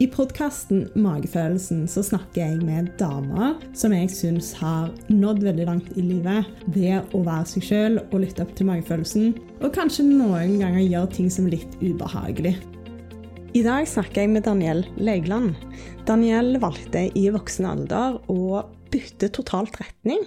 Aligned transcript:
I 0.00 0.06
podkasten 0.08 0.86
Magefølelsen 0.96 1.82
så 1.92 2.00
snakker 2.00 2.40
jeg 2.40 2.62
med 2.64 2.86
damer 2.96 3.58
som 3.76 3.92
jeg 3.92 4.08
syns 4.08 4.54
har 4.56 4.88
nådd 5.12 5.42
veldig 5.44 5.66
langt 5.68 5.90
i 5.92 6.04
livet 6.06 6.48
ved 6.72 7.12
å 7.12 7.20
være 7.26 7.50
seg 7.50 7.66
sjøl 7.66 7.98
og 8.06 8.16
lytte 8.22 8.46
opp 8.46 8.54
til 8.56 8.70
magefølelsen, 8.70 9.34
og 9.60 9.76
kanskje 9.76 10.06
noen 10.08 10.56
ganger 10.62 10.86
gjøre 10.86 11.12
ting 11.18 11.28
som 11.28 11.50
er 11.50 11.58
litt 11.58 11.76
ubehagelig. 11.84 12.54
I 13.52 13.66
dag 13.66 13.84
snakker 13.92 14.24
jeg 14.24 14.32
med 14.32 14.48
Daniel 14.48 14.86
Leigland. 14.96 15.52
Daniel 16.08 16.56
valgte 16.64 17.10
i 17.12 17.28
voksen 17.36 17.68
alder 17.68 18.16
å 18.32 18.64
bytte 18.88 19.28
totalt 19.36 19.76
retning. 19.82 20.24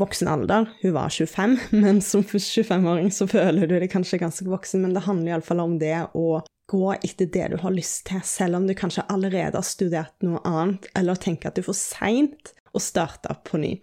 Voksen 0.00 0.32
alder, 0.32 0.72
hun 0.80 0.96
var 0.96 1.12
25, 1.12 1.58
men 1.84 2.00
som 2.00 2.24
25-åring 2.24 3.12
så 3.12 3.28
føler 3.28 3.68
du 3.68 3.76
deg 3.82 3.90
kanskje 3.92 4.24
ganske 4.24 4.48
voksen, 4.48 4.80
men 4.86 4.96
det 4.96 5.04
handler 5.04 5.36
iallfall 5.36 5.68
om 5.68 5.76
det 5.76 6.06
å 6.16 6.38
gå 6.68 6.94
etter 6.94 7.28
det 7.32 7.46
du 7.52 7.58
har 7.62 7.74
lyst 7.74 8.06
til, 8.10 8.20
selv 8.24 8.58
om 8.58 8.66
du 8.68 8.74
kanskje 8.76 9.06
allerede 9.12 9.56
har 9.56 9.66
studert 9.66 10.16
noe 10.24 10.40
annet, 10.48 10.88
eller 10.98 11.18
tenker 11.20 11.50
at 11.50 11.56
du 11.56 11.62
er 11.62 11.70
for 11.70 11.78
seint 11.78 12.52
å 12.76 12.82
starte 12.82 13.32
på 13.48 13.60
ny. 13.60 13.78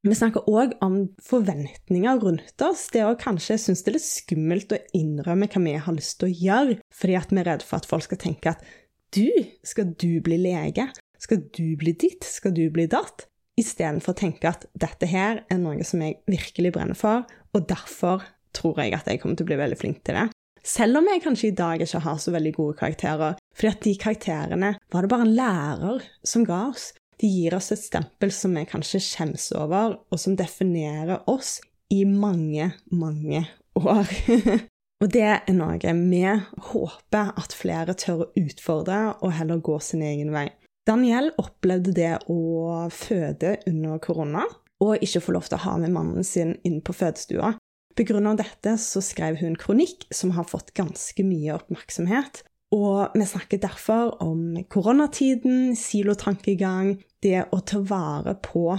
Vi 0.00 0.16
snakker 0.16 0.46
òg 0.48 0.78
om 0.80 0.94
forventninger 1.20 2.22
rundt 2.22 2.62
oss, 2.64 2.86
det 2.94 3.02
å 3.04 3.18
kanskje 3.20 3.58
synes 3.60 3.82
det 3.84 3.92
er 3.92 3.98
litt 3.98 4.06
skummelt 4.06 4.72
å 4.72 4.80
innrømme 4.96 5.50
hva 5.52 5.60
vi 5.66 5.74
har 5.84 5.96
lyst 5.96 6.16
til 6.22 6.30
å 6.30 6.38
gjøre, 6.46 6.78
fordi 6.96 7.18
at 7.20 7.34
vi 7.34 7.42
er 7.42 7.50
redd 7.50 7.66
for 7.66 7.82
at 7.82 7.88
folk 7.90 8.06
skal 8.06 8.22
tenke 8.22 8.54
at 8.54 8.64
du, 9.12 9.28
skal 9.66 9.92
du 10.00 10.22
bli 10.24 10.38
lege? 10.40 10.88
Skal 11.20 11.42
du 11.52 11.76
bli 11.76 11.92
ditt? 11.92 12.24
Skal 12.24 12.54
du 12.56 12.64
bli 12.72 12.86
datt? 12.88 13.26
Istedenfor 13.60 14.14
å 14.14 14.20
tenke 14.22 14.48
at 14.48 14.64
dette 14.72 15.08
her 15.10 15.42
er 15.52 15.60
noe 15.60 15.84
som 15.84 16.00
jeg 16.00 16.22
virkelig 16.30 16.72
brenner 16.78 16.96
for, 16.96 17.26
og 17.52 17.68
derfor 17.68 18.24
tror 18.56 18.80
jeg 18.80 18.96
at 18.96 19.10
jeg 19.10 19.20
kommer 19.20 19.36
til 19.36 19.44
å 19.44 19.50
bli 19.50 19.60
veldig 19.60 19.78
flink 19.82 20.00
til 20.06 20.16
det. 20.16 20.30
Selv 20.70 21.00
om 21.00 21.08
jeg 21.10 21.22
kanskje 21.24 21.50
i 21.50 21.56
dag 21.56 21.82
ikke 21.82 22.02
har 22.04 22.18
så 22.22 22.32
veldig 22.34 22.52
gode 22.54 22.76
karakterer. 22.78 23.38
Fordi 23.56 23.70
at 23.72 23.84
de 23.84 23.94
karakterene 23.98 24.74
var 24.92 25.02
det 25.02 25.10
bare 25.10 25.26
en 25.26 25.34
lærer 25.34 26.04
som 26.26 26.44
ga 26.46 26.66
oss. 26.68 26.92
De 27.20 27.28
gir 27.28 27.56
oss 27.56 27.72
et 27.74 27.82
stempel 27.82 28.30
som 28.32 28.54
vi 28.56 28.62
kanskje 28.68 29.02
skjems 29.04 29.50
over, 29.58 29.98
og 30.08 30.20
som 30.20 30.36
definerer 30.38 31.26
oss 31.28 31.58
i 31.92 32.04
mange, 32.06 32.70
mange 32.94 33.42
år. 33.76 34.12
og 35.02 35.10
det 35.12 35.26
er 35.26 35.56
noe 35.56 35.96
vi 35.98 36.22
håper 36.70 37.34
at 37.42 37.56
flere 37.56 37.96
tør 37.98 38.24
å 38.24 38.30
utfordre, 38.40 39.00
og 39.20 39.34
heller 39.36 39.60
gå 39.60 39.76
sin 39.84 40.06
egen 40.06 40.32
vei. 40.32 40.46
Daniel 40.88 41.32
opplevde 41.38 41.92
det 41.96 42.14
å 42.32 42.86
føde 42.94 43.58
under 43.68 43.98
korona, 44.02 44.46
og 44.80 45.02
ikke 45.04 45.20
få 45.26 45.34
lov 45.36 45.50
til 45.50 45.58
å 45.58 45.64
ha 45.66 45.74
med 45.82 45.92
mannen 45.92 46.24
sin 46.24 46.54
inn 46.64 46.80
på 46.80 46.94
fødestua. 46.96 47.52
Pga. 47.98 48.34
dette 48.38 48.76
så 48.78 49.02
skrev 49.02 49.40
hun 49.40 49.56
kronikk 49.58 50.06
som 50.14 50.32
har 50.36 50.46
fått 50.48 50.72
ganske 50.74 51.24
mye 51.26 51.56
oppmerksomhet. 51.58 52.44
Og 52.70 53.16
vi 53.18 53.26
snakker 53.26 53.58
derfor 53.58 54.14
om 54.22 54.54
koronatiden, 54.70 55.74
silotankegang, 55.76 57.00
det 57.22 57.48
å 57.50 57.58
ta 57.66 57.80
vare 57.82 58.36
på 58.38 58.78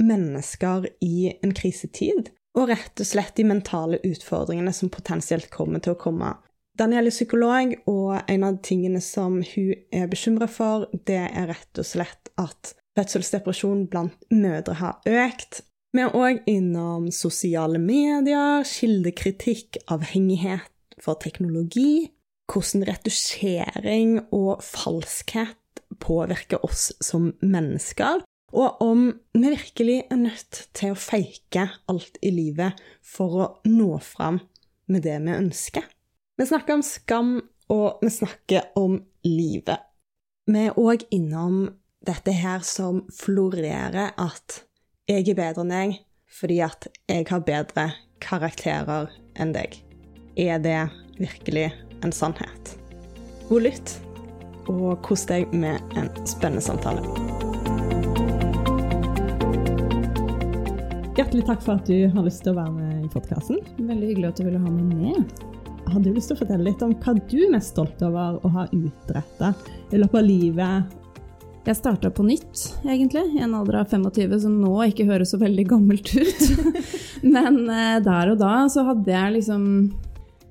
mennesker 0.00 0.88
i 1.04 1.34
en 1.42 1.52
krisetid, 1.56 2.30
og 2.56 2.70
rett 2.72 3.00
og 3.00 3.08
slett 3.08 3.36
de 3.36 3.44
mentale 3.44 4.00
utfordringene 4.04 4.72
som 4.72 4.92
potensielt 4.92 5.50
kommer 5.52 5.84
til 5.84 5.92
å 5.92 6.00
komme. 6.00 6.32
Danielle 6.76 7.12
er 7.12 7.14
psykolog, 7.14 7.76
og 7.88 8.16
en 8.28 8.44
av 8.44 8.58
tingene 8.64 9.00
som 9.04 9.38
hun 9.40 9.72
er 9.92 10.08
bekymra 10.12 10.48
for, 10.48 10.88
det 11.08 11.22
er 11.28 11.52
rett 11.52 11.80
og 11.80 11.88
slett 11.88 12.32
at 12.40 12.74
fødselsdepresjon 12.96 13.86
blant 13.92 14.16
mødre 14.32 14.76
har 14.80 15.00
økt, 15.04 15.62
vi 15.94 16.02
er 16.04 16.14
òg 16.16 16.42
innom 16.50 17.10
sosiale 17.14 17.78
medier, 17.80 18.64
kildekritikk, 18.66 19.78
avhengighet 19.92 20.98
for 21.02 21.18
teknologi, 21.22 22.08
hvordan 22.50 22.86
retusjering 22.88 24.18
og 24.34 24.62
falskhet 24.64 25.82
påvirker 26.02 26.62
oss 26.66 26.90
som 27.04 27.32
mennesker, 27.42 28.22
og 28.56 28.82
om 28.82 29.08
vi 29.34 29.50
virkelig 29.50 29.98
er 30.10 30.20
nødt 30.20 30.60
til 30.76 30.94
å 30.94 30.98
fake 31.00 31.66
alt 31.90 32.20
i 32.22 32.30
livet 32.34 32.78
for 33.04 33.40
å 33.42 33.48
nå 33.68 33.96
fram 34.04 34.40
med 34.92 35.02
det 35.06 35.18
vi 35.24 35.34
ønsker. 35.34 35.84
Vi 36.36 36.46
snakker 36.46 36.78
om 36.78 36.84
skam, 36.86 37.32
og 37.72 38.02
vi 38.02 38.12
snakker 38.12 38.70
om 38.78 39.00
livet. 39.26 39.82
Vi 40.46 40.68
er 40.68 40.78
òg 40.78 41.02
innom 41.10 41.64
dette 42.06 42.34
her 42.36 42.62
som 42.62 43.02
florerer 43.10 44.12
at 44.14 44.62
jeg 45.06 45.28
er 45.30 45.38
bedre 45.38 45.62
enn 45.62 45.70
deg 45.70 45.98
fordi 46.36 46.56
at 46.66 46.88
jeg 47.06 47.28
har 47.28 47.42
bedre 47.46 47.84
karakterer 48.24 49.12
enn 49.38 49.52
deg. 49.54 49.76
Er 50.34 50.58
det 50.58 50.80
virkelig 51.20 51.68
en 52.02 52.12
sannhet? 52.12 52.72
God 53.46 53.68
lytt, 53.68 53.92
og 54.66 54.98
kos 55.06 55.22
deg 55.30 55.54
med 55.54 55.78
en 55.96 56.10
spennende 56.26 56.64
samtale. 56.66 57.04
Hjertelig 61.16 61.46
takk 61.46 61.62
for 61.62 61.78
at 61.78 61.86
du 61.86 62.10
har 62.10 62.26
lyst 62.26 62.42
til 62.42 62.52
å 62.52 62.58
være 62.58 62.74
med 62.74 63.06
i 63.06 63.14
podkasten. 63.14 63.62
Veldig 63.78 64.10
hyggelig 64.10 64.32
at 64.32 64.42
du 64.42 64.48
ville 64.50 64.60
ha 64.60 64.74
meg 64.74 64.90
med. 64.90 65.40
Har 65.86 66.02
du 66.02 66.10
lyst 66.10 66.32
til 66.32 66.36
å 66.36 66.42
fortelle 66.42 66.66
litt 66.66 66.82
om 66.82 66.98
hva 66.98 67.14
du 67.14 67.38
er 67.46 67.54
mest 67.54 67.76
stolt 67.76 68.02
over 68.02 68.42
å 68.42 68.54
ha 68.58 68.66
utretta 68.74 69.54
i 69.94 70.02
løpet 70.02 70.18
av 70.18 70.26
livet 70.26 70.96
jeg 71.66 71.78
starta 71.80 72.10
på 72.14 72.24
nytt, 72.26 72.60
egentlig, 72.86 73.24
i 73.34 73.42
en 73.42 73.54
alder 73.58 73.80
av 73.80 73.90
25, 73.90 74.36
som 74.44 74.58
nå 74.62 74.74
ikke 74.86 75.08
høres 75.08 75.34
så 75.34 75.40
veldig 75.40 75.66
gammelt 75.72 76.12
ut. 76.14 76.44
Men 77.36 77.64
eh, 77.66 77.96
der 78.04 78.34
og 78.34 78.38
da 78.42 78.52
så 78.70 78.86
hadde 78.86 79.10
jeg 79.10 79.38
liksom 79.40 79.64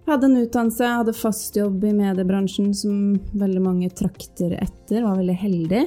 hadde 0.06 0.28
en 0.28 0.38
utdannelse, 0.38 0.86
hadde 1.00 1.14
fast 1.18 1.56
jobb 1.58 1.84
i 1.84 1.94
mediebransjen 1.96 2.74
som 2.78 3.16
veldig 3.34 3.62
mange 3.64 3.90
trakter 3.90 4.53
etter, 4.59 5.02
var 5.02 5.18
veldig 5.18 5.38
heldig. 5.42 5.81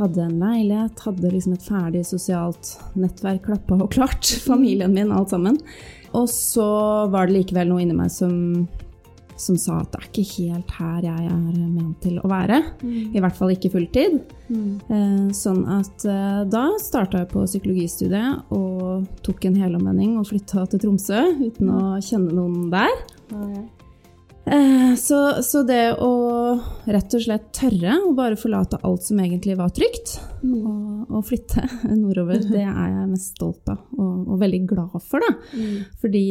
Hadde 0.00 0.24
en 0.24 0.40
leilighet, 0.42 1.04
hadde 1.06 1.30
liksom 1.30 1.54
et 1.54 1.68
ferdig 1.68 2.02
sosialt 2.08 2.74
nettverk 2.98 3.44
klappa 3.46 3.78
og 3.78 3.92
klart. 3.94 4.26
Familien 4.50 4.94
min, 4.96 5.12
alt 5.14 5.30
sammen. 5.34 5.60
Og 6.18 6.26
så 6.32 6.66
var 7.12 7.28
det 7.28 7.38
likevel 7.38 7.70
noe 7.70 7.84
inni 7.84 7.94
meg 7.94 8.10
som 8.10 8.66
som 9.40 9.56
sa 9.60 9.80
at 9.80 9.90
det 9.92 10.00
er 10.00 10.08
ikke 10.10 10.26
helt 10.36 10.74
her 10.76 11.06
jeg 11.06 11.30
er 11.30 11.40
ment 11.56 11.96
til 12.04 12.20
å 12.20 12.30
være. 12.30 12.60
Mm. 12.82 13.16
I 13.16 13.24
hvert 13.24 13.38
fall 13.38 13.54
ikke 13.54 13.72
fulltid. 13.72 14.20
Mm. 14.50 14.70
Eh, 14.92 15.26
sånn 15.36 15.64
at 15.70 16.06
eh, 16.08 16.42
da 16.50 16.64
starta 16.82 17.22
jeg 17.22 17.30
på 17.32 17.46
psykologistudiet 17.48 18.54
og 18.54 19.08
tok 19.26 19.48
en 19.48 19.58
helomvending 19.60 20.16
og 20.20 20.28
flytta 20.30 20.66
til 20.70 20.84
Tromsø 20.84 21.26
uten 21.40 21.74
å 21.74 21.82
kjenne 22.04 22.34
noen 22.36 22.70
der. 22.72 22.96
Okay. 23.30 23.68
Eh, 24.50 24.94
så, 24.96 25.42
så, 25.42 25.62
det 25.62 25.94
å 26.02 26.12
rett 26.90 27.16
og 27.16 27.24
slett 27.24 27.48
tørre 27.56 27.96
å 28.06 28.12
bare 28.16 28.38
forlate 28.38 28.80
alt 28.86 29.06
som 29.06 29.20
egentlig 29.22 29.56
var 29.58 29.72
trygt, 29.76 30.16
mm. 30.42 30.54
og, 30.58 31.02
og, 31.08 31.24
flytte 31.28 31.66
nordover, 32.02 32.42
det 32.44 32.64
er 32.64 32.94
jeg 32.94 33.08
mest 33.10 33.34
stolt 33.36 33.72
av 33.72 33.82
og, 33.96 34.28
og 34.30 34.40
veldig 34.42 34.62
glad 34.70 34.96
for. 34.98 35.24
Da. 35.24 35.34
Mm. 35.56 35.76
Fordi 36.02 36.24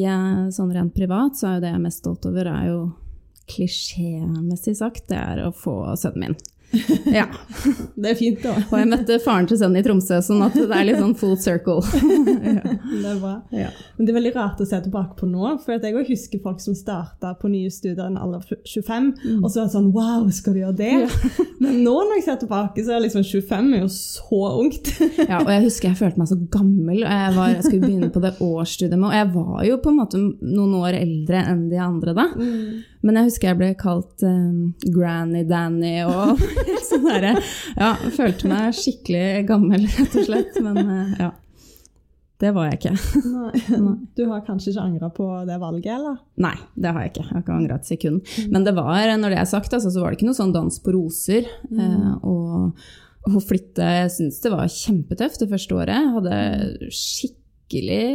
sånn 0.56 0.74
rent 0.75 0.96
privat 0.96 1.40
så 1.40 1.50
er 1.50 1.57
jo 1.57 1.66
det 1.66 1.74
jeg 1.74 1.80
er 1.80 1.85
mest 1.88 2.03
stolt 2.03 2.30
over, 2.30 2.52
er 2.53 2.72
jo 2.72 2.80
klisjémessig 3.50 4.78
sagt, 4.78 5.07
det 5.09 5.19
er 5.19 5.44
å 5.47 5.53
få 5.56 5.81
sønnen 5.97 6.30
min. 6.30 6.40
Ja. 7.19 7.25
Det 7.96 8.12
er 8.12 8.18
fint, 8.18 8.41
da. 8.44 8.53
Og 8.69 8.75
jeg 8.78 8.88
møtte 8.90 9.18
faren 9.24 9.47
til 9.50 9.57
sønnen 9.59 9.81
i 9.81 9.84
Tromsø, 9.85 10.19
sånn 10.24 10.44
at 10.46 10.56
det 10.56 10.68
er 10.68 10.85
litt 10.88 11.00
sånn 11.02 11.16
full 11.18 11.35
circle. 11.41 11.81
ja, 12.59 12.62
det 12.62 13.09
er 13.09 13.18
bra. 13.19 13.34
Ja. 13.56 13.72
Men 13.97 14.07
det 14.07 14.13
er 14.13 14.18
veldig 14.19 14.34
rart 14.38 14.62
å 14.62 14.68
se 14.69 14.80
tilbake 14.85 15.18
på 15.19 15.30
nå, 15.30 15.56
for 15.63 15.75
jeg 15.75 15.96
òg 15.97 16.12
husker 16.12 16.44
folk 16.44 16.62
som 16.63 16.78
starta 16.78 17.34
på 17.40 17.52
nye 17.52 17.72
studier 17.74 18.06
i 18.06 18.12
en 18.12 18.19
alder 18.22 18.44
av 18.44 18.68
25, 18.69 19.09
mm. 19.18 19.40
og 19.41 19.50
så 19.50 19.63
er 19.63 19.69
det 19.69 19.75
sånn 19.75 19.90
Wow, 19.96 20.28
skal 20.35 20.56
du 20.56 20.62
gjøre 20.62 20.78
det? 20.80 20.91
Ja. 21.07 21.34
Men 21.63 21.81
nå 21.84 21.96
når 21.97 22.19
jeg 22.19 22.28
ser 22.28 22.40
tilbake, 22.44 22.86
så 22.86 22.96
er 22.96 23.03
liksom 23.07 23.25
25 23.25 23.74
er 23.75 23.84
jo 23.84 23.90
så 23.94 24.44
ungt. 24.62 24.94
ja, 25.25 25.41
og 25.41 25.51
jeg 25.51 25.66
husker 25.66 25.91
jeg 25.91 26.00
følte 26.00 26.22
meg 26.22 26.31
så 26.31 26.40
gammel. 26.53 27.01
Jeg, 27.03 27.34
var, 27.36 27.56
jeg 27.56 27.66
skulle 27.66 27.88
begynne 27.88 28.13
på 28.13 28.24
det 28.24 28.36
årsstudiet 28.46 28.96
med, 29.00 29.09
og 29.09 29.18
jeg 29.18 29.31
var 29.34 29.66
jo 29.68 29.81
på 29.81 29.91
en 29.91 30.00
måte 30.00 30.22
noen 30.22 30.78
år 30.80 31.01
eldre 31.01 31.44
enn 31.50 31.68
de 31.72 31.81
andre 31.84 32.16
da. 32.16 32.30
Mm. 32.38 32.80
Men 33.06 33.20
jeg 33.20 33.30
husker 33.30 33.52
jeg 33.52 33.60
ble 33.60 33.70
kalt 33.80 34.24
um, 34.28 34.72
Granny 34.92 35.46
Danny 35.48 36.00
og 36.04 36.42
sånn 36.90 37.06
derre 37.07 37.36
Ja, 37.78 37.94
følte 38.16 38.50
meg 38.51 38.75
skikkelig 38.75 39.46
gammel, 39.50 39.86
rett 39.88 40.18
og 40.19 40.28
slett. 40.28 40.60
Men 40.63 40.81
uh, 40.84 41.13
ja. 41.19 41.30
Det 42.40 42.54
var 42.56 42.69
jeg 42.69 42.80
ikke. 42.80 42.94
Nei. 43.28 43.62
Du 44.18 44.24
har 44.30 44.46
kanskje 44.48 44.72
ikke 44.72 44.84
angra 44.86 45.10
på 45.12 45.28
det 45.48 45.57
valget, 45.60 45.92
eller? 45.98 46.22
Nei, 46.40 46.56
det 46.80 46.94
har 46.96 47.04
jeg 47.04 47.12
ikke. 47.13 47.25
Jeg 47.25 47.36
har 47.36 47.44
ikke 47.44 47.57
angra 47.57 47.80
et 47.80 47.90
sekund. 47.90 48.22
Mm. 48.24 48.54
Men 48.56 48.68
det 48.68 48.74
var, 48.78 49.12
når 49.19 49.36
det 49.36 49.42
er 49.42 49.50
sagt, 49.52 49.75
altså, 49.75 49.92
så 49.92 50.04
var 50.04 50.12
det 50.12 50.19
ikke 50.19 50.30
noe 50.30 50.40
sånn 50.40 50.56
dans 50.56 50.80
på 50.84 50.95
roser. 50.95 51.50
Mm. 51.68 52.24
Og 52.24 53.36
å 53.36 53.42
flytte 53.44 53.84
Jeg 53.84 54.12
syns 54.16 54.40
det 54.44 54.54
var 54.54 54.72
kjempetøft 54.72 55.44
det 55.44 55.50
første 55.52 55.75
året. 55.75 56.00
Jeg 56.00 56.13
hadde 56.16 56.92
skikkelig 56.95 58.06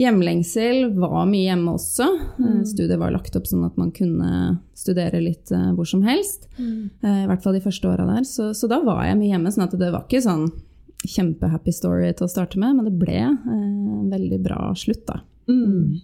Hjemlengsel 0.00 0.94
var 0.96 1.26
mye 1.28 1.50
hjemme 1.50 1.74
også. 1.76 2.06
Eh, 2.38 2.44
mm. 2.44 2.60
Studiet 2.68 3.00
var 3.00 3.12
lagt 3.12 3.36
opp 3.36 3.48
sånn 3.48 3.66
at 3.66 3.76
man 3.80 3.90
kunne 3.94 4.58
studere 4.78 5.20
litt 5.20 5.52
uh, 5.52 5.72
hvor 5.76 5.88
som 5.88 6.04
helst. 6.06 6.48
Mm. 6.56 6.88
Uh, 7.04 7.18
I 7.24 7.26
hvert 7.30 7.44
fall 7.44 7.58
de 7.58 7.64
første 7.64 7.90
åra 7.90 8.06
der. 8.08 8.24
Så, 8.28 8.52
så, 8.56 8.70
da 8.72 8.80
var 8.84 9.04
jeg 9.06 9.18
mye 9.20 9.34
hjemme. 9.34 9.52
sånn 9.52 9.66
at 9.66 9.76
det 9.78 9.90
var 9.92 10.06
ikke 10.06 10.24
sånn 10.24 10.46
kjempehappy 11.02 11.74
story 11.74 12.12
til 12.16 12.28
å 12.28 12.30
starte 12.30 12.60
med, 12.62 12.78
men 12.78 12.88
det 12.88 12.94
ble 12.96 13.18
en 13.26 14.08
veldig 14.12 14.38
bra 14.44 14.70
slutt, 14.78 15.04
da. 15.08 15.20
Mm. 15.50 15.98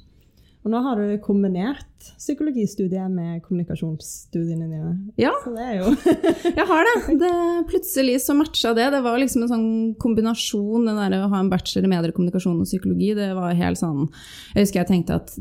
Og 0.67 0.73
nå 0.73 0.81
har 0.83 0.99
du 0.99 1.13
kombinert 1.23 1.85
psykologistudiet 2.19 3.11
med 3.11 3.43
kommunikasjonsstudiene 3.45 4.67
dine. 4.67 4.91
Ja. 5.21 5.31
Så 5.45 5.53
det 5.55 5.67
jo 5.77 5.93
Jeg 6.59 6.67
har 6.67 6.89
det. 6.89 7.15
det. 7.21 7.31
Plutselig 7.71 8.17
så 8.25 8.35
matcha 8.37 8.73
det. 8.75 8.89
Det 8.95 9.03
var 9.05 9.21
liksom 9.23 9.45
en 9.45 9.53
sånn 9.53 9.69
kombinasjon, 10.03 10.89
det 10.89 10.97
der 10.99 11.17
å 11.21 11.31
ha 11.31 11.43
en 11.43 11.51
bachelor 11.53 11.87
i 11.87 11.93
medier, 11.93 12.15
kommunikasjon 12.17 12.59
og 12.59 12.69
psykologi. 12.69 13.13
Det 13.19 13.31
var 13.39 13.55
helt 13.59 13.81
sånn 13.81 14.09
Jeg 14.55 14.67
husker 14.67 14.83
jeg 14.83 14.91
tenkte 14.91 15.21
at 15.21 15.37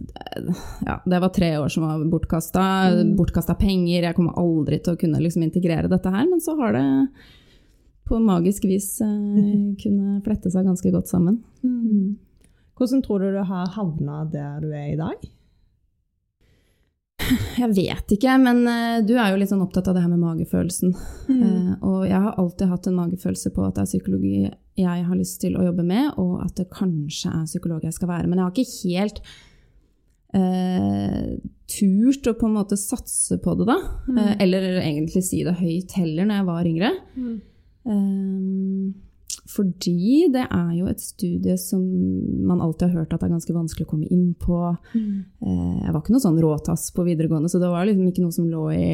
ja, 0.86 1.00
det 1.06 1.24
var 1.24 1.34
tre 1.34 1.52
år 1.64 1.74
som 1.74 1.88
var 1.88 2.06
bortkasta. 2.14 2.68
Mm. 3.00 3.16
Bortkasta 3.18 3.58
penger. 3.58 4.10
Jeg 4.10 4.18
kommer 4.20 4.38
aldri 4.38 4.80
til 4.84 4.94
å 4.94 5.02
kunne 5.02 5.24
liksom 5.24 5.48
integrere 5.48 5.90
dette 5.92 6.14
her. 6.14 6.30
Men 6.30 6.44
så 6.44 6.58
har 6.62 6.78
det 6.78 6.86
på 8.08 8.22
magisk 8.24 8.70
vis 8.70 8.94
eh, 9.02 9.52
kunne 9.84 10.22
flette 10.26 10.54
seg 10.54 10.70
ganske 10.70 10.94
godt 10.94 11.10
sammen. 11.12 11.42
Mm. 11.66 12.16
Hvordan 12.78 13.02
tror 13.06 13.24
du 13.24 13.34
du 13.34 13.42
har 13.42 13.74
havna 13.74 14.22
der 14.30 14.62
du 14.62 14.70
er 14.70 14.92
i 14.92 15.00
dag? 15.00 15.26
Jeg 17.62 17.70
vet 17.74 18.14
ikke, 18.14 18.38
men 18.40 18.62
uh, 18.70 19.00
du 19.06 19.16
er 19.18 19.32
jo 19.32 19.40
litt 19.42 19.52
sånn 19.52 19.64
opptatt 19.66 19.90
av 19.90 19.98
det 19.98 20.04
her 20.04 20.12
med 20.12 20.22
magefølelsen. 20.22 20.94
Mm. 21.28 21.42
Uh, 21.42 21.74
og 21.82 22.00
jeg 22.08 22.22
har 22.24 22.38
alltid 22.40 22.72
hatt 22.72 22.88
en 22.88 23.00
magefølelse 23.00 23.52
på 23.56 23.66
at 23.66 23.76
det 23.76 23.84
er 23.84 23.90
psykologi 23.90 24.38
jeg 24.78 25.06
har 25.10 25.18
lyst 25.18 25.40
til 25.42 25.58
å 25.58 25.66
jobbe 25.66 25.84
med, 25.88 26.12
og 26.22 26.44
at 26.46 26.54
det 26.60 26.70
kanskje 26.70 27.34
er 27.34 27.50
psykolog 27.50 27.84
jeg 27.84 27.96
skal 27.98 28.12
være. 28.12 28.30
Men 28.30 28.40
jeg 28.40 28.46
har 28.46 28.54
ikke 28.54 28.92
helt 28.94 29.22
eh, 30.38 31.32
turt 31.74 32.30
å 32.30 32.36
på 32.38 32.46
en 32.46 32.58
måte 32.60 32.78
satse 32.78 33.40
på 33.42 33.56
det, 33.58 33.66
da. 33.72 33.78
Mm. 34.06 34.20
eller 34.46 34.68
egentlig 34.84 35.24
si 35.26 35.42
det 35.48 35.58
høyt 35.58 35.98
heller 35.98 36.30
når 36.30 36.40
jeg 36.40 36.48
var 36.52 36.70
yngre. 36.70 36.92
Mm. 37.18 37.38
Fordi 39.58 40.28
det 40.34 40.44
er 40.46 40.72
jo 40.78 40.88
et 40.90 41.02
studie 41.02 41.56
som 41.60 41.82
man 42.48 42.62
alltid 42.62 42.92
har 42.92 43.02
hørt 43.02 43.16
at 43.16 43.24
det 43.24 43.28
er 43.28 43.34
ganske 43.34 43.56
vanskelig 43.56 43.88
å 43.88 43.90
komme 43.90 44.10
inn 44.14 44.32
på. 44.38 44.60
Mm. 44.94 45.26
Jeg 45.42 45.94
var 45.94 46.00
ikke 46.02 46.14
noe 46.14 46.26
sånn 46.28 46.40
råtass 46.44 46.88
på 46.94 47.06
videregående, 47.08 47.50
så 47.50 47.62
det 47.62 47.72
var 47.72 47.88
liksom 47.90 48.12
ikke 48.12 48.26
noe 48.26 48.36
som 48.36 48.50
lå 48.52 48.68
i 48.76 48.88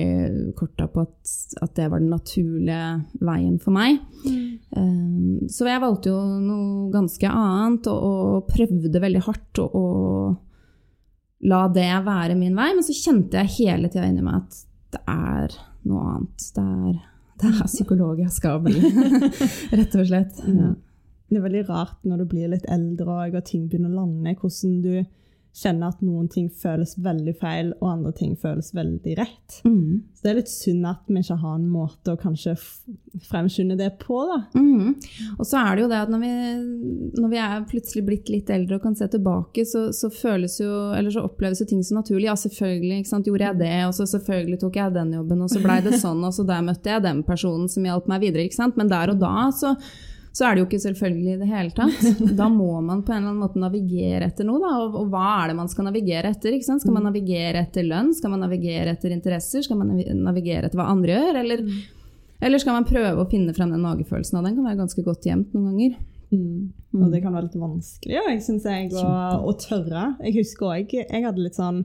korta 0.58 0.88
på 0.92 1.04
at, 1.04 1.36
at 1.66 1.76
det 1.80 1.90
var 1.92 2.04
den 2.04 2.14
naturlige 2.14 2.80
veien 3.20 3.60
for 3.64 3.76
meg. 3.76 4.00
Mm. 4.24 5.50
Så 5.52 5.68
jeg 5.68 5.84
valgte 5.84 6.14
jo 6.14 6.20
noe 6.42 6.90
ganske 6.94 7.30
annet, 7.30 7.92
og, 7.92 8.10
og 8.10 8.52
prøvde 8.52 9.04
veldig 9.04 9.24
hardt 9.28 9.64
å, 9.64 9.68
å 9.68 9.88
la 11.50 11.64
det 11.76 11.90
være 12.06 12.38
min 12.40 12.56
vei. 12.58 12.72
Men 12.72 12.86
så 12.86 12.96
kjente 12.96 13.42
jeg 13.42 13.58
hele 13.60 13.92
tida 13.92 14.08
inni 14.10 14.24
meg 14.26 14.44
at 14.46 14.62
det 14.94 15.02
er 15.10 15.58
noe 15.90 16.14
annet. 16.14 16.52
Det 16.56 16.64
er 16.64 17.02
det 17.44 17.54
er 17.54 17.70
psykolog 17.70 18.22
jeg 18.24 18.34
skal 18.34 18.62
bli, 18.64 18.80
rett 19.78 19.98
og 20.00 20.08
slett. 20.10 20.42
Ja. 20.48 20.72
Det 21.30 21.40
er 21.40 21.46
veldig 21.48 21.64
rart 21.70 22.04
når 22.06 22.24
du 22.24 22.30
blir 22.30 22.52
litt 22.52 22.66
eldre 22.72 23.24
og 23.26 23.44
ting 23.48 23.68
begynner 23.70 23.94
å 23.94 24.04
lande, 24.04 24.36
hvordan 24.40 24.82
du 24.84 24.94
kjenner 25.54 25.92
at 25.94 26.02
noen 26.02 26.26
ting 26.34 26.48
føles 26.50 26.96
veldig 26.98 27.34
feil, 27.38 27.70
og 27.78 27.90
andre 27.92 28.12
ting 28.18 28.34
føles 28.42 28.72
veldig 28.74 29.14
rett. 29.20 29.58
Mm. 29.68 30.02
Så 30.16 30.26
det 30.26 30.32
er 30.32 30.38
litt 30.40 30.50
synd 30.50 30.88
at 30.90 31.04
vi 31.06 31.22
ikke 31.22 31.38
har 31.44 31.58
en 31.60 31.68
måte 31.70 32.16
å 32.16 32.18
kanskje 32.20 32.56
fremskynde 33.30 33.78
det 33.78 33.92
på. 34.02 34.18
da. 34.32 34.40
Mm. 34.58 34.96
Og 35.38 35.46
så 35.46 35.62
er 35.62 35.76
det 35.76 35.84
jo 35.84 35.92
det 35.92 36.00
at 36.02 36.14
når 36.14 36.24
vi, 36.24 36.32
når 37.22 37.34
vi, 37.36 37.42
er 37.44 37.68
plutselig 37.70 38.06
blitt 38.08 38.32
litt 38.34 38.50
eldre 38.54 38.80
og 38.80 38.88
kan 38.88 38.98
se 38.98 39.08
tilbake, 39.14 39.66
så, 39.70 39.86
så 39.94 40.10
jo, 40.10 40.72
eller 40.98 41.14
så 41.14 41.26
oppleves 41.28 41.62
jo 41.62 41.70
ting 41.70 41.84
så 41.86 42.00
naturlig. 42.00 42.32
Ja, 42.32 42.38
selvfølgelig 42.40 43.04
sant? 43.12 43.30
gjorde 43.30 43.52
jeg 43.52 43.62
det, 43.62 43.76
og 43.86 43.94
så 43.94 44.10
selvfølgelig 44.10 44.60
tok 44.64 44.80
jeg 44.82 44.96
den 44.98 45.14
jobben, 45.20 45.46
og 45.46 45.54
så 45.54 45.62
blei 45.62 45.78
det 45.86 46.00
sånn, 46.04 46.26
og 46.26 46.34
så 46.34 46.48
der 46.50 46.66
møtte 46.66 46.96
jeg 46.96 47.06
den 47.06 47.22
personen 47.28 47.70
som 47.70 47.86
hjalp 47.86 48.10
meg 48.10 48.26
videre. 48.26 48.48
ikke 48.48 48.58
sant? 48.58 48.80
Men 48.80 48.90
der 48.90 49.14
og 49.14 49.22
da 49.22 49.52
så 49.54 49.76
så 50.34 50.48
er 50.48 50.56
det 50.56 50.64
jo 50.64 50.66
ikke 50.66 50.82
selvfølgelig 50.82 51.34
i 51.36 51.40
det 51.44 51.48
hele 51.52 51.74
tatt. 51.78 52.22
Da 52.40 52.48
må 52.50 52.72
man 52.82 53.04
på 53.06 53.14
en 53.14 53.20
eller 53.20 53.34
annen 53.36 53.44
måte 53.44 53.62
navigere 53.62 54.32
etter 54.32 54.48
noe. 54.48 54.62
Da. 54.64 54.72
Og, 54.82 54.96
og 55.04 55.12
hva 55.14 55.26
er 55.44 55.52
det 55.52 55.58
man 55.60 55.70
skal 55.70 55.86
navigere 55.86 56.32
etter? 56.34 56.56
Skal 56.66 56.96
man 56.96 57.06
navigere 57.06 57.62
etter 57.62 57.86
lønn? 57.86 58.10
Skal 58.18 58.34
man 58.34 58.42
navigere 58.42 58.96
etter 58.96 59.14
interesser? 59.14 59.62
Skal 59.66 59.78
man 59.78 59.94
navigere 59.94 60.66
etter 60.66 60.82
hva 60.82 60.90
andre 60.90 61.20
gjør? 61.20 61.40
Eller, 61.44 61.62
eller 62.50 62.64
skal 62.64 62.80
man 62.80 62.90
prøve 62.90 63.14
å 63.22 63.30
finne 63.30 63.54
frem 63.54 63.76
den 63.76 63.86
magefølelsen? 63.86 64.40
Og 64.40 64.50
den 64.50 64.58
kan 64.58 64.72
være 64.72 64.82
ganske 64.82 65.06
godt 65.06 65.30
gjemt 65.30 65.54
noen 65.54 65.70
ganger. 65.70 66.02
Mm. 66.34 66.72
Og 66.98 67.14
det 67.14 67.22
kan 67.22 67.36
være 67.36 67.46
litt 67.46 67.60
vanskelig, 67.62 68.16
ja, 68.16 68.24
jeg 68.32 68.40
syns 68.42 68.64
jeg, 68.66 68.90
å, 68.98 69.10
å, 69.46 69.54
tørre. 69.62 70.16
Jeg 70.26 70.40
husker 70.40 70.72
òg 70.72 70.96
jeg 70.98 71.26
hadde 71.28 71.46
litt 71.46 71.58
sånn 71.60 71.84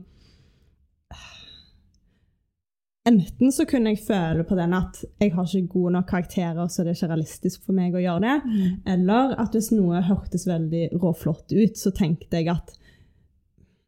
Enten 3.09 3.53
så 3.55 3.65
kunne 3.65 3.93
jeg 3.93 4.03
føle 4.05 4.43
på 4.45 4.57
den 4.59 4.75
at 4.77 4.99
jeg 5.21 5.31
har 5.33 5.47
ikke 5.47 5.73
gode 5.73 5.93
nok 5.95 6.09
karakterer, 6.11 6.67
så 6.67 6.83
det 6.83 6.91
er 6.91 6.97
ikke 6.99 7.11
realistisk 7.13 7.63
for 7.65 7.77
meg 7.77 7.95
å 7.95 8.03
gjøre 8.03 8.25
det. 8.25 8.35
Mm. 8.45 8.75
Eller 8.95 9.33
at 9.41 9.55
hvis 9.55 9.71
noe 9.73 10.03
hørtes 10.05 10.45
veldig 10.49 10.89
råflott 10.99 11.55
ut, 11.55 11.79
så 11.79 11.93
tenkte 11.95 12.41
jeg 12.41 12.51
at 12.53 12.75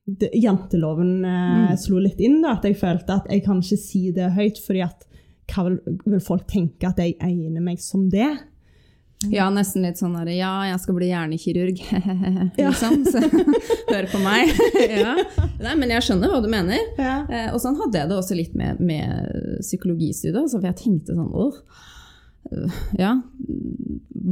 det, 0.06 0.32
janteloven 0.42 1.26
eh, 1.28 1.52
mm. 1.68 1.78
slo 1.80 2.02
litt 2.02 2.22
inn. 2.24 2.40
Da, 2.42 2.56
at 2.58 2.68
jeg 2.68 2.80
følte 2.82 3.20
at 3.20 3.30
jeg 3.32 3.46
kan 3.46 3.62
ikke 3.62 3.82
si 3.84 4.08
det 4.16 4.32
høyt, 4.38 4.62
fordi 4.64 4.86
at 4.88 5.08
hva 5.52 5.68
vil, 5.68 5.78
vil 6.08 6.24
folk 6.24 6.48
tenke 6.50 6.90
at 6.90 7.00
jeg 7.02 7.18
egner 7.22 7.64
meg 7.64 7.82
som 7.84 8.08
det? 8.12 8.32
Ja, 9.30 9.50
nesten 9.54 9.84
litt 9.86 10.00
sånn 10.02 10.16
der 10.18 10.32
Ja, 10.34 10.54
jeg 10.72 10.80
skal 10.82 10.98
bli 10.98 11.12
hjernekirurg, 11.12 11.82
liksom. 12.58 13.04
Så 13.06 13.22
hør 13.92 14.10
på 14.10 14.22
meg. 14.24 14.50
ja. 15.04 15.14
Nei, 15.62 15.76
men 15.78 15.94
jeg 15.94 16.08
skjønner 16.08 16.32
hva 16.32 16.42
du 16.42 16.50
mener. 16.52 16.82
Ja. 16.98 17.22
Eh, 17.30 17.48
og 17.54 17.62
sånn 17.62 17.78
hadde 17.84 18.02
jeg 18.02 18.10
det 18.10 18.18
også 18.18 18.38
litt 18.38 18.58
med, 18.58 18.82
med 18.82 19.62
psykologistudiet. 19.62 20.42
Altså, 20.42 20.58
for 20.58 20.72
jeg 20.72 20.80
tenkte 20.82 21.18
sånn 21.18 21.30
åh, 21.30 21.60
ja, 22.98 23.12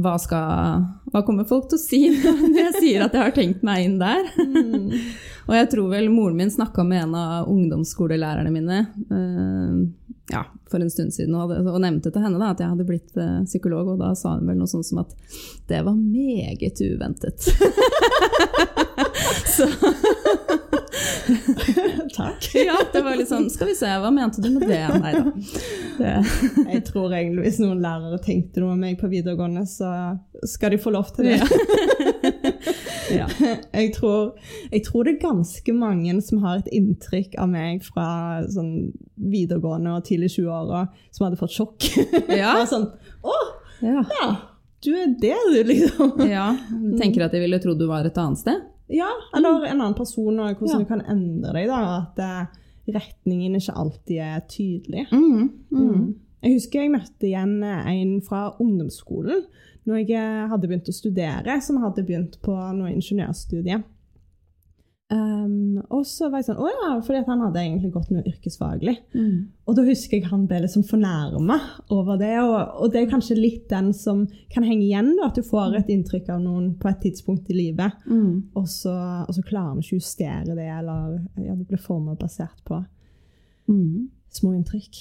hva 0.02 0.16
skal 0.18 0.82
Hva 1.12 1.20
kommer 1.24 1.46
folk 1.48 1.68
til 1.70 1.78
å 1.78 1.80
si 1.80 2.00
når 2.10 2.56
jeg 2.58 2.72
sier 2.74 3.04
at 3.04 3.14
jeg 3.14 3.22
har 3.22 3.34
tenkt 3.36 3.62
meg 3.64 3.84
inn 3.86 3.94
der? 4.00 4.26
Mm. 4.34 4.90
og 5.46 5.54
jeg 5.54 5.68
tror 5.72 5.92
vel 5.94 6.10
moren 6.12 6.40
min 6.40 6.50
snakka 6.52 6.82
med 6.86 7.04
en 7.04 7.14
av 7.16 7.48
ungdomsskolelærerne 7.50 8.52
mine. 8.52 8.80
Uh, 9.06 9.86
ja, 10.32 10.44
for 10.70 10.82
en 10.82 10.90
stund 10.92 11.14
siden 11.14 11.34
og, 11.38 11.52
og 11.52 11.80
nevnte 11.82 12.12
til 12.12 12.24
henne 12.24 12.40
da, 12.40 12.52
at 12.54 12.62
jeg 12.62 12.72
hadde 12.72 12.88
blitt 12.88 13.12
uh, 13.18 13.42
psykolog, 13.48 13.94
og 13.94 14.02
da 14.02 14.12
sa 14.18 14.36
hun 14.36 14.48
vel 14.50 14.60
noe 14.60 14.70
sånt 14.70 14.88
som 14.88 15.02
at 15.04 15.14
det 15.70 15.82
var 15.86 15.96
meget 15.98 16.84
uventet. 16.86 17.38
Så 19.50 19.66
Takk. 22.16 22.54
ja, 22.54 22.76
det 22.92 23.02
var 23.02 23.16
litt 23.16 23.30
sånn 23.30 23.48
Skal 23.52 23.70
vi 23.70 23.76
se, 23.78 23.90
hva 24.02 24.10
mente 24.14 24.42
du 24.42 24.50
med 24.54 24.66
det? 24.68 24.82
Nei 25.00 25.12
da. 25.14 25.32
Det. 26.00 26.14
Jeg 26.74 26.82
tror 26.88 27.12
egentlig 27.14 27.46
hvis 27.46 27.60
noen 27.62 27.82
lærere 27.84 28.20
tenkte 28.24 28.62
noe 28.62 28.74
om 28.74 28.80
meg 28.82 28.98
på 29.00 29.10
videregående, 29.12 29.66
så 29.68 29.90
skal 30.48 30.74
de 30.74 30.80
få 30.80 30.92
lov 30.94 31.10
til 31.16 31.30
det. 31.30 31.40
Ja. 33.10 33.26
jeg, 33.74 33.88
tror, 33.96 34.36
jeg, 34.70 34.84
tror, 34.86 35.06
det 35.06 35.16
er 35.16 35.22
ganske 35.24 35.72
mange 35.74 36.12
som 36.22 36.44
har 36.44 36.60
et 36.60 36.68
inntrykk 36.76 37.34
av 37.42 37.48
meg 37.50 37.82
fra 37.82 38.06
sånn 38.50 38.92
videregående 39.18 39.96
og 39.96 40.04
tidlig 40.06 40.30
20-åra 40.36 40.84
som 41.10 41.26
hadde 41.26 41.40
fått 41.40 41.56
sjokk. 41.56 41.88
Ja. 42.40 42.54
sånn 42.70 42.86
Å! 43.26 43.38
Ja. 43.82 44.04
ja. 44.04 44.28
Du 44.84 44.92
er 44.96 45.10
det, 45.20 45.34
du, 45.50 45.58
liksom. 45.66 46.14
ja. 46.30 46.52
Du 46.70 46.94
tenker 47.00 47.26
at 47.26 47.34
de 47.34 47.42
ville 47.42 47.58
trodd 47.60 47.80
du 47.80 47.88
var 47.90 48.06
et 48.08 48.20
annet 48.20 48.40
sted? 48.40 48.62
Ja, 48.90 49.10
eller 49.36 49.66
en 49.68 49.76
annen 49.78 49.94
person, 49.94 50.38
og 50.40 50.58
hvordan 50.58 50.82
du 50.82 50.88
kan 50.88 51.02
endre 51.04 51.52
deg. 51.54 51.68
da, 51.70 52.00
At 52.00 52.18
uh, 52.24 52.60
retningen 52.90 53.58
ikke 53.58 53.76
alltid 53.76 54.22
er 54.24 54.40
tydelig. 54.50 55.06
Mm. 55.12 55.50
Mm. 55.70 56.08
Jeg 56.40 56.56
husker 56.56 56.84
jeg 56.84 56.94
møtte 56.94 57.28
igjen 57.28 57.58
en 57.64 58.14
fra 58.24 58.50
ungdomsskolen 58.62 59.44
når 59.88 60.04
jeg 60.04 60.50
hadde 60.50 60.68
begynt 60.68 60.90
å 60.90 60.94
studere, 60.94 61.56
som 61.64 61.80
hadde 61.82 62.04
begynt 62.06 62.36
på 62.44 62.54
noe 62.76 62.92
ingeniørstudie. 62.92 63.80
Um, 65.10 65.80
og 65.90 66.04
så 66.06 66.28
var 66.30 66.38
jeg 66.38 66.52
sånn 66.52 66.60
Å 66.62 66.68
ja, 66.70 66.88
fordi 67.02 67.24
han 67.26 67.40
hadde 67.42 67.62
egentlig 67.64 67.88
gått 67.96 68.12
noe 68.14 68.22
yrkesfaglig. 68.30 68.92
Mm. 69.10 69.48
Og 69.66 69.74
da 69.74 69.82
husker 69.88 70.20
jeg 70.20 70.30
han 70.30 70.44
ble 70.46 70.60
litt 70.62 70.70
sånn 70.76 70.86
fornærma 70.86 71.56
over 71.96 72.20
det. 72.20 72.36
Og, 72.44 72.54
og, 72.76 72.92
det 72.92 73.00
er 73.00 73.10
kanskje 73.10 73.38
litt 73.40 73.64
den 73.72 73.90
som 73.96 74.22
kan 74.54 74.66
henge 74.66 74.84
igjen, 74.86 75.10
da, 75.18 75.32
at 75.32 75.40
du 75.40 75.42
får 75.46 75.74
et 75.80 75.90
inntrykk 75.90 76.30
av 76.36 76.44
noen 76.44 76.70
på 76.78 76.92
et 76.92 77.02
tidspunkt 77.08 77.50
i 77.50 77.58
livet, 77.58 78.06
mm. 78.06 78.54
og, 78.54 78.70
så, 78.70 78.94
og, 79.24 79.34
så, 79.34 79.42
klarer 79.48 79.74
vi 79.80 79.82
ikke 79.82 79.98
å 79.98 80.04
justere 80.04 80.54
det, 80.54 80.70
eller 80.78 81.18
ja, 81.42 81.58
det 81.58 81.66
blir 81.66 81.82
formet 81.82 82.20
basert 82.20 82.62
på 82.68 82.78
mm. 83.66 84.06
Små 84.34 84.52
inntrykk. 84.54 85.00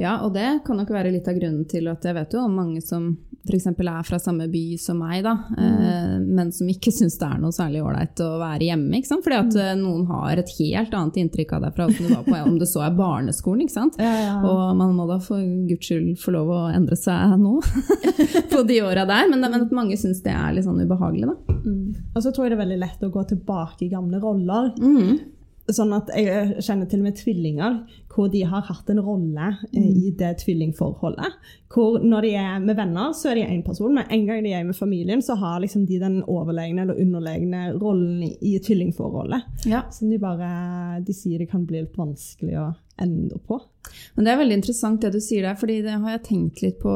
Ja, 0.00 0.20
og 0.24 0.34
det 0.34 0.62
kan 0.66 0.80
nok 0.80 0.92
være 0.92 1.12
litt 1.12 1.28
av 1.28 1.36
grunnen 1.36 1.66
til 1.68 1.90
at 1.90 2.04
jeg 2.06 2.16
vet 2.16 2.36
jo 2.36 2.44
om 2.46 2.56
mange 2.56 2.80
som 2.84 3.12
f.eks. 3.40 3.66
er 3.66 4.02
fra 4.04 4.18
samme 4.20 4.46
by 4.52 4.64
som 4.80 4.98
meg, 5.00 5.22
da, 5.24 5.32
mm. 5.56 5.60
eh, 5.64 6.16
men 6.20 6.50
som 6.52 6.68
ikke 6.68 6.92
syns 6.92 7.16
det 7.20 7.28
er 7.28 7.38
noe 7.40 7.54
særlig 7.56 7.80
ålreit 7.84 8.20
å 8.20 8.34
være 8.40 8.68
hjemme. 8.68 8.98
Ikke 8.98 9.10
sant? 9.10 9.24
Fordi 9.24 9.38
at 9.38 9.56
mm. 9.56 9.62
eh, 9.64 9.72
noen 9.80 10.04
har 10.10 10.42
et 10.42 10.52
helt 10.58 10.96
annet 10.98 11.20
inntrykk 11.22 11.54
av 11.56 11.64
deg 11.64 11.78
fra 11.78 11.88
du 11.88 12.02
var 12.10 12.26
på, 12.26 12.36
om 12.36 12.58
det 12.60 12.68
så 12.68 12.84
er 12.84 12.98
barneskolen. 12.98 13.64
ikke 13.64 13.76
sant? 13.76 14.00
Ja, 14.10 14.12
ja. 14.16 14.36
Og 14.44 14.76
man 14.78 14.94
må 14.96 15.04
da 15.08 15.18
for 15.22 15.40
guds 15.68 15.86
skyld 15.86 16.14
få 16.20 16.32
lov 16.34 16.50
å 16.52 16.60
endre 16.72 16.96
seg 16.98 17.36
nå, 17.40 17.58
på 18.52 18.62
de 18.68 18.80
åra 18.84 19.04
der. 19.08 19.28
Men, 19.30 19.44
men, 19.44 19.60
at 19.60 19.74
mange 19.76 19.98
syns 20.00 20.22
det 20.24 20.32
er 20.34 20.56
litt 20.56 20.66
sånn 20.66 20.80
ubehagelig, 20.80 21.28
da. 21.30 21.58
Mm. 21.60 22.14
Og 22.14 22.24
så 22.24 22.32
tror 22.32 22.46
jeg 22.46 22.54
det 22.54 22.58
er 22.58 22.64
veldig 22.64 22.80
lett 22.80 23.04
å 23.06 23.12
gå 23.12 23.24
tilbake 23.32 23.86
i 23.86 23.92
gamle 23.92 24.20
roller. 24.22 24.72
Mm. 24.80 25.20
Sånn 25.70 25.92
at 25.94 26.10
Jeg 26.18 26.64
kjenner 26.64 26.88
til 26.90 27.02
og 27.02 27.06
med 27.06 27.18
tvillinger 27.20 27.76
hvor 28.10 28.30
de 28.32 28.42
har 28.42 28.66
hatt 28.66 28.90
en 28.90 29.00
rolle 29.04 29.52
eh, 29.72 29.86
i 29.86 30.10
det 30.18 30.32
tvillingforholdet. 30.42 31.36
Hvor 31.70 32.00
når 32.02 32.26
de 32.26 32.32
er 32.34 32.58
med 32.62 32.76
venner, 32.78 33.12
så 33.14 33.30
er 33.30 33.38
de 33.38 33.46
én 33.46 33.62
person, 33.66 33.94
men 33.94 34.08
en 34.10 34.26
gang 34.26 34.42
de 34.44 34.54
er 34.56 34.66
med 34.66 34.76
familien, 34.76 35.22
så 35.22 35.36
har 35.38 35.60
liksom 35.62 35.86
de 35.86 36.00
den 36.02 36.20
overlegne 36.26 36.82
eller 36.82 36.98
underlegne 36.98 37.68
rollen 37.78 38.24
i, 38.26 38.56
tvillingforholdet. 38.58 39.46
Ja. 39.70 39.84
Som 39.94 40.10
de 40.10 40.18
bare 40.18 41.00
De 41.06 41.14
sier 41.14 41.38
det 41.38 41.50
kan 41.52 41.64
bli 41.66 41.84
litt 41.84 41.98
vanskelig 41.98 42.58
å 42.58 42.70
endre 43.02 43.38
på. 43.46 43.58
Men 44.14 44.26
det 44.26 44.32
er 44.32 44.40
veldig 44.40 44.56
interessant 44.58 45.02
det 45.02 45.12
du 45.14 45.20
sier 45.22 45.46
der, 45.46 45.56
fordi 45.58 45.78
det 45.84 45.96
har 46.02 46.14
jeg 46.14 46.22
tenkt 46.26 46.62
litt 46.64 46.78
på 46.82 46.92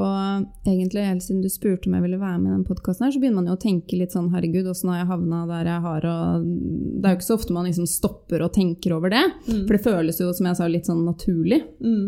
egentlig 0.67 1.07
helt 1.07 1.25
siden 1.25 1.43
du 1.45 1.51
spurte 1.53 1.89
om 1.89 1.97
jeg 1.97 2.05
ville 2.05 2.21
være 2.21 2.41
med 2.41 2.51
i 2.51 2.57
den 2.57 2.67
podkasten 2.69 3.07
her, 3.07 3.15
så 3.15 3.23
begynner 3.23 3.41
man 3.41 3.53
jo 3.53 3.57
å 3.57 3.63
tenke 3.65 3.99
litt 3.99 4.15
sånn 4.15 4.33
herregud, 4.35 4.69
åssen 4.71 4.93
har 4.93 5.03
jeg 5.03 5.11
havna 5.13 5.45
der 5.51 5.71
jeg 5.73 5.85
har, 5.87 6.09
og 6.11 6.45
det 6.45 7.09
er 7.09 7.15
jo 7.15 7.21
ikke 7.21 7.31
så 7.31 7.39
ofte 7.39 7.57
man 7.57 7.71
liksom 7.71 7.89
stopper 7.91 8.45
og 8.45 8.53
tenker 8.57 8.97
over 8.99 9.15
det, 9.15 9.25
for 9.49 9.77
det 9.77 9.85
føles 9.87 10.21
jo, 10.21 10.31
som 10.37 10.51
jeg 10.51 10.61
sa, 10.61 10.71
litt 10.71 10.91
sånn 10.91 11.07
naturlig. 11.09 11.63
Mm. 11.85 12.05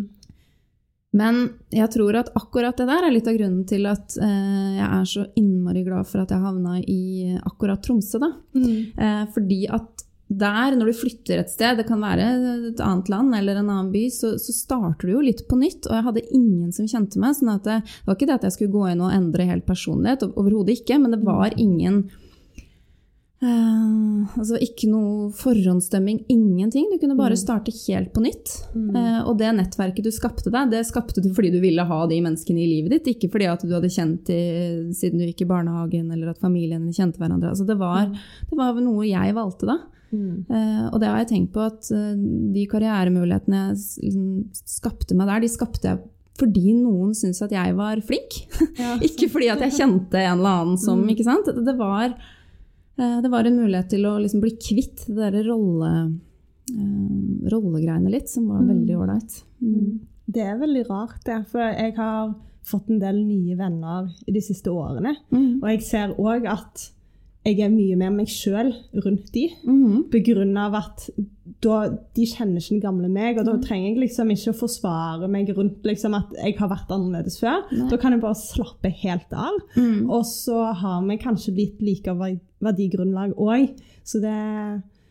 Men 1.17 1.39
jeg 1.73 1.89
tror 1.95 2.19
at 2.21 2.33
akkurat 2.37 2.77
det 2.77 2.89
der 2.91 3.07
er 3.07 3.15
litt 3.15 3.29
av 3.31 3.37
grunnen 3.39 3.65
til 3.69 3.87
at 3.89 4.17
eh, 4.21 4.73
jeg 4.77 4.87
er 4.87 5.07
så 5.09 5.25
innmari 5.39 5.85
glad 5.87 6.09
for 6.09 6.23
at 6.23 6.35
jeg 6.35 6.43
havna 6.43 6.77
i 6.83 7.37
akkurat 7.39 7.81
Tromsø, 7.85 8.21
da. 8.21 8.33
Mm. 8.57 8.75
Eh, 8.93 9.23
fordi 9.33 9.63
at 9.73 10.06
der, 10.27 10.75
når 10.75 10.91
du 10.91 10.99
flytter 10.99 11.39
et 11.39 11.53
sted, 11.53 11.79
det 11.79 11.87
kan 11.87 12.03
være 12.03 12.25
et 12.73 12.81
annet 12.83 13.11
land 13.13 13.35
eller 13.39 13.61
en 13.61 13.71
annen 13.71 13.93
by, 13.95 14.09
så, 14.11 14.33
så 14.43 14.55
starter 14.55 15.07
du 15.07 15.15
jo 15.15 15.23
litt 15.23 15.45
på 15.47 15.59
nytt. 15.61 15.87
Og 15.87 15.95
jeg 15.95 16.07
hadde 16.09 16.27
ingen 16.35 16.75
som 16.75 16.89
kjente 16.91 17.23
meg. 17.23 17.37
sånn 17.39 17.55
at 17.55 17.67
det, 17.67 17.81
det 17.87 18.11
var 18.11 18.19
ikke 18.19 18.31
det 18.33 18.39
at 18.41 18.47
jeg 18.49 18.57
skulle 18.57 18.75
gå 18.75 18.89
inn 18.91 19.05
og 19.07 19.15
endre 19.15 19.47
helt 19.47 19.67
personlighet, 19.69 20.27
overhodet 20.35 20.81
ikke, 20.81 20.99
men 20.99 21.15
det 21.15 21.23
var 21.23 21.55
ingen 21.55 22.09
uh, 23.47 24.27
Altså 24.35 24.59
ikke 24.59 24.91
noe 24.91 25.31
forhåndsstemming, 25.39 26.25
ingenting. 26.33 26.91
Du 26.91 26.99
kunne 26.99 27.15
bare 27.15 27.39
starte 27.39 27.71
helt 27.85 28.11
på 28.11 28.27
nytt. 28.27 28.59
Uh, 28.75 29.23
og 29.29 29.37
det 29.39 29.55
nettverket 29.55 30.11
du 30.11 30.11
skapte 30.11 30.51
deg, 30.51 30.75
det 30.75 30.83
skapte 30.91 31.23
du 31.23 31.31
fordi 31.39 31.55
du 31.55 31.63
ville 31.63 31.87
ha 31.87 32.03
de 32.11 32.19
menneskene 32.25 32.67
i 32.67 32.71
livet 32.75 32.97
ditt, 32.97 33.15
ikke 33.15 33.31
fordi 33.31 33.53
at 33.55 33.63
du 33.63 33.71
hadde 33.71 33.95
kjent 33.95 34.27
dem 34.27 34.91
siden 34.91 35.23
du 35.23 35.31
gikk 35.31 35.47
i 35.47 35.53
barnehagen, 35.55 36.11
eller 36.11 36.35
at 36.35 36.43
familien 36.43 36.91
kjente 36.91 37.23
hverandre. 37.23 37.55
Altså 37.55 37.69
det, 37.69 37.79
var, 37.79 38.11
det 38.51 38.59
var 38.59 38.75
noe 38.83 39.07
jeg 39.07 39.39
valgte 39.39 39.71
da. 39.71 39.85
Mm. 40.13 40.45
Eh, 40.51 40.85
og 40.93 41.01
det 41.03 41.09
har 41.11 41.19
jeg 41.25 41.29
tenkt 41.33 41.53
på 41.55 41.65
at 41.67 41.89
uh, 41.93 42.13
de 42.55 42.67
karrieremulighetene 42.71 43.63
jeg 43.73 43.79
liksom 44.07 44.29
skapte 44.55 45.17
meg 45.19 45.27
der, 45.33 45.41
de 45.43 45.49
skapte 45.51 45.89
jeg 45.91 46.05
fordi 46.37 46.75
noen 46.77 47.15
syntes 47.17 47.41
at 47.47 47.51
jeg 47.57 47.75
var 47.79 47.97
flink. 48.05 48.35
Ja, 48.83 48.95
ikke 49.09 49.29
fordi 49.33 49.49
at 49.55 49.63
jeg 49.65 49.73
kjente 49.79 50.21
en 50.21 50.39
eller 50.39 50.61
annen 50.63 50.79
som 50.79 51.01
Mm. 51.03 51.11
ikke 51.15 51.25
sant? 51.25 51.49
Det, 51.65 51.75
var, 51.79 52.13
uh, 53.01 53.19
det 53.25 53.31
var 53.33 53.49
en 53.49 53.57
mulighet 53.63 53.89
til 53.95 54.05
å 54.07 54.19
liksom 54.21 54.41
bli 54.45 54.53
kvitt 54.61 55.07
det 55.09 55.17
derre 55.17 55.43
rolle, 55.49 55.93
rollegreiene 57.51 58.11
litt, 58.11 58.29
som 58.29 58.49
var 58.51 58.61
Mm. 58.63 58.69
veldig 58.73 58.97
ålreit. 58.99 59.43
Mm. 59.63 60.01
Det 60.29 60.43
er 60.43 60.59
veldig 60.59 60.85
rart, 60.89 61.21
det. 61.25 61.47
For 61.49 61.61
jeg 61.61 61.95
har 61.97 62.35
fått 62.67 62.91
en 62.91 62.99
del 62.99 63.21
nye 63.25 63.55
venner 63.57 64.09
i 64.27 64.33
de 64.33 64.41
siste 64.43 64.67
årene. 64.71 65.17
Mm. 65.31 65.63
Og 65.63 65.69
jeg 65.71 65.83
ser 65.83 66.15
òg 66.19 66.47
at 66.51 66.91
jeg 67.47 67.61
er 67.63 67.71
mye 67.73 67.97
mer 67.99 68.13
meg 68.15 68.29
sjøl 68.33 68.73
rundt 69.05 69.29
de. 69.35 69.47
Mm. 69.67 70.07
På 70.13 70.21
grunn 70.27 70.57
av 70.59 70.75
at 70.81 71.07
da, 71.63 71.77
de 72.17 72.27
kjenner 72.29 72.59
ikke 72.61 72.75
den 72.75 72.83
gamle 72.83 73.09
meg, 73.13 73.39
og 73.39 73.47
da 73.49 73.55
trenger 73.63 73.93
jeg 73.93 74.01
liksom 74.03 74.33
ikke 74.35 74.53
å 74.53 74.59
forsvare 74.59 75.29
meg 75.31 75.53
rundt 75.57 75.87
liksom 75.87 76.17
at 76.19 76.35
jeg 76.41 76.57
har 76.59 76.73
vært 76.73 76.91
annerledes 76.93 77.39
før. 77.41 77.63
Nei. 77.71 77.87
Da 77.93 77.99
kan 78.03 78.17
jeg 78.17 78.25
bare 78.25 78.41
slappe 78.41 78.91
helt 79.05 79.33
av. 79.33 79.57
Mm. 79.79 80.11
Og 80.11 80.27
så 80.29 80.59
har 80.83 81.07
vi 81.07 81.19
kanskje 81.23 81.55
blitt 81.57 81.81
like 81.87 82.17
ver- 82.19 82.43
verdigrunnlag 82.67 83.37
òg. 83.39 83.71
Så 84.07 84.21
det 84.23 84.37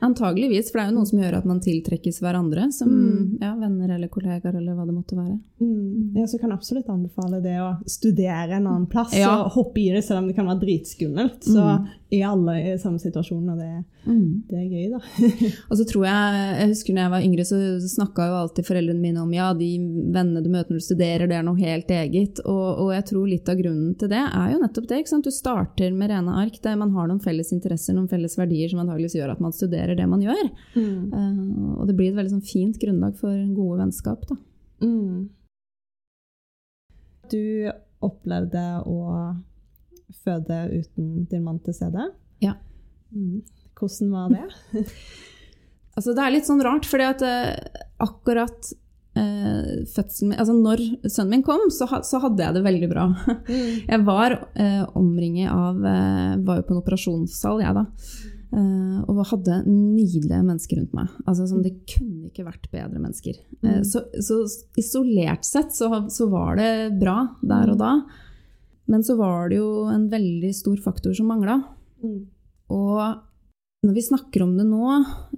Antageligvis, 0.01 0.71
for 0.71 0.79
det 0.79 0.83
er 0.85 0.91
jo 0.91 0.97
noe 0.99 1.07
som 1.09 1.19
gjør 1.21 1.37
at 1.37 1.45
man 1.45 1.59
tiltrekkes 1.63 2.19
hverandre, 2.21 2.65
som 2.73 2.89
Mm. 2.89 3.37
ja, 3.41 3.55
venner 3.55 3.93
eller 3.95 4.07
kollegaer 4.11 4.55
eller 4.57 4.75
hva 4.75 4.85
det 4.85 4.93
måtte 4.95 5.15
være. 5.15 5.39
mm, 5.61 6.15
ja, 6.15 6.25
så 6.25 6.39
kan 6.39 6.49
jeg 6.49 6.59
absolutt 6.59 6.89
anbefale 6.89 7.41
det 7.41 7.55
å 7.59 7.77
studere 7.87 8.51
en 8.57 8.67
annen 8.67 8.87
plass 8.89 9.13
Ja. 9.17 9.43
og 9.45 9.51
hoppe 9.53 9.77
i 9.79 9.89
det, 9.93 10.03
selv 10.03 10.19
om 10.19 10.27
det 10.27 10.35
kan 10.35 10.45
være 10.47 10.59
dritskummelt. 10.61 11.39
Så 11.43 11.55
Mm. 11.79 11.87
er 12.11 12.25
alle 12.27 12.73
i 12.73 12.77
samme 12.77 12.99
situasjon, 12.99 13.49
og 13.51 13.57
det, 13.57 13.85
Mm. 14.05 14.43
det 14.49 14.57
er 14.59 14.65
gøy, 14.69 14.85
da. 14.93 14.99
Og 15.69 15.79
så 15.79 15.85
tror 15.89 16.05
jeg, 16.05 16.41
jeg 16.59 16.71
husker 16.71 16.95
når 16.95 17.03
jeg 17.03 17.13
var 17.15 17.25
yngre, 17.25 17.45
så 17.49 17.59
snakka 17.89 18.27
jo 18.29 18.35
alltid 18.39 18.67
foreldrene 18.67 19.01
mine 19.01 19.23
om 19.23 19.31
ja, 19.33 19.47
de 19.57 19.69
vennene 20.13 20.43
du 20.45 20.49
møter 20.53 20.75
når 20.75 20.81
du 20.83 20.87
studerer, 20.87 21.25
det 21.29 21.37
er 21.39 21.45
noe 21.47 21.59
helt 21.59 21.93
eget. 21.95 22.41
Og, 22.45 22.65
og 22.85 22.91
jeg 22.93 23.07
tror 23.11 23.29
litt 23.31 23.49
av 23.51 23.59
grunnen 23.59 23.95
til 23.99 24.11
det 24.11 24.21
er 24.25 24.51
jo 24.53 24.61
nettopp 24.61 24.89
det. 24.91 24.99
ikke 25.01 25.13
sant? 25.13 25.29
Du 25.29 25.33
starter 25.33 25.95
med 25.97 26.13
rene 26.13 26.37
ark 26.43 26.59
der 26.63 26.77
man 26.81 26.93
har 26.95 27.09
noen 27.09 27.23
felles 27.23 27.53
interesser, 27.55 27.97
noen 27.97 28.11
felles 28.11 28.37
verdier 28.39 28.71
som 28.71 28.83
antakeligvis 28.83 29.17
gjør 29.17 29.33
at 29.35 29.41
man 29.43 29.55
studerer 29.55 29.97
det 29.97 30.09
man 30.11 30.23
gjør. 30.23 30.43
Eh, 30.77 31.41
og 31.79 31.87
det 31.89 31.97
blir 31.97 32.11
et 32.11 32.19
veldig 32.19 32.37
sånn 32.37 32.45
fint 32.45 32.77
grunnlag 32.81 33.17
for 33.19 33.33
gode 33.57 33.81
vennskap. 33.81 34.29
da. 34.29 34.37
Mm. 34.85 35.29
Du 37.31 37.71
opplevde 38.05 38.63
å 38.85 38.99
føde 40.25 40.59
uten 40.73 41.25
din 41.29 41.43
mann 41.45 41.59
til 41.65 41.73
stede. 41.73 42.09
Ja. 42.43 42.55
Mm. 43.15 43.41
Hvordan 43.79 44.11
var 44.15 44.35
det? 44.35 44.85
Altså, 45.95 46.11
det 46.11 46.23
er 46.25 46.33
litt 46.33 46.47
sånn 46.47 46.59
rart, 46.59 46.83
fordi 46.91 47.05
at 47.07 47.21
eh, 47.23 47.83
akkurat 48.03 48.67
eh, 49.15 49.83
fødselen 49.87 50.33
min 50.33 50.39
Altså, 50.41 50.55
når 50.59 50.83
sønnen 51.07 51.37
min 51.37 51.45
kom, 51.47 51.69
så, 51.71 51.87
så 52.03 52.19
hadde 52.19 52.43
jeg 52.43 52.57
det 52.57 52.63
veldig 52.65 52.89
bra. 52.91 53.05
Jeg 53.93 54.01
var 54.07 54.35
eh, 54.59 54.83
omringet 54.99 55.53
av 55.53 55.79
eh, 55.79 56.33
Var 56.43 56.59
jo 56.59 56.65
på 56.67 56.75
en 56.75 56.81
operasjonssal, 56.81 57.63
jeg, 57.63 57.77
da. 57.79 57.85
Uh, 58.55 59.01
og 59.11 59.17
hadde 59.27 59.55
nydelige 59.67 60.37
mennesker 60.45 60.77
rundt 60.79 60.93
meg. 60.95 61.09
Altså, 61.25 61.47
sånn, 61.49 61.63
det 61.65 61.73
kunne 61.91 62.29
ikke 62.29 62.45
vært 62.45 62.69
bedre 62.71 63.01
mennesker. 63.01 63.39
Mm. 63.65 63.81
så, 63.83 64.05
så 64.23 64.37
isolert 64.79 65.43
sett 65.43 65.73
så, 65.75 65.89
så 66.13 66.27
var 66.31 66.55
det 66.61 66.69
bra 67.01 67.17
der 67.43 67.73
og 67.73 67.81
da. 67.81 67.89
Men 68.87 69.03
så 69.03 69.17
var 69.19 69.49
det 69.51 69.57
jo 69.59 69.89
en 69.91 70.05
veldig 70.11 70.53
stor 70.55 70.77
faktor 70.85 71.17
som 71.17 71.27
mangla. 71.33 71.57
Mm. 72.05 72.21
Og 72.77 73.01
når 73.85 73.93
vi 73.95 74.03
snakker 74.07 74.43
om 74.43 74.55
det 74.57 74.65
nå, 74.67 74.87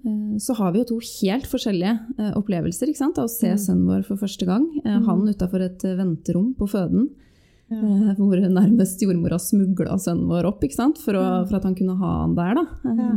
eh, 0.07 0.37
så 0.41 0.55
har 0.57 0.71
vi 0.73 0.79
jo 0.81 0.87
to 0.93 0.97
helt 1.03 1.45
forskjellige 1.51 1.93
eh, 2.17 2.33
opplevelser. 2.39 2.87
ikke 2.89 3.01
sant? 3.03 3.17
Av 3.19 3.25
å 3.27 3.31
se 3.31 3.51
Mm. 3.53 3.59
sønnen 3.59 3.87
vår 3.91 4.05
for 4.07 4.17
første 4.17 4.45
gang. 4.47 4.65
Eh, 4.85 4.99
Han 5.05 5.27
utafor 5.27 5.61
et 5.65 5.79
venterom 5.83 6.53
på 6.55 6.67
føden, 6.69 7.09
Ja. 7.69 8.13
hvor 8.15 8.37
nærmest 8.39 9.01
jordmora 9.03 9.37
smugla 9.37 9.97
sønnen 9.99 10.27
vår 10.29 10.45
opp 10.47 10.61
ikke 10.63 10.75
sant? 10.79 10.97
For, 10.97 11.13
å, 11.13 11.45
for 11.49 11.57
at 11.57 11.63
han 11.63 11.75
kunne 11.75 11.97
ha 11.99 12.21
han 12.23 12.35
der. 12.35 12.55
da. 12.55 12.65
Ja. 12.85 13.11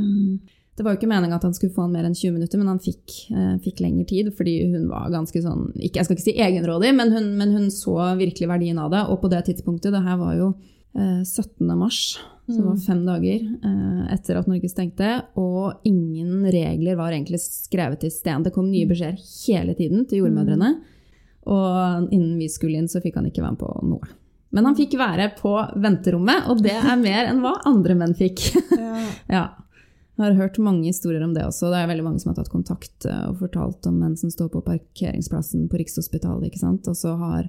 Det 0.76 0.84
var 0.84 0.94
jo 0.94 0.98
ikke 1.00 1.10
meninga 1.12 1.34
at 1.36 1.42
han 1.44 1.52
skulle 1.52 1.74
få 1.74 1.82
han 1.82 1.92
mer 1.92 2.04
enn 2.08 2.14
20 2.16 2.32
minutter, 2.32 2.56
men 2.58 2.66
han 2.66 2.78
fikk, 2.80 3.28
fikk 3.62 3.80
lengre 3.84 4.06
tid 4.08 4.32
fordi 4.34 4.72
hun 4.72 4.88
var 4.88 5.10
ganske 5.12 5.36
sånn 5.44 5.74
ikke, 5.76 5.96
Jeg 6.00 6.04
skal 6.06 6.16
ikke 6.16 6.24
si 6.24 6.32
egenrådig, 6.40 6.94
men 6.96 7.12
hun, 7.12 7.36
men 7.36 7.52
hun 7.52 7.68
så 7.70 8.16
virkelig 8.16 8.48
verdien 8.48 8.78
av 8.80 8.90
det. 8.90 9.02
Og 9.10 9.20
på 9.20 9.28
det 9.30 9.44
tidspunktet, 9.44 9.92
det 9.92 10.02
her 10.02 10.16
var 10.16 10.34
jo 10.38 10.54
eh, 10.96 11.20
17. 11.22 11.68
mars, 11.76 12.18
det 12.56 12.64
var 12.64 12.74
Mm. 12.76 12.84
fem 12.86 13.02
dager 13.06 13.40
eh, 13.64 14.14
etter 14.14 14.38
at 14.40 14.46
Norge 14.50 14.68
stengte, 14.68 15.10
og 15.36 15.80
ingen 15.84 16.44
regler 16.50 16.96
var 16.96 17.12
egentlig 17.12 17.40
skrevet 17.40 18.04
i 18.04 18.10
sten. 18.10 18.42
Det 18.42 18.52
kom 18.54 18.70
nye 18.70 18.86
beskjeder 18.90 19.18
hele 19.46 19.74
tiden 19.78 20.06
til 20.08 20.22
jordmødrene, 20.24 20.74
og 21.46 22.08
innen 22.12 22.38
vi 22.38 22.48
skulle 22.52 22.78
inn, 22.78 22.88
så 22.88 23.00
fikk 23.02 23.16
han 23.16 23.26
ikke 23.30 23.42
være 23.42 23.56
med 23.56 23.62
på 23.62 23.70
noe. 23.88 24.10
Men 24.52 24.66
han 24.66 24.74
fikk 24.76 24.96
være 24.98 25.28
på 25.38 25.52
venterommet, 25.78 26.48
og 26.50 26.60
det 26.64 26.74
er 26.74 26.96
mer 26.98 27.28
enn 27.30 27.40
hva 27.44 27.54
andre 27.70 27.94
menn 27.94 28.14
fikk. 28.18 28.48
Ja. 28.80 28.94
Ja. 29.30 29.44
Jeg 30.20 30.34
har 30.34 30.40
hørt 30.42 30.58
mange 30.60 30.84
historier 30.84 31.22
om 31.24 31.32
det 31.32 31.46
også. 31.46 31.70
Det 31.72 31.78
er 31.80 31.86
veldig 31.88 32.04
mange 32.04 32.20
som 32.20 32.28
har 32.28 32.36
tatt 32.36 32.50
kontakt 32.52 33.06
eh, 33.08 33.22
og 33.30 33.38
fortalt 33.40 33.86
om 33.88 33.94
menn 34.02 34.18
som 34.20 34.28
står 34.28 34.50
på 34.52 34.60
parkeringsplassen 34.66 35.62
på 35.70 35.78
Rikshospitalet, 35.80 36.50
ikke 36.50 36.60
sant? 36.60 36.84
og 36.90 36.96
så 36.98 37.14
har 37.16 37.46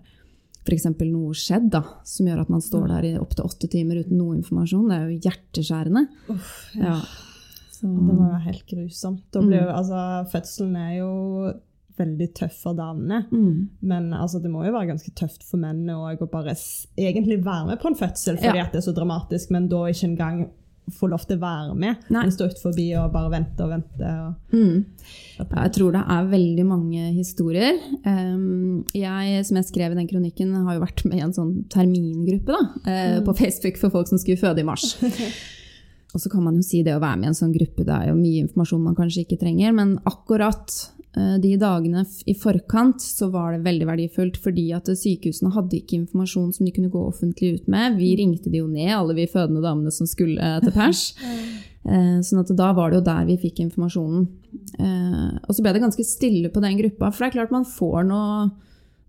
f.eks. 0.67 0.85
noe 1.09 1.33
skjedd 1.33 1.69
da, 1.73 1.81
som 2.05 2.27
gjør 2.29 2.41
at 2.43 2.49
man 2.53 2.61
står 2.61 2.87
der 2.87 3.07
i 3.09 3.17
opptil 3.19 3.45
åtte 3.47 3.69
timer 3.71 4.03
uten 4.03 4.17
noe 4.17 4.35
informasjon. 4.37 4.87
Det 4.89 4.97
er 4.97 5.09
jo 5.09 5.19
hjerteskjærende. 5.29 6.05
Uff, 6.29 6.53
ja. 6.75 6.85
Ja. 6.85 6.99
Så, 7.71 7.87
Det 7.89 8.03
må 8.05 8.13
være 8.29 8.43
helt 8.45 8.65
grusomt. 8.69 9.23
Blir 9.33 9.63
Mm. 9.65 9.75
altså, 9.75 10.01
fødselen 10.31 10.75
er 10.77 10.91
jo 10.99 11.53
veldig 11.97 12.27
tøff 12.33 12.53
for 12.63 12.73
damene. 12.77 13.25
mm. 13.31 13.69
Men 13.81 14.11
altså, 14.13 14.39
det 14.41 14.49
må 14.51 14.63
jo 14.65 14.71
være 14.71 14.87
ganske 14.93 15.11
tøft 15.17 15.43
for 15.43 15.57
mennene 15.57 15.93
òg 15.97 16.21
å 16.21 16.29
bare 16.31 16.53
egentlig 16.97 17.43
være 17.43 17.67
med 17.67 17.79
på 17.81 17.87
en 17.89 17.95
fødsel 17.95 18.37
fordi 18.37 18.57
Ja. 18.57 18.65
at 18.65 18.71
det 18.71 18.83
er 18.83 18.91
så 18.91 18.95
dramatisk, 18.95 19.51
men 19.51 19.67
da 19.67 19.81
ikke 19.89 20.07
engang 20.15 20.49
få 20.91 21.07
lov 21.11 21.23
til 21.27 21.38
å 21.38 21.43
være 21.43 21.75
med. 21.77 22.07
Nei. 22.11 22.25
Men 22.25 22.33
stå 22.33 22.50
utenfor 22.51 22.79
og 23.01 23.13
bare 23.13 23.31
vente 23.31 23.65
og 23.65 23.73
vente. 23.75 24.13
Og, 24.25 24.35
Mm. 24.51 24.85
Jeg 25.41 25.71
tror 25.73 25.91
det 25.95 26.01
er 26.05 26.27
veldig 26.29 26.65
mange 26.67 27.13
historier. 27.15 27.79
Um, 28.05 28.85
jeg, 28.93 29.45
som 29.47 29.57
jeg 29.57 29.65
skrev 29.65 29.91
i 29.91 29.97
den 29.97 30.07
kronikken, 30.07 30.53
har 30.53 30.75
jo 30.75 30.83
vært 30.83 31.03
med 31.05 31.17
i 31.17 31.23
en 31.25 31.33
sånn 31.33 31.65
termingruppe 31.71 32.51
da, 32.51 32.61
eh, 32.85 33.19
på 33.25 33.33
Facebook 33.38 33.79
for 33.81 33.89
folk 33.89 34.07
som 34.07 34.21
skulle 34.21 34.38
føde 34.38 34.61
i 34.61 34.67
mars. 34.67 34.97
Og 36.13 36.19
så 36.19 36.29
kan 36.29 36.43
man 36.43 36.59
jo 36.59 36.65
si 36.65 36.83
det 36.83 36.93
å 36.93 37.01
være 37.01 37.17
med 37.21 37.29
i 37.29 37.31
en 37.31 37.38
sånn 37.38 37.53
gruppe, 37.55 37.85
det 37.88 37.95
er 37.95 38.09
jo 38.11 38.17
mye 38.19 38.43
informasjon 38.43 38.83
man 38.83 38.97
kanskje 38.97 39.23
ikke 39.23 39.39
trenger, 39.39 39.71
men 39.73 39.95
akkurat 40.05 40.73
de 41.11 41.49
dagene 41.59 42.05
i 42.29 42.33
forkant 42.39 43.03
så 43.03 43.27
var 43.33 43.51
det 43.51 43.65
veldig 43.65 43.87
verdifullt, 43.89 44.37
fordi 44.39 44.69
at 44.77 44.87
sykehusene 44.87 45.51
hadde 45.51 45.81
ikke 45.81 45.97
informasjon 45.97 46.53
som 46.55 46.63
de 46.63 46.71
kunne 46.71 46.91
gå 46.93 47.01
offentlig 47.03 47.49
ut 47.57 47.67
med. 47.71 47.97
Vi 47.99 48.13
ringte 48.15 48.47
de 48.47 48.61
jo 48.61 48.69
ned, 48.71 48.93
alle 48.95 49.17
vi 49.17 49.27
fødende 49.27 49.59
damene 49.65 49.91
som 49.91 50.07
skulle 50.07 50.53
til 50.63 50.75
pers. 50.75 51.09
Eh, 51.81 52.19
sånn 52.21 52.43
at 52.43 52.51
da 52.53 52.67
var 52.77 52.91
det 52.91 52.99
jo 52.99 53.05
der 53.07 53.23
vi 53.25 53.39
fikk 53.41 53.63
informasjonen. 53.63 54.27
Eh, 54.77 55.29
og 55.41 55.55
så 55.55 55.63
ble 55.63 55.73
det 55.73 55.81
ganske 55.81 56.05
stille 56.05 56.51
på 56.53 56.61
den 56.61 56.77
gruppa, 56.77 57.09
for 57.09 57.23
det 57.23 57.31
er 57.31 57.37
klart 57.39 57.55
man 57.55 57.65
får 57.65 58.05
noe 58.05 58.51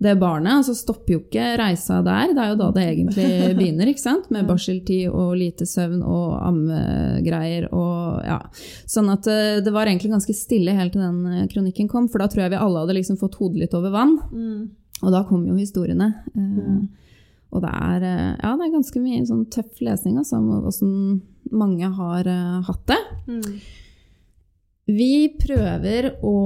det 0.03 0.15
barnet. 0.21 0.53
altså 0.61 0.75
stopper 0.77 1.15
jo 1.15 1.21
ikke 1.23 1.53
reisa 1.61 2.01
der. 2.05 2.33
Det 2.35 2.43
er 2.43 2.51
jo 2.53 2.59
da 2.61 2.69
det 2.75 2.85
egentlig 2.91 3.27
begynner, 3.59 3.91
ikke 3.91 4.03
sant? 4.03 4.31
med 4.35 4.49
barseltid 4.49 5.11
og 5.11 5.35
lite 5.39 5.67
søvn 5.69 6.03
og 6.03 6.39
ammegreier. 6.43 7.69
og 7.73 8.23
ja. 8.27 8.39
Sånn 8.91 9.11
at 9.13 9.29
eh, 9.31 9.61
det 9.65 9.75
var 9.75 9.91
egentlig 9.91 10.13
ganske 10.15 10.37
stille 10.37 10.75
helt 10.77 10.97
til 10.97 11.05
den 11.05 11.21
eh, 11.31 11.49
kronikken 11.53 11.91
kom, 11.91 12.09
for 12.13 12.23
da 12.23 12.31
tror 12.31 12.47
jeg 12.47 12.55
vi 12.55 12.63
alle 12.63 12.85
hadde 12.85 12.99
liksom 12.99 13.21
fått 13.21 13.39
hodet 13.41 13.65
litt 13.65 13.77
over 13.79 13.95
vann. 13.95 14.17
Mm. 14.33 14.65
Og 15.03 15.15
da 15.15 15.23
kom 15.29 15.47
jo 15.49 15.59
historiene. 15.59 16.13
Mm. 16.35 16.89
og 17.53 17.63
det 17.65 17.71
er, 17.71 18.05
ja, 18.41 18.53
det 18.57 18.67
er 18.67 18.75
ganske 18.77 19.01
mye 19.03 19.25
sånn 19.29 19.47
tøff 19.53 19.83
lesning, 19.85 20.17
altså, 20.21 20.39
om 20.39 20.69
åssen 20.71 20.93
mange 21.53 21.89
har 21.99 22.29
hatt 22.69 22.85
det. 22.89 23.01
Mm. 23.29 23.59
Vi 24.93 25.35
prøver 25.39 26.15
å 26.27 26.37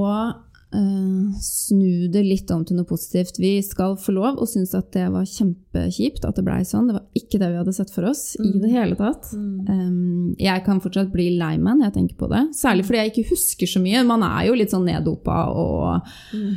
Uh, 0.76 1.33
snu 1.40 2.09
det 2.12 2.21
litt 2.26 2.50
om 2.52 2.64
til 2.66 2.76
noe 2.76 2.88
positivt. 2.88 3.38
Vi 3.40 3.54
skal 3.64 3.95
få 4.00 4.12
lov 4.12 4.40
å 4.42 4.49
synes 4.49 4.75
at 4.76 4.90
det 4.92 5.06
var 5.14 5.25
kjempekjipt 5.28 6.26
at 6.28 6.37
det 6.37 6.45
blei 6.45 6.59
sånn. 6.68 6.90
Det 6.90 6.97
var 6.99 7.06
ikke 7.16 7.40
det 7.40 7.49
vi 7.52 7.61
hadde 7.62 7.75
sett 7.76 7.92
for 7.95 8.09
oss 8.11 8.25
mm. 8.37 8.47
i 8.50 8.52
det 8.61 8.73
hele 8.75 8.99
tatt. 8.99 9.30
Mm. 9.33 9.56
Um, 9.71 10.37
jeg 10.42 10.64
kan 10.66 10.83
fortsatt 10.85 11.12
bli 11.14 11.30
lei 11.38 11.54
meg 11.56 11.78
når 11.78 11.88
jeg 11.88 11.97
tenker 11.97 12.21
på 12.21 12.30
det. 12.35 12.42
Særlig 12.59 12.87
fordi 12.88 13.00
jeg 13.00 13.14
ikke 13.14 13.28
husker 13.33 13.73
så 13.73 13.83
mye. 13.85 14.04
Man 14.09 14.26
er 14.26 14.49
jo 14.50 14.59
litt 14.59 14.75
sånn 14.75 14.88
neddopa 14.88 15.42
og 15.56 16.09
mm. 16.37 16.56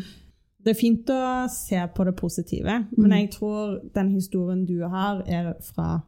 Det 0.59 0.73
er 0.73 0.75
fint 0.75 1.07
å 1.15 1.47
se 1.47 1.79
på 1.95 2.03
det 2.03 2.11
positive, 2.19 2.73
men 2.91 3.05
mm. 3.07 3.13
jeg 3.15 3.27
tror 3.31 3.77
den 3.95 4.09
historien 4.11 4.65
du 4.67 4.81
har, 4.91 5.21
er 5.23 5.53
fra 5.63 6.01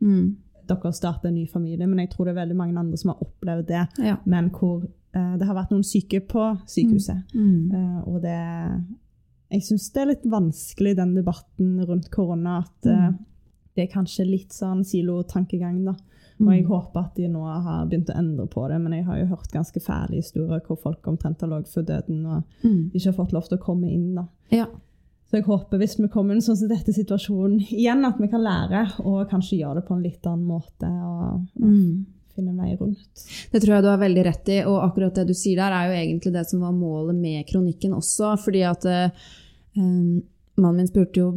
mm. 0.00 0.30
dere 0.70 0.92
starter 0.96 1.28
en 1.28 1.36
ny 1.36 1.44
familie, 1.44 1.84
men 1.84 2.00
jeg 2.00 2.14
tror 2.14 2.24
det 2.24 2.32
er 2.32 2.38
veldig 2.38 2.56
mange 2.56 2.80
andre 2.80 2.96
som 2.98 3.12
har 3.12 3.20
opplevd 3.26 3.68
det, 3.68 3.82
ja. 4.00 4.16
men 4.24 4.48
hvor 4.56 4.80
Eh, 4.80 4.97
det 5.12 5.46
har 5.48 5.56
vært 5.56 5.70
noen 5.72 5.86
syke 5.86 6.20
på 6.28 6.42
sykehuset. 6.68 7.32
Mm. 7.34 7.46
Mm. 7.48 7.70
Uh, 7.72 8.00
og 8.12 8.18
det 8.22 8.38
Jeg 9.48 9.64
syns 9.64 9.86
det 9.94 10.02
er 10.02 10.10
litt 10.10 10.26
vanskelig, 10.28 10.92
den 10.98 11.14
debatten 11.16 11.78
rundt 11.88 12.10
korona, 12.12 12.58
at 12.66 12.84
mm. 12.84 13.14
det 13.72 13.86
er 13.86 13.94
kanskje 13.94 14.26
litt 14.28 14.52
sånn 14.52 14.82
silotankegang, 14.84 15.78
da. 15.86 15.94
Og 16.38 16.50
jeg 16.52 16.66
mm. 16.66 16.68
håper 16.68 17.00
at 17.00 17.16
de 17.16 17.28
nå 17.32 17.40
har 17.42 17.86
begynt 17.88 18.10
å 18.12 18.18
endre 18.20 18.44
på 18.50 18.66
det, 18.70 18.76
men 18.82 18.92
jeg 18.94 19.06
har 19.08 19.16
jo 19.18 19.30
hørt 19.32 19.48
ganske 19.50 19.80
fæle 19.82 20.20
historier 20.20 20.60
hvor 20.66 20.78
folk 20.78 21.08
omtrent 21.10 21.40
har 21.42 21.50
ligget 21.50 21.72
for 21.72 21.86
døden 21.88 22.20
og 22.28 22.60
mm. 22.62 22.92
ikke 22.92 23.08
har 23.08 23.16
fått 23.16 23.34
lov 23.34 23.48
til 23.48 23.58
å 23.58 23.64
komme 23.64 23.88
inn. 23.90 24.12
da. 24.20 24.28
Ja. 24.54 24.68
Så 25.28 25.40
jeg 25.40 25.48
håper 25.48 25.80
hvis 25.80 25.98
vi 25.98 26.10
kommer 26.12 26.36
i 26.36 26.38
en 26.38 26.44
sånn 26.44 26.60
som 26.60 26.70
dette 26.70 26.94
situasjonen 26.94 27.58
igjen, 27.72 28.06
at 28.06 28.20
vi 28.22 28.30
kan 28.30 28.44
lære 28.44 28.84
og 29.02 29.26
kanskje 29.32 29.58
gjøre 29.58 29.80
det 29.80 29.88
på 29.88 29.96
en 29.96 30.06
litt 30.06 30.30
annen 30.30 30.46
måte. 30.46 30.92
og, 30.92 31.42
og 31.58 31.66
mm 31.66 31.90
finne 32.38 32.54
en 32.54 32.62
vei 32.62 32.72
rundt. 32.78 33.26
Det 33.52 33.60
tror 33.60 33.74
jeg 33.76 33.84
du 33.84 33.90
har 33.90 34.00
veldig 34.00 34.24
rett 34.30 34.54
i, 34.54 34.58
og 34.70 34.80
akkurat 34.86 35.20
det 35.20 35.28
du 35.28 35.34
sier 35.36 35.60
der, 35.60 35.74
er 35.74 35.90
jo 35.90 36.00
egentlig 36.00 36.34
det 36.38 36.46
som 36.48 36.64
var 36.64 36.74
målet 36.76 37.18
med 37.18 37.46
kronikken 37.50 37.98
også. 37.98 38.36
fordi 38.44 38.64
at 38.68 38.88
um, 39.76 40.22
Mannen 40.58 40.82
min 40.82 40.90
spurte 40.90 41.22
jo 41.22 41.30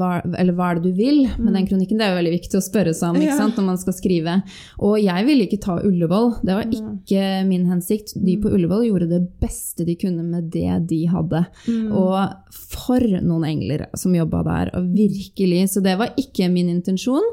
hva, 0.00 0.20
eller 0.24 0.54
hva 0.56 0.70
er 0.70 0.80
det 0.80 0.90
du 0.90 0.98
vil 0.98 1.24
med 1.36 1.52
den 1.52 1.64
mm. 1.64 1.68
kronikken. 1.68 2.00
Det 2.00 2.06
er 2.06 2.12
jo 2.12 2.20
veldig 2.20 2.34
viktig 2.36 2.58
å 2.58 2.64
spørre 2.64 2.94
seg 2.96 3.16
om 3.16 3.38
sant, 3.38 3.58
når 3.58 3.66
man 3.66 3.80
skal 3.82 3.96
skrive. 3.96 4.36
Og 4.80 4.96
jeg 5.02 5.26
ville 5.28 5.46
ikke 5.46 5.60
ta 5.64 5.78
Ullevål. 5.86 6.30
Det 6.46 6.56
var 6.56 6.74
ikke 6.78 7.24
min 7.48 7.66
hensikt. 7.70 8.14
De 8.16 8.36
på 8.40 8.50
mm. 8.50 8.56
Ullevål 8.58 8.86
gjorde 8.88 9.10
det 9.12 9.22
beste 9.42 9.86
de 9.88 9.96
kunne 10.00 10.26
med 10.26 10.50
det 10.54 10.78
de 10.90 11.00
hadde. 11.10 11.44
Mm. 11.66 11.90
Og 12.00 12.54
for 12.70 13.04
noen 13.20 13.48
engler 13.48 13.88
som 13.98 14.14
jobba 14.16 14.44
der. 14.46 14.72
Og 14.78 14.92
virkelig. 14.94 15.66
Så 15.74 15.84
det 15.84 15.98
var 16.00 16.14
ikke 16.20 16.50
min 16.52 16.70
intensjon. 16.72 17.26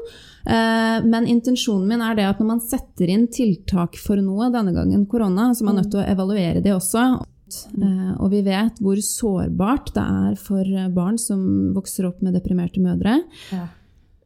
Eh, 0.48 0.98
men 1.04 1.26
intensjonen 1.28 1.88
min 1.88 2.04
er 2.04 2.18
det 2.18 2.28
at 2.28 2.38
når 2.40 2.52
man 2.54 2.62
setter 2.64 3.10
inn 3.12 3.26
tiltak 3.32 3.98
for 4.00 4.20
noe, 4.22 4.50
denne 4.54 4.72
gangen 4.76 5.04
korona, 5.10 5.50
så 5.52 5.64
er 5.64 5.70
man 5.70 5.82
nødt 5.82 5.92
til 5.92 6.02
å 6.02 6.08
evaluere 6.08 6.62
det 6.64 6.72
også. 6.76 7.04
Eh, 7.74 8.12
og 8.18 8.30
vi 8.34 8.42
vet 8.46 8.78
hvor 8.84 9.00
sårbart 9.02 9.92
det 9.96 10.04
er 10.04 10.38
for 10.40 10.78
barn 10.94 11.18
som 11.20 11.74
vokser 11.76 12.08
opp 12.10 12.22
med 12.24 12.36
deprimerte 12.36 12.82
mødre. 12.84 13.20
Ja. 13.54 13.66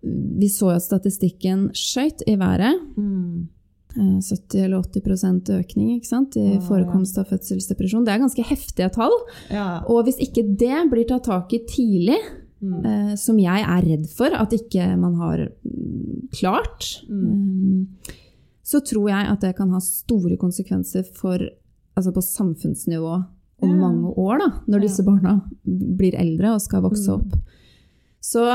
Vi 0.02 0.48
så 0.50 0.72
at 0.74 0.84
statistikken 0.84 1.68
skøyt 1.78 2.24
i 2.26 2.36
været. 2.40 2.80
Mm. 2.96 3.48
70 3.92 4.56
eh, 4.56 4.64
eller 4.64 4.82
80% 4.82 5.50
økning 5.58 5.90
i 5.98 6.46
forekomst 6.64 7.18
av 7.20 7.28
fødselsdepresjon. 7.28 8.06
Det 8.06 8.14
er 8.14 8.22
ganske 8.24 8.46
heftige 8.48 8.88
tall. 8.94 9.12
Ja. 9.52 9.82
Og 9.86 10.06
hvis 10.06 10.20
ikke 10.24 10.46
det 10.48 10.86
blir 10.90 11.06
tatt 11.08 11.28
tak 11.28 11.52
i 11.52 11.60
tidlig, 11.68 12.20
Mm. 12.62 12.84
Eh, 12.86 13.14
som 13.18 13.38
jeg 13.42 13.64
er 13.66 13.82
redd 13.82 14.04
for 14.14 14.34
at 14.38 14.52
ikke 14.54 14.84
man 14.94 15.16
har 15.18 15.48
klart. 16.30 17.02
Mm. 17.10 17.88
Eh, 18.06 18.12
så 18.62 18.78
tror 18.86 19.08
jeg 19.10 19.30
at 19.32 19.42
det 19.42 19.56
kan 19.58 19.72
ha 19.74 19.80
store 19.82 20.38
konsekvenser 20.38 21.02
for, 21.18 21.42
altså 21.96 22.12
på 22.14 22.24
samfunnsnivå 22.24 23.14
om 23.62 23.74
mange 23.78 24.10
år, 24.18 24.40
da, 24.42 24.48
når 24.66 24.86
disse 24.86 25.04
barna 25.06 25.36
blir 25.62 26.16
eldre 26.18 26.56
og 26.56 26.62
skal 26.64 26.82
vokse 26.82 27.12
mm. 27.12 27.20
opp. 27.20 27.36
Så 28.22 28.46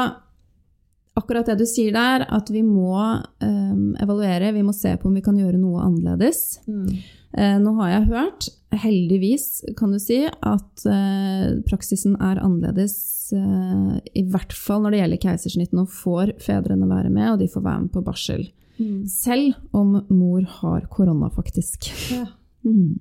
akkurat 1.17 1.47
det 1.49 1.57
du 1.61 1.65
sier 1.67 1.95
der, 1.95 2.25
at 2.27 2.51
vi 2.53 2.63
må 2.65 2.97
um, 2.99 3.95
evaluere, 4.03 4.53
vi 4.55 4.65
må 4.65 4.75
se 4.75 4.93
på 4.99 5.09
om 5.09 5.15
vi 5.17 5.23
kan 5.25 5.39
gjøre 5.39 5.59
noe 5.61 5.85
annerledes. 5.85 6.59
Mm. 6.67 6.91
Uh, 7.37 7.55
nå 7.63 7.73
har 7.79 7.93
jeg 7.93 8.09
hørt, 8.11 8.49
heldigvis 8.83 9.47
kan 9.79 9.95
du 9.95 9.99
si, 10.01 10.21
at 10.27 10.85
uh, 10.85 11.57
praksisen 11.67 12.17
er 12.19 12.43
annerledes 12.43 12.97
uh, 13.35 13.97
i 14.11 14.27
hvert 14.27 14.55
fall 14.55 14.83
når 14.83 14.93
det 14.93 15.01
gjelder 15.01 15.23
keisersnitt. 15.25 15.75
Nå 15.75 15.87
får 16.03 16.35
fedrene 16.43 16.89
være 16.89 17.11
med, 17.13 17.31
og 17.33 17.41
de 17.41 17.51
får 17.51 17.65
være 17.65 17.85
med 17.87 17.95
på 17.95 18.05
barsel. 18.05 18.47
Mm. 18.77 19.05
Selv 19.09 19.55
om 19.75 19.97
mor 20.11 20.43
har 20.59 20.85
korona, 20.93 21.31
faktisk. 21.33 21.89
Ja. 22.13 22.27
Mm. 22.67 22.99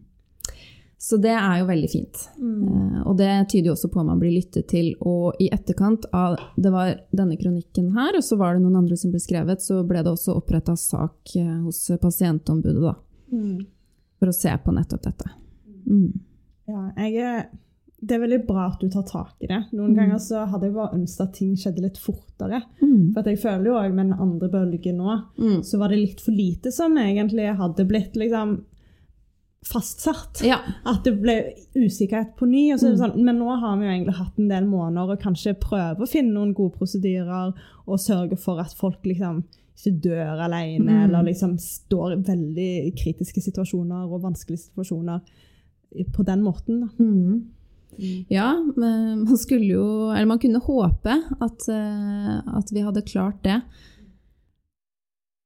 Så 1.06 1.18
det 1.22 1.34
er 1.38 1.60
jo 1.60 1.66
veldig 1.68 1.88
fint. 1.92 2.22
Mm. 2.40 2.62
Uh, 2.66 3.00
og 3.06 3.16
det 3.20 3.28
tyder 3.52 3.68
jo 3.70 3.74
også 3.76 3.90
på 3.92 4.00
at 4.02 4.08
man 4.08 4.18
blir 4.22 4.32
lyttet 4.34 4.66
til. 4.72 4.88
Og 5.06 5.36
i 5.44 5.46
etterkant 5.54 6.08
av 6.16 6.34
det 6.56 6.72
var 6.74 6.94
denne 7.14 7.36
kronikken 7.38 7.92
her, 7.94 8.16
og 8.18 8.24
så 8.26 8.38
var 8.40 8.56
det 8.56 8.64
noen 8.64 8.80
andre 8.80 8.96
som 8.98 9.12
ble 9.14 9.20
skrevet, 9.22 9.62
så 9.62 9.82
ble 9.86 10.02
det 10.02 10.10
også 10.16 10.34
oppretta 10.40 10.74
sak 10.80 11.36
uh, 11.38 11.60
hos 11.68 11.84
pasientombudet, 12.02 12.82
da. 12.82 12.96
Mm. 13.30 13.60
For 14.18 14.32
å 14.32 14.34
se 14.34 14.50
på 14.64 14.74
nettopp 14.74 15.04
dette. 15.06 15.30
Mm. 15.86 16.10
Ja, 16.66 16.82
jeg 17.06 17.46
det 18.06 18.12
er 18.12 18.20
veldig 18.20 18.42
bra 18.46 18.66
at 18.68 18.80
du 18.82 18.90
tar 18.92 19.06
tak 19.08 19.40
i 19.40 19.48
det. 19.48 19.60
Noen 19.72 19.94
Mm. 19.94 19.96
ganger 19.96 20.18
så 20.20 20.42
hadde 20.50 20.66
jeg 20.66 20.74
bare 20.74 20.94
ønsket 20.98 21.22
at 21.24 21.32
ting 21.38 21.54
skjedde 21.56 21.80
litt 21.82 21.96
fortere. 21.98 22.58
Mm. 22.82 23.14
For 23.14 23.22
jeg 23.30 23.38
føler 23.40 23.64
jo 23.70 23.76
òg 23.80 23.94
med 23.94 24.10
den 24.10 24.18
andre 24.20 24.48
bølgen 24.52 24.98
nå, 25.00 25.14
Mm. 25.38 25.62
så 25.64 25.78
var 25.78 25.88
det 25.88 25.98
litt 26.02 26.20
for 26.20 26.32
lite 26.32 26.70
som 26.72 26.94
egentlig 26.98 27.46
hadde 27.56 27.86
blitt 27.88 28.14
liksom 28.14 28.58
fastsatt. 29.66 30.42
Ja. 30.46 30.58
At 30.86 31.02
det 31.04 31.16
ble 31.22 31.34
usikkerhet 31.74 32.36
på 32.38 32.46
ny. 32.48 32.72
Så 32.78 32.92
Mm. 32.92 32.98
sånn, 33.00 33.16
men 33.24 33.38
nå 33.38 33.48
har 33.60 33.76
vi 33.76 33.84
jo 33.86 33.90
egentlig 33.92 34.14
hatt 34.16 34.38
en 34.38 34.48
del 34.48 34.64
måneder 34.64 35.10
og 35.12 35.20
kanskje 35.20 35.54
prøve 35.58 35.98
å 36.04 36.08
finne 36.08 36.32
noen 36.34 36.54
gode 36.54 36.76
prosedyrer 36.78 37.52
og 37.86 37.98
sørge 37.98 38.38
for 38.38 38.60
at 38.60 38.72
folk 38.74 39.02
liksom 39.04 39.44
ikke 39.76 40.00
dør 40.00 40.40
alene 40.46 40.86
Mm. 40.88 41.04
eller 41.04 41.22
liksom 41.24 41.58
står 41.58 42.12
i 42.12 42.22
veldig 42.22 42.94
kritiske 42.96 43.42
situasjoner 43.42 44.06
og 44.10 44.22
vanskelige 44.22 44.70
situasjoner 44.70 45.20
på 46.12 46.24
den 46.24 46.42
måten. 46.42 46.80
Da. 46.80 46.88
Mm. 47.04 47.44
Ja, 48.30 48.54
men 48.76 49.24
man 49.24 49.36
skulle 49.36 49.68
jo 49.72 50.10
Eller 50.12 50.26
man 50.26 50.38
kunne 50.38 50.60
håpe 50.60 51.14
at, 51.40 51.68
eh, 51.68 52.56
at 52.58 52.70
vi 52.72 52.80
hadde 52.80 53.02
klart 53.06 53.42
det. 53.42 53.62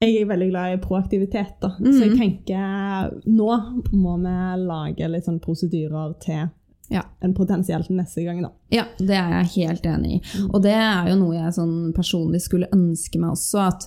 Jeg 0.01 0.17
er 0.23 0.29
veldig 0.31 0.47
glad 0.49 0.75
i 0.75 0.81
proaktivitet, 0.81 1.59
da. 1.61 1.75
Mm. 1.79 1.91
så 1.93 2.07
jeg 2.07 2.15
tenker 2.17 3.19
nå 3.29 3.49
må 3.93 4.15
vi 4.23 4.37
lage 4.65 5.09
litt 5.13 5.27
sånn 5.29 5.41
prosedyrer 5.45 6.15
til 6.25 6.47
Ja. 6.91 7.03
en 7.23 7.35
potensielt 7.37 7.91
neste 7.93 8.25
gang, 8.25 8.41
da. 8.43 8.49
Ja, 8.73 8.87
det 8.99 9.11
er 9.15 9.29
jeg 9.45 9.51
helt 9.67 9.85
enig 9.87 10.15
i. 10.17 10.21
Mm. 10.41 10.47
Og 10.55 10.63
det 10.65 10.73
er 10.73 11.11
jo 11.11 11.17
noe 11.21 11.35
jeg 11.37 11.53
sånn 11.55 11.93
personlig 11.95 12.41
skulle 12.43 12.67
ønske 12.73 13.21
meg 13.21 13.31
også, 13.37 13.67
at 13.69 13.85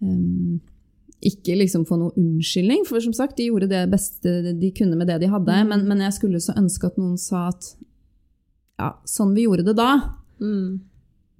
um, 0.00 0.60
ikke 1.20 1.56
liksom 1.58 1.84
få 1.88 1.98
noen 1.98 2.14
unnskyldning, 2.16 2.86
for 2.86 3.00
som 3.00 3.12
sagt, 3.12 3.36
de 3.36 3.48
gjorde 3.50 3.68
det 3.68 3.82
beste 3.90 4.54
de 4.60 4.70
kunne 4.76 4.96
med 4.96 5.08
det 5.10 5.18
de 5.20 5.26
hadde, 5.32 5.50
Mm. 5.64 5.68
men, 5.68 5.84
men 5.88 5.98
jeg 6.06 6.12
skulle 6.12 6.40
så 6.40 6.54
ønske 6.56 6.86
at 6.86 6.96
noen 6.96 7.18
sa 7.18 7.48
at 7.48 7.74
ja, 8.78 8.92
sånn 9.04 9.34
vi 9.34 9.44
gjorde 9.48 9.64
det 9.66 9.76
da, 9.76 9.90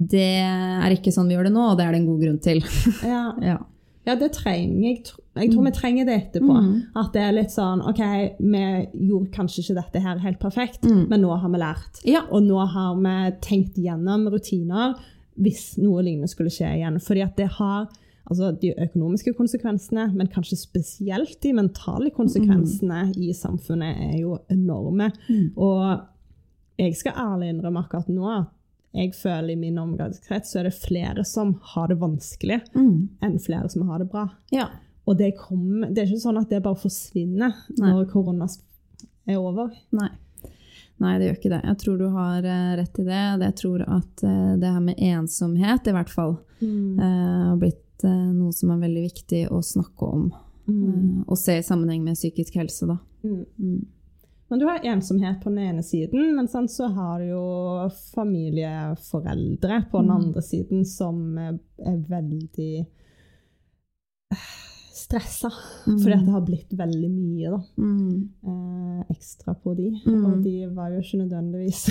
det 0.00 0.20
er 0.42 0.90
ikke 0.96 1.12
sånn 1.14 1.28
vi 1.30 1.34
gjør 1.38 1.44
det 1.48 1.52
nå, 1.54 1.70
og 1.70 1.78
det 1.78 1.86
er 1.86 1.92
det 1.94 2.00
en 2.02 2.06
god 2.10 2.20
grunn 2.26 2.40
til. 2.42 2.60
Ja. 3.06 3.22
Ja. 3.54 3.58
Ja, 4.06 4.14
det 4.20 4.32
trenger 4.36 4.82
jeg. 4.84 5.02
Jeg 5.34 5.50
tror 5.52 5.64
vi 5.64 5.70
trenger 5.74 6.04
det 6.06 6.14
etterpå. 6.20 6.54
Mm. 6.60 6.74
At 7.00 7.12
det 7.14 7.22
er 7.24 7.32
litt 7.32 7.50
sånn 7.54 7.80
OK, 7.88 8.00
vi 8.38 8.62
gjorde 9.08 9.30
kanskje 9.34 9.62
ikke 9.64 9.76
dette 9.80 10.02
her 10.04 10.18
helt 10.22 10.38
perfekt, 10.42 10.84
Mm. 10.84 11.08
men 11.10 11.22
nå 11.24 11.34
har 11.40 11.48
vi 11.50 11.58
lært. 11.58 12.00
Ja. 12.04 12.22
Og 12.30 12.42
nå 12.46 12.58
har 12.74 12.94
vi 13.00 13.16
tenkt 13.40 13.74
gjennom 13.80 14.28
rutiner 14.30 14.94
hvis 15.40 15.76
noe 15.82 16.02
lignende 16.06 16.28
skulle 16.30 16.50
skje 16.54 16.68
igjen. 16.76 17.00
Fordi 17.02 17.22
at 17.24 17.36
det 17.36 17.48
har 17.58 17.88
altså 18.30 18.52
de 18.60 18.70
økonomiske 18.78 19.34
konsekvensene, 19.36 20.06
men 20.14 20.28
kanskje 20.32 20.56
spesielt 20.56 21.40
de 21.42 21.52
mentale 21.52 22.10
konsekvensene 22.14 23.12
i 23.20 23.32
samfunnet 23.36 23.98
er 24.12 24.18
jo 24.20 24.38
enorme. 24.48 25.10
Mm. 25.28 25.50
Og 25.56 26.00
jeg 26.78 26.94
skal 26.96 27.12
ærlig 27.18 27.50
innrømme 27.52 27.82
akkurat 27.84 28.08
nå 28.08 28.30
at 28.30 28.46
jeg 28.94 29.12
føler 29.18 29.50
i 29.52 29.56
min 29.58 29.78
omgangskrets 29.78 30.52
så 30.54 30.60
er 30.60 30.68
det 30.70 30.74
flere 30.78 31.24
som 31.26 31.54
har 31.74 31.88
det 31.88 31.98
vanskelig, 31.98 32.60
Mm. 32.74 33.08
enn 33.22 33.38
flere 33.42 33.68
som 33.70 33.88
har 33.88 33.98
det 33.98 34.10
bra. 34.12 34.28
ja. 34.52 34.68
Og 35.06 35.18
det, 35.18 35.34
kom, 35.36 35.82
det 35.92 35.98
er 36.00 36.06
ikke 36.08 36.22
sånn 36.22 36.38
at 36.40 36.48
det 36.48 36.62
bare 36.64 36.78
forsvinner 36.80 37.52
Nei. 37.76 37.90
når 37.92 38.06
korona 38.08 38.46
er 39.28 39.36
over. 39.36 39.68
Nei. 39.92 40.08
Nei, 40.98 41.18
det 41.18 41.26
gjør 41.26 41.36
ikke 41.36 41.50
det. 41.52 41.58
Jeg 41.66 41.78
tror 41.82 41.98
du 41.98 42.08
har 42.14 42.38
eh, 42.48 42.76
rett 42.78 42.98
i 42.98 43.04
det. 43.04 43.18
Jeg 43.42 43.54
tror 43.60 43.82
at 43.82 44.22
eh, 44.24 44.56
det 44.62 44.70
her 44.72 44.80
med 44.80 44.96
ensomhet, 44.96 45.86
i 45.86 45.92
hvert 45.92 46.08
fall, 46.08 46.38
Mm. 46.62 46.98
eh, 46.98 47.44
har 47.50 47.56
blitt 47.60 47.80
noe 48.04 48.52
som 48.52 48.70
er 48.70 48.80
veldig 48.88 49.02
viktig 49.10 49.42
å 49.52 49.60
snakke 49.62 50.08
om. 50.08 50.32
Mm. 50.68 51.24
Og 51.28 51.36
se 51.36 51.58
i 51.58 51.62
sammenheng 51.62 52.02
med 52.02 52.16
psykisk 52.16 52.54
helse, 52.56 52.86
da. 52.88 52.96
Mm. 53.24 53.84
Mm. 54.44 54.50
Men 54.50 54.58
du 54.60 54.66
har 54.66 54.78
ensomhet 54.84 55.40
på 55.42 55.50
den 55.50 55.58
ene 55.58 55.82
siden, 55.82 56.34
men 56.36 56.46
sånn, 56.48 56.68
så 56.68 56.86
har 56.94 57.18
du 57.20 57.26
jo 57.30 57.90
familieforeldre 58.14 59.84
på 59.90 59.98
den 60.02 60.10
Mm. 60.10 60.16
andre 60.16 60.42
siden 60.42 60.84
som 60.86 61.38
er, 61.38 61.58
er 61.78 61.96
veldig 62.08 62.86
stressa. 64.94 65.50
Mm. 65.86 65.98
Fordi 66.00 66.12
at 66.14 66.24
det 66.24 66.32
har 66.32 66.40
blitt 66.46 66.72
veldig 66.78 67.10
mye 67.10 67.50
da, 67.50 67.60
Mm. 67.76 68.28
eh, 68.46 69.04
ekstra 69.10 69.54
på 69.54 69.74
de. 69.76 69.90
Mm. 70.06 70.24
Og 70.26 70.42
de 70.44 70.66
var 70.74 70.90
jo 70.90 71.00
ikke 71.00 71.18
nødvendigvis 71.24 71.88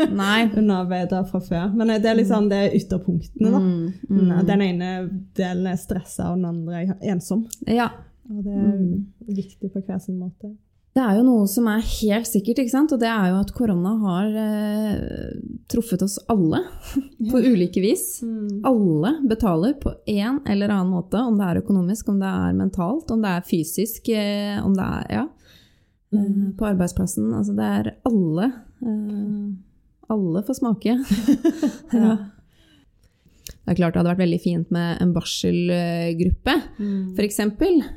underarbeida 0.58 1.24
fra 1.30 1.40
før. 1.40 1.74
Men 1.74 1.88
det 1.88 2.04
er 2.06 2.14
liksom 2.16 2.48
det 2.48 2.56
er 2.58 2.76
ytterpunktene, 2.78 3.50
da. 3.50 3.58
Mm. 3.58 3.92
Mm. 4.10 4.46
Den 4.46 4.62
ene 4.62 5.10
delen 5.36 5.66
er 5.66 5.76
stressa, 5.76 6.30
og 6.30 6.36
den 6.36 6.44
andre 6.44 6.74
er 6.84 6.94
ensom. 7.12 7.46
Ja. 7.66 7.88
Og 8.30 8.44
det 8.44 8.52
er 8.52 8.78
Mm. 8.78 9.06
viktig 9.28 9.72
på 9.72 9.80
hver 9.86 9.98
sin 10.00 10.18
måte. 10.18 10.56
Det 10.96 11.02
er 11.04 11.18
jo 11.18 11.24
noe 11.26 11.44
som 11.50 11.66
er 11.68 11.82
helt 11.84 12.28
sikkert, 12.28 12.62
ikke 12.62 12.72
sant? 12.72 12.92
og 12.94 13.00
det 13.02 13.08
er 13.12 13.26
jo 13.28 13.40
at 13.42 13.50
korona 13.52 13.90
har 14.00 14.36
eh, 14.40 15.34
truffet 15.68 16.00
oss 16.06 16.14
alle 16.32 16.62
på 17.30 17.42
ulike 17.44 17.82
vis. 17.84 18.22
Mm. 18.24 18.62
Alle 18.64 19.12
betaler 19.28 19.74
på 19.82 19.92
en 20.08 20.40
eller 20.48 20.72
annen 20.72 20.94
måte, 20.94 21.20
om 21.20 21.36
det 21.36 21.50
er 21.50 21.60
økonomisk, 21.60 22.08
om 22.14 22.22
det 22.22 22.30
er 22.30 22.56
mentalt, 22.56 23.12
om 23.12 23.20
det 23.20 23.34
er 23.34 23.44
fysisk, 23.44 24.08
eh, 24.08 24.56
om 24.64 24.72
det 24.78 24.86
er 25.02 25.12
ja, 25.18 25.26
eh, 25.26 25.32
Mm. 26.16 26.54
på 26.56 26.64
arbeidsplassen. 26.64 27.28
Altså 27.34 27.52
det 27.58 27.64
er 27.76 27.88
alle. 28.08 28.46
Eh, 28.80 29.52
alle 30.08 30.42
får 30.46 30.54
smake. 30.62 30.94
ja. 31.92 32.16
Det 33.66 33.72
er 33.72 33.78
klart 33.80 33.96
det 33.96 33.98
hadde 33.98 34.10
vært 34.12 34.20
veldig 34.22 34.38
fint 34.44 34.68
med 34.70 35.00
en 35.02 35.10
barselgruppe, 35.16 36.52
Mm. 36.78 37.16
f.eks. 37.16 37.38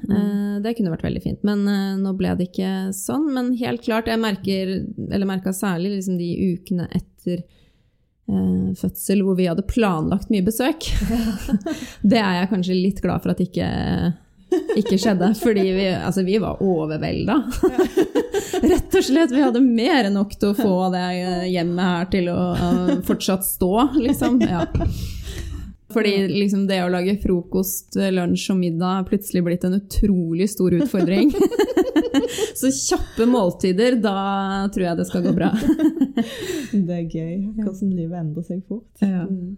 Mm. 0.10 0.64
det 0.64 0.72
kunne 0.78 0.90
vært 0.96 1.06
veldig 1.06 1.22
fint, 1.22 1.44
men 1.46 1.62
eh, 1.70 1.92
nå 2.02 2.14
ble 2.18 2.32
det 2.40 2.48
ikke 2.50 2.72
sånn. 2.98 3.28
Men 3.36 3.52
helt 3.60 3.84
klart, 3.86 4.10
jeg 4.10 4.18
merker, 4.20 4.72
eller 5.12 5.30
merka 5.30 5.54
særlig 5.54 5.92
liksom 6.00 6.18
de 6.18 6.30
ukene 6.56 6.88
etter 6.90 7.44
eh, 7.44 8.72
fødsel 8.82 9.22
hvor 9.28 9.38
vi 9.38 9.46
hadde 9.46 9.68
planlagt 9.70 10.32
mye 10.34 10.42
besøk. 10.48 10.90
det 12.02 12.18
er 12.18 12.40
jeg 12.42 12.50
kanskje 12.56 12.80
litt 12.80 13.04
glad 13.06 13.22
for 13.22 13.36
at 13.36 13.46
ikke, 13.46 13.70
ikke 14.82 14.98
skjedde, 14.98 15.30
fordi 15.38 15.68
vi, 15.78 15.88
altså, 15.94 16.26
vi 16.26 16.42
var 16.42 16.64
overvelda. 16.66 17.38
Rett 18.60 18.96
og 18.98 19.06
slett. 19.06 19.32
Vi 19.32 19.46
hadde 19.46 19.62
mer 19.62 20.10
enn 20.10 20.18
nok 20.18 20.34
til 20.42 20.50
å 20.50 20.58
få 20.58 20.74
det 20.98 21.06
eh, 21.22 21.46
hjemmet 21.54 21.86
her 21.86 22.10
til 22.18 22.34
å 22.34 22.40
eh, 22.58 22.94
fortsatt 23.06 23.46
stå, 23.46 23.72
liksom. 24.02 24.42
Ja. 24.50 24.66
Fordi 25.94 26.12
liksom 26.28 26.68
det 26.70 26.84
å 26.84 26.90
lage 26.94 27.16
frokost, 27.24 27.96
lunsj 28.14 28.52
og 28.54 28.60
middag 28.60 29.00
er 29.00 29.08
plutselig 29.10 29.42
blitt 29.48 29.64
en 29.66 29.80
utrolig 29.80 30.50
stor 30.52 30.76
utfordring. 30.78 31.32
Så 32.60 32.70
kjappe 32.76 33.26
måltider, 33.30 33.98
da 34.02 34.68
tror 34.74 34.86
jeg 34.86 35.00
det 35.00 35.08
skal 35.10 35.26
gå 35.26 35.34
bra. 35.34 35.50
Det 36.70 36.94
er 36.94 37.06
gøy 37.10 37.36
hvordan 37.56 37.92
livet 37.96 38.20
endrer 38.20 38.46
seg 38.46 38.62
fort. 38.68 39.02
Ja. 39.02 39.24
Mm. 39.26 39.58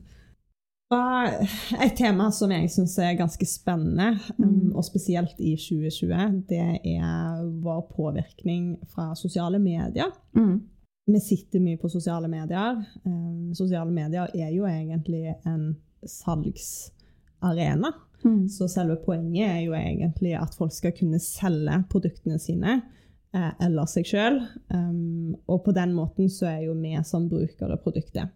Et 1.81 1.95
tema 1.95 2.27
som 2.35 2.51
jeg 2.51 2.67
syns 2.71 2.97
er 2.99 3.17
ganske 3.19 3.45
spennende, 3.47 4.13
um, 4.37 4.45
Mm. 4.45 4.75
og 4.75 4.83
spesielt 4.83 5.39
i 5.39 5.55
2020, 5.55 6.43
det 6.49 6.79
er 6.83 7.43
vår 7.63 7.81
påvirkning 7.95 8.77
fra 8.93 9.13
sosiale 9.15 9.59
medier. 9.59 10.11
Mm. 10.35 10.61
Vi 11.07 11.19
sitter 11.19 11.59
mye 11.59 11.77
på 11.81 11.89
sosiale 11.89 12.27
medier. 12.27 12.83
Um, 13.05 13.53
sosiale 13.55 13.91
medier 13.91 14.27
er 14.35 14.51
jo 14.55 14.63
egentlig 14.67 15.33
en 15.45 15.75
salgsarena. 16.07 17.93
Mm. 18.23 18.47
Så 18.49 18.67
selve 18.69 18.99
poenget 19.05 19.47
er 19.49 19.61
jo 19.65 19.73
egentlig 19.73 20.35
at 20.37 20.53
folk 20.57 20.73
skal 20.75 20.93
kunne 20.97 21.19
selge 21.19 21.79
produktene 21.89 22.37
sine 22.39 22.81
eh, 23.33 23.51
eller 23.65 23.89
seg 23.89 24.05
sjøl. 24.05 24.41
Um, 24.69 25.33
og 25.49 25.63
på 25.65 25.73
den 25.73 25.95
måten 25.97 26.29
så 26.29 26.51
er 26.51 26.67
jo 26.67 26.77
vi 26.77 26.93
som 27.07 27.29
brukere 27.29 27.77
produktet. 27.81 28.29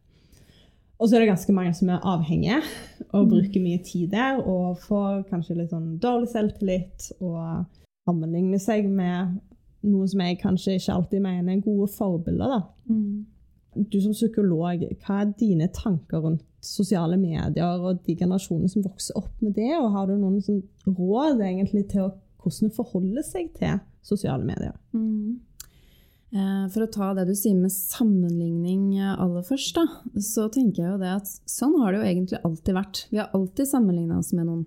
Og 0.95 1.09
så 1.09 1.17
er 1.17 1.25
det 1.25 1.33
ganske 1.33 1.53
mange 1.53 1.73
som 1.75 1.89
er 1.91 2.05
avhengige 2.07 2.61
og 3.11 3.25
Mm. 3.25 3.29
bruker 3.29 3.61
mye 3.61 3.83
tid 3.83 4.11
der 4.11 4.39
og 4.39 4.77
får 4.79 5.25
kanskje 5.29 5.57
litt 5.57 5.73
sånn 5.73 5.99
dårlig 5.99 6.29
selvtillit 6.31 7.11
og 7.19 7.65
sammenligner 8.07 8.61
seg 8.63 8.87
med 8.87 9.41
noe 9.83 10.07
som 10.07 10.21
jeg 10.21 10.39
kanskje 10.39 10.77
ikke 10.79 10.93
alltid 10.93 11.21
mener 11.21 11.53
er 11.53 11.61
gode 11.61 11.87
forbilder. 11.91 12.47
da. 12.47 12.61
Mm. 12.89 13.25
Du 13.75 13.97
som 14.01 14.13
psykolog, 14.15 14.83
hva 15.03 15.21
er 15.21 15.33
dine 15.39 15.67
tanker 15.75 16.23
rundt 16.23 16.45
sosiale 16.65 17.17
medier 17.19 17.81
og 17.81 17.99
de 18.05 18.15
generasjonene 18.17 18.71
som 18.71 18.85
vokser 18.85 19.17
opp 19.19 19.33
med 19.43 19.53
det, 19.57 19.71
og 19.77 19.91
har 19.93 20.07
du 20.09 20.15
noen 20.17 20.39
sånn 20.43 20.63
råd 20.87 21.43
egentlig 21.45 21.85
til 21.91 22.07
å, 22.07 22.13
hvordan 22.41 22.73
forholder 22.73 23.25
seg 23.25 23.51
til 23.57 23.77
sosiale 24.05 24.45
medier? 24.47 24.73
Mm. 24.95 25.41
Eh, 26.35 26.63
For 26.73 26.85
å 26.85 26.91
ta 26.91 27.11
det 27.17 27.27
du 27.29 27.35
sier 27.37 27.57
med 27.57 27.73
sammenligning 27.73 28.95
eh, 28.97 29.13
aller 29.13 29.45
først, 29.45 29.77
da, 29.77 29.85
så 30.21 30.47
tenker 30.53 30.83
jeg 30.83 30.95
jo 30.95 31.01
det 31.03 31.13
at 31.19 31.35
sånn 31.49 31.77
har 31.81 31.93
det 31.93 32.01
jo 32.01 32.09
egentlig 32.09 32.41
alltid 32.41 32.79
vært. 32.79 33.03
Vi 33.11 33.21
har 33.21 33.35
alltid 33.37 33.69
sammenligna 33.69 34.19
oss 34.19 34.33
med 34.35 34.49
noen. 34.49 34.65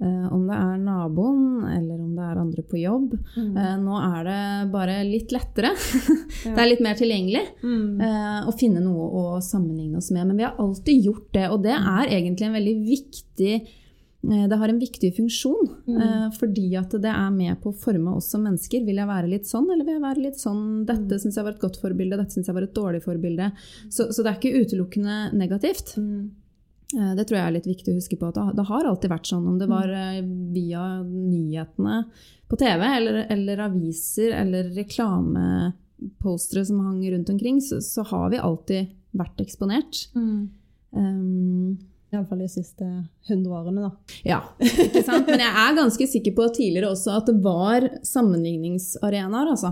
Eh, 0.00 0.32
Om 0.32 0.46
det 0.48 0.56
er 0.56 0.78
naboen, 0.80 1.64
eller 1.76 1.98
om 2.00 2.14
det 2.16 2.24
er 2.24 2.38
andre 2.40 2.62
på 2.62 2.78
jobb. 2.80 3.18
Eh, 3.36 3.74
Nå 3.84 3.98
er 4.00 4.24
det 4.24 4.72
bare 4.72 4.94
litt 5.04 5.30
lettere. 5.34 5.74
Det 6.44 6.56
er 6.56 6.70
litt 6.70 6.80
mer 6.80 6.94
tilgjengelig 6.96 7.42
Mm. 7.62 8.00
eh, 8.00 8.48
å 8.48 8.54
finne 8.56 8.80
noe 8.80 9.10
å 9.10 9.24
sammenligne 9.44 9.98
oss 9.98 10.10
med. 10.10 10.26
Men 10.26 10.36
vi 10.38 10.44
har 10.44 10.56
alltid 10.58 11.04
gjort 11.04 11.28
det, 11.36 11.50
og 11.50 11.62
det 11.62 11.76
er 11.76 12.08
egentlig 12.08 12.46
en 12.48 12.56
veldig 12.56 12.76
viktig 12.88 13.54
det 14.22 14.52
har 14.60 14.68
en 14.68 14.78
viktig 14.78 15.14
funksjon, 15.16 15.68
Mm. 15.88 16.32
fordi 16.36 16.76
at 16.76 16.90
det 16.90 17.08
er 17.08 17.30
med 17.30 17.56
på 17.62 17.70
å 17.72 17.74
forme 17.74 18.14
oss 18.16 18.26
som 18.28 18.42
mennesker. 18.44 18.84
Vil 18.84 18.96
jeg 19.00 19.08
være 19.08 19.30
litt 19.30 19.46
sånn, 19.48 19.64
eller 19.72 19.82
vil 19.82 19.94
jeg 19.94 20.02
være 20.02 20.22
litt 20.22 20.36
sånn? 20.36 20.84
Dette 20.84 21.08
Mm. 21.16 21.20
syns 21.22 21.36
jeg 21.36 21.44
var 21.44 21.52
et 21.52 21.60
godt 21.60 21.80
forbilde, 21.80 22.18
dette 22.18 22.28
syns 22.36 22.46
jeg 22.46 22.54
var 22.54 22.62
et 22.64 22.74
dårlig 22.74 23.02
forbilde. 23.02 23.50
Så, 23.88 24.12
så 24.12 24.22
det 24.22 24.26
er 24.26 24.36
ikke 24.36 24.60
utelukkende 24.60 25.32
negativt. 25.32 25.96
Mm. 25.96 26.30
Eh, 26.96 27.12
Det 27.14 27.24
tror 27.28 27.36
jeg 27.38 27.46
er 27.46 27.54
litt 27.58 27.66
viktig 27.70 27.92
å 27.92 27.98
huske 28.00 28.16
på. 28.18 28.28
at 28.28 28.56
Det 28.56 28.66
har- 28.66 28.84
alltid 28.86 29.10
vært 29.10 29.26
sånn, 29.30 29.46
om 29.48 29.58
det 29.58 29.68
var 29.68 29.88
eh, 29.88 30.20
via 30.52 31.02
nyhetene 31.04 32.04
på 32.50 32.56
TV, 32.58 32.82
eller, 32.96 33.26
eller 33.30 33.56
aviser, 33.68 34.32
eller 34.34 34.64
reklamepostere 34.74 36.64
som 36.66 36.80
hang 36.80 37.02
rundt 37.12 37.30
omkring, 37.30 37.60
så, 37.60 37.78
så 37.80 38.02
har 38.06 38.30
vi 38.30 38.38
alltid 38.38 38.88
vært 39.14 39.36
eksponert. 39.44 40.06
Um, 40.92 41.78
Iallfall 42.12 42.38
de 42.42 42.48
siste 42.50 42.82
100 43.28 43.46
årene, 43.54 43.84
da. 43.86 43.90
ja, 44.26 44.40
ikke 44.58 45.04
sant? 45.06 45.28
Men 45.30 45.38
jeg 45.44 45.54
er 45.54 45.76
ganske 45.78 46.06
sikker 46.10 46.34
på 46.34 46.48
tidligere 46.56 46.90
også 46.90 47.12
at 47.20 47.26
det 47.30 47.36
var 47.44 47.86
sammenligningsarenaer, 48.02 49.52
altså. 49.52 49.70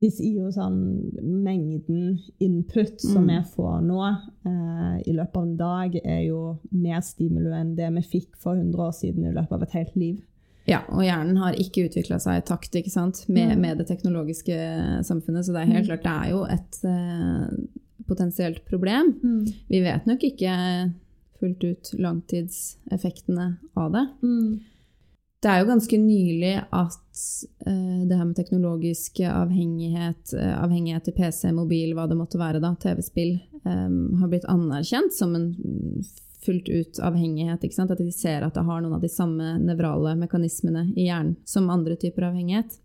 De 0.00 0.10
sier 0.14 0.44
jo 0.44 0.50
sånn 0.54 1.10
mengden 1.22 2.18
input 2.40 3.00
som 3.00 3.24
Mm. 3.26 3.30
vi 3.32 3.50
får 3.56 3.80
nå 3.82 4.02
eh, 4.46 5.02
i 5.10 5.12
løpet 5.12 5.36
av 5.36 5.42
en 5.42 5.56
dag, 5.56 5.96
er 6.04 6.20
jo 6.28 6.58
mer 6.70 7.00
stimuli 7.00 7.50
enn 7.52 7.74
det 7.74 7.88
vi 7.96 8.02
fikk 8.20 8.36
for 8.36 8.54
100 8.54 8.78
år 8.78 8.92
siden 8.94 9.24
i 9.26 9.32
løpet 9.34 9.52
av 9.52 9.62
et 9.62 9.70
helt 9.72 9.96
liv. 9.96 10.20
Ja, 10.68 10.82
og 10.92 11.02
hjernen 11.02 11.36
har 11.40 11.54
ikke 11.54 11.88
utvikla 11.88 12.20
seg 12.20 12.42
i 12.42 12.46
takt? 12.46 12.74
Med, 13.28 13.56
Mm. 13.56 13.60
med 13.60 13.78
det 13.78 13.86
teknologiske 13.88 14.54
samfunnet, 15.02 15.44
så 15.46 15.52
det 15.52 15.62
er 15.62 15.72
helt 15.72 15.88
Mm. 15.88 15.98
klart 15.98 16.02
det 16.04 16.26
er 16.26 16.30
jo 16.30 16.44
et 16.44 16.84
eh, 16.84 18.04
potensielt 18.06 18.64
problem. 18.66 19.14
Vi 19.68 19.80
vet 19.82 20.06
nok 20.06 20.20
ikke 20.20 20.92
fullt 21.40 21.64
ut 21.64 21.94
langtidseffektene 21.98 23.56
av 23.76 23.92
det. 23.92 24.06
Det 25.40 25.50
er 25.50 25.60
jo 25.62 25.68
ganske 25.68 25.98
nylig 26.02 26.54
at 26.74 27.20
uh, 27.66 28.00
det 28.08 28.16
her 28.16 28.24
med 28.26 28.36
teknologisk 28.38 29.20
avhengighet, 29.22 30.32
uh, 30.34 30.54
avhengighet 30.64 31.04
til 31.06 31.14
PC, 31.14 31.52
mobil, 31.54 31.92
hva 31.94 32.08
det 32.10 32.18
måtte 32.18 32.40
være, 32.40 32.58
da, 32.64 32.72
TV-spill, 32.82 33.36
um, 33.62 34.18
har 34.18 34.32
blitt 34.32 34.48
anerkjent 34.50 35.14
som 35.14 35.36
en 35.38 35.52
fullt 36.42 36.68
ut 36.68 36.98
avhengighet. 37.02 37.62
Ikke 37.66 37.74
sant? 37.78 37.90
At 37.94 38.02
de 38.02 38.10
ser 38.14 38.42
at 38.46 38.54
det 38.58 38.66
har 38.66 38.82
noen 38.82 38.94
av 38.98 39.02
de 39.04 39.10
samme 39.10 39.56
nevrale 39.62 40.14
mekanismene 40.18 40.88
i 40.96 41.08
hjernen 41.08 41.36
som 41.46 41.70
andre 41.70 41.96
typer 41.98 42.28
avhengighet. 42.30 42.78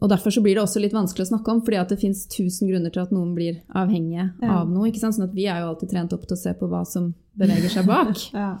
Og 0.00 0.08
derfor 0.10 0.34
så 0.34 0.42
blir 0.42 0.56
det 0.58 0.62
også 0.64 0.80
litt 0.82 0.94
vanskelig 0.94 1.26
å 1.26 1.30
snakke 1.32 1.52
om, 1.54 1.62
fordi 1.66 1.78
at 1.78 1.92
det 1.92 2.00
fins 2.00 2.24
tusen 2.30 2.70
grunner 2.70 2.90
til 2.94 3.04
at 3.04 3.14
noen 3.14 3.34
blir 3.36 3.60
avhengige 3.78 4.30
Ja. 4.42 4.60
av 4.60 4.70
noe. 4.70 4.88
ikke 4.88 5.02
sant? 5.02 5.14
Sånn 5.18 5.28
at 5.28 5.34
vi 5.34 5.46
er 5.46 5.60
jo 5.62 5.70
alltid 5.72 5.90
trent 5.90 6.12
opp 6.12 6.26
til 6.26 6.34
å 6.34 6.40
se 6.40 6.54
på 6.58 6.68
hva 6.70 6.84
som 6.86 7.12
beveger 7.38 7.70
seg 7.78 7.86
bak. 7.86 8.16
Ja. 8.34 8.56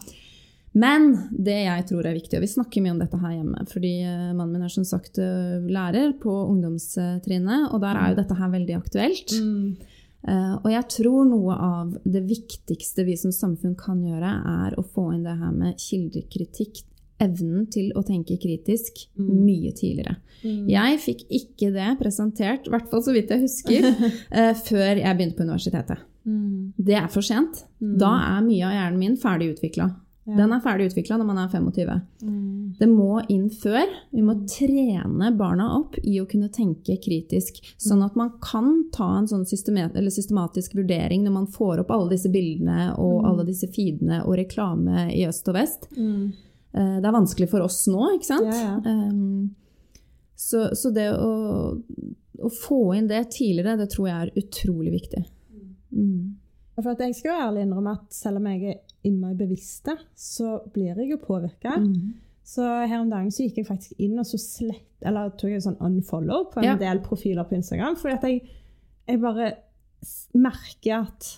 Men 0.76 1.10
det 1.32 1.56
jeg 1.64 1.86
tror 1.88 2.06
er 2.06 2.16
viktig, 2.18 2.38
og 2.38 2.44
vi 2.44 2.50
snakker 2.50 2.84
mye 2.84 2.94
om 2.94 3.00
dette 3.00 3.20
her 3.20 3.36
hjemme, 3.38 3.62
fordi 3.70 3.92
eh, 4.04 4.32
mannen 4.36 4.56
min 4.56 4.66
er 4.66 4.72
som 4.72 4.84
sagt 4.86 5.20
eh, 5.22 5.62
lærer 5.64 6.12
på 6.20 6.34
ungdomstrinnet, 6.50 7.70
og 7.72 7.80
der 7.84 7.96
er 7.98 8.12
jo 8.12 8.18
dette 8.20 8.36
her 8.38 8.52
veldig 8.52 8.76
aktuelt. 8.76 9.32
Eh, 10.28 10.54
og 10.58 10.68
jeg 10.72 10.84
tror 10.98 11.24
noe 11.30 11.56
av 11.56 11.96
det 12.04 12.24
viktigste 12.28 13.06
vi 13.08 13.16
som 13.16 13.32
samfunn 13.34 13.78
kan 13.78 14.02
gjøre, 14.04 14.34
er 14.68 14.78
å 14.78 14.84
få 14.84 15.08
inn 15.14 15.24
det 15.26 15.38
her 15.40 15.54
med 15.56 15.80
kildekritikk 15.82 16.84
evnen 17.22 17.66
til 17.72 17.90
å 17.98 18.04
tenke 18.06 18.36
kritisk 18.38 19.08
Mm. 19.18 19.44
mye 19.44 19.72
tidligere. 19.74 20.16
Jeg 20.70 20.98
fikk 21.02 21.24
ikke 21.34 21.72
det 21.74 21.98
presentert, 21.98 22.68
i 22.68 22.70
hvert 22.70 22.86
fall 22.90 23.02
så 23.02 23.12
vidt 23.12 23.32
jeg 23.34 23.42
husker, 23.42 23.88
uh, 24.30 24.54
før 24.68 25.00
jeg 25.00 25.16
begynte 25.16 25.34
på 25.34 25.42
universitetet. 25.42 25.98
Mm. 26.24 26.74
Det 26.78 26.94
er 26.94 27.08
for 27.10 27.26
sent. 27.26 27.64
Da 27.80 28.12
er 28.36 28.44
mye 28.46 28.68
av 28.68 28.76
hjernen 28.76 29.00
min 29.02 29.16
ferdig 29.18 29.56
utvikla. 29.56 29.88
Ja. 30.28 30.36
Den 30.36 30.52
er 30.52 30.60
ferdig 30.60 30.90
utvikla 30.90 31.16
når 31.16 31.26
man 31.30 31.38
er 31.40 31.48
25. 31.48 32.00
Mm. 32.20 32.48
Det 32.76 32.88
må 32.90 33.22
inn 33.32 33.46
før. 33.48 33.86
Vi 34.12 34.20
må 34.24 34.34
trene 34.50 35.30
barna 35.38 35.70
opp 35.78 35.96
i 36.02 36.18
å 36.20 36.26
kunne 36.28 36.50
tenke 36.52 36.98
kritisk, 37.00 37.62
sånn 37.80 38.02
at 38.04 38.18
man 38.18 38.34
kan 38.44 38.84
ta 38.92 39.06
en 39.16 39.28
sånn 39.30 39.46
eller 39.48 40.12
systematisk 40.12 40.76
vurdering 40.76 41.24
når 41.24 41.32
man 41.32 41.48
får 41.48 41.80
opp 41.82 41.94
alle 41.96 42.12
disse 42.12 42.28
bildene 42.28 42.90
og 43.00 43.24
alle 43.24 43.46
disse 43.48 43.70
feedene 43.72 44.20
og 44.26 44.36
reklame 44.36 45.08
i 45.16 45.24
øst 45.28 45.48
og 45.48 45.56
vest. 45.56 45.88
Mm. 45.96 46.34
Eh, 46.76 47.00
Det 47.00 47.08
er 47.08 47.16
vanskelig 47.16 47.48
for 47.48 47.64
oss 47.64 47.86
nå, 47.88 48.12
ikke 48.18 48.28
sant? 48.28 48.52
Ja, 48.52 48.76
ja. 48.84 48.98
Um, 49.08 49.54
Så, 50.38 50.68
så 50.76 50.92
det 50.94 51.08
å, 51.18 51.72
å 52.38 52.50
få 52.52 52.94
inn 52.94 53.08
det 53.08 53.24
tidligere, 53.34 53.78
det 53.80 53.88
tror 53.90 54.06
jeg 54.06 54.18
er 54.28 54.36
utrolig 54.44 54.92
viktig. 54.92 55.24
Mm. 55.90 56.36
For 56.78 56.92
at 56.92 57.00
jeg 57.02 57.16
skal 57.18 57.32
jo 57.32 57.46
ærlig 57.48 57.64
innrømme 57.64 57.96
at 57.96 58.14
selv 58.14 58.38
om 58.38 58.46
jeg 58.52 58.76
er 59.04 59.08
innmari 59.10 59.34
bevisste, 59.38 59.96
så 60.16 60.58
blir 60.74 60.94
jeg 60.96 61.10
jo 61.10 61.16
påvirka. 61.16 61.76
Mm. 61.78 62.14
Så 62.44 62.62
her 62.88 63.00
om 63.00 63.10
dagen 63.10 63.30
så 63.30 63.42
gikk 63.44 63.58
jeg 63.58 63.66
faktisk 63.66 63.92
inn 64.00 64.18
og 64.18 64.24
så 64.26 64.38
slett, 64.40 64.86
eller 65.04 65.30
tok 65.30 65.50
en 65.52 65.60
sånn 65.60 65.80
unfollow 65.84 66.46
på 66.52 66.60
en 66.60 66.64
Ja. 66.64 66.76
del 66.76 67.00
profiler 67.00 67.44
på 67.44 67.54
Instagram. 67.56 67.96
Fordi 67.96 68.14
at 68.14 68.22
jeg, 68.24 68.42
jeg 69.08 69.20
bare 69.20 69.52
merker 70.34 71.02
at 71.04 71.28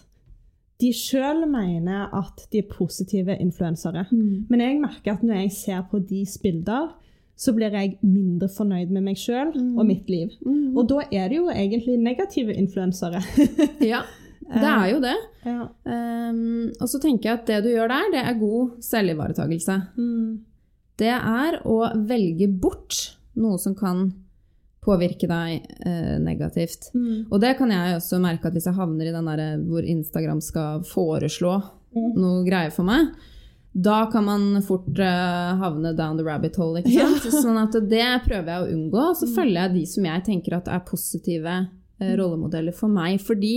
de 0.81 0.93
sjøl 0.97 1.43
mener 1.51 2.09
at 2.17 2.47
de 2.53 2.59
er 2.63 2.69
positive 2.71 3.37
influensere. 3.41 4.07
Mm. 4.11 4.47
Men 4.49 4.61
jeg 4.61 4.81
merker 4.81 5.13
at 5.13 5.23
når 5.23 5.43
jeg 5.43 5.53
ser 5.53 5.83
på 5.91 5.99
deres 6.09 6.39
bilder, 6.39 6.95
så 7.41 7.53
blir 7.57 7.73
jeg 7.73 7.99
mindre 8.05 8.49
fornøyd 8.53 8.91
med 8.93 9.03
meg 9.03 9.17
sjøl 9.17 9.53
Mm. 9.55 9.79
og 9.79 9.87
mitt 9.87 10.09
liv. 10.11 10.29
Mm. 10.45 10.77
Og 10.77 10.89
da 10.89 11.01
er 11.13 11.29
det 11.29 11.37
jo 11.37 11.49
egentlig 11.49 11.99
negative 11.99 12.53
influensere. 12.55 13.21
Ja, 13.81 14.03
det 14.55 14.71
er 14.71 14.87
jo 14.91 15.01
det. 15.05 15.17
ja. 15.47 15.67
Um, 15.85 16.71
og 16.81 16.89
så 16.91 17.01
tenker 17.03 17.29
jeg 17.31 17.39
at 17.39 17.47
det 17.51 17.59
du 17.65 17.71
gjør 17.73 17.89
der, 17.93 18.09
det 18.15 18.23
er 18.25 18.39
god 18.41 18.77
selvivaretakelse. 18.83 19.77
Mm. 19.99 20.41
Det 21.01 21.13
er 21.17 21.61
å 21.65 21.79
velge 22.09 22.49
bort 22.61 22.99
noe 23.41 23.59
som 23.63 23.75
kan 23.79 24.09
påvirke 24.85 25.29
deg 25.29 25.67
eh, 25.87 26.15
negativt. 26.21 26.91
Mm. 26.97 27.27
Og 27.31 27.41
det 27.43 27.55
kan 27.59 27.71
jeg 27.73 27.99
også 27.99 28.19
merke 28.21 28.49
at 28.49 28.55
hvis 28.57 28.67
jeg 28.69 28.77
havner 28.79 29.09
i 29.11 29.13
den 29.13 29.29
der 29.29 29.43
hvor 29.69 29.85
Instagram 29.85 30.41
skal 30.45 30.83
foreslå 30.89 31.59
Mm. 31.91 32.13
noe 32.23 32.45
greier 32.47 32.71
for 32.71 32.87
meg, 32.87 33.09
da 33.75 34.05
kan 34.13 34.23
man 34.23 34.45
fort 34.63 34.95
eh, 35.03 35.57
havne 35.59 35.91
down 35.99 36.17
the 36.17 36.23
rabbit 36.23 36.55
hole. 36.55 36.79
Ikke 36.85 36.93
sant? 37.19 37.27
Sånn 37.35 37.59
at 37.59 37.75
det 37.91 38.05
prøver 38.23 38.47
jeg 38.47 38.63
å 38.63 38.69
unngå. 38.77 39.01
Og 39.11 39.17
så 39.19 39.27
følger 39.35 39.65
jeg 39.65 39.75
de 39.75 39.83
som 39.91 40.07
jeg 40.07 40.23
tenker 40.29 40.55
at 40.55 40.69
er 40.71 40.85
positive 40.87 41.57
eh, 41.99 42.13
rollemodeller 42.21 42.77
for 42.79 42.87
meg. 42.95 43.19
Fordi 43.27 43.57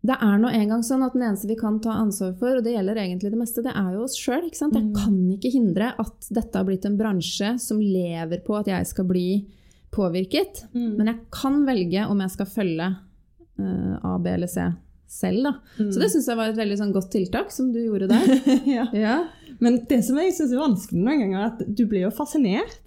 det 0.00 0.16
er 0.16 0.38
nå 0.40 0.48
engang 0.48 0.80
sånn 0.86 1.02
at 1.04 1.12
den 1.12 1.26
eneste 1.26 1.48
vi 1.50 1.58
kan 1.60 1.76
ta 1.84 1.92
ansvar 2.00 2.32
for, 2.40 2.56
og 2.56 2.64
det 2.64 2.72
gjelder 2.72 3.02
egentlig 3.02 3.32
det 3.34 3.40
meste, 3.40 3.64
det 3.64 3.74
er 3.76 3.90
jo 3.92 4.06
oss 4.06 4.16
sjøl. 4.16 4.46
Jeg 4.48 4.84
kan 4.96 5.18
ikke 5.34 5.52
hindre 5.52 5.90
at 6.00 6.30
dette 6.32 6.56
har 6.56 6.68
blitt 6.68 6.86
en 6.88 6.96
bransje 6.96 7.52
som 7.60 7.82
lever 7.84 8.40
på 8.46 8.56
at 8.56 8.70
jeg 8.72 8.88
skal 8.88 9.08
bli 9.10 9.26
påvirket. 9.92 10.64
Mm. 10.72 10.94
Men 10.96 11.12
jeg 11.12 11.18
kan 11.36 11.60
velge 11.68 12.06
om 12.08 12.24
jeg 12.24 12.32
skal 12.32 12.48
følge 12.48 12.88
uh, 13.60 13.94
A, 14.00 14.14
B 14.16 14.32
eller 14.32 14.48
C 14.48 14.70
selv. 15.10 15.52
Mm. 15.76 15.92
Så 15.92 16.00
det 16.00 16.10
syns 16.14 16.28
jeg 16.30 16.38
var 16.38 16.52
et 16.52 16.60
veldig 16.60 16.80
sånn, 16.80 16.96
godt 16.96 17.12
tiltak 17.12 17.52
som 17.52 17.68
du 17.74 17.80
gjorde 17.82 18.08
der. 18.08 18.34
ja. 18.78 18.88
ja. 18.96 19.16
Men 19.60 19.82
det 19.90 20.00
som 20.06 20.20
jeg 20.22 20.32
syns 20.36 20.54
er 20.54 20.62
vanskelig 20.62 21.02
noen 21.02 21.24
ganger, 21.26 21.40
er 21.42 21.48
at 21.50 21.64
du 21.66 21.84
blir 21.90 22.06
jo 22.06 22.14
fascinert. 22.14 22.78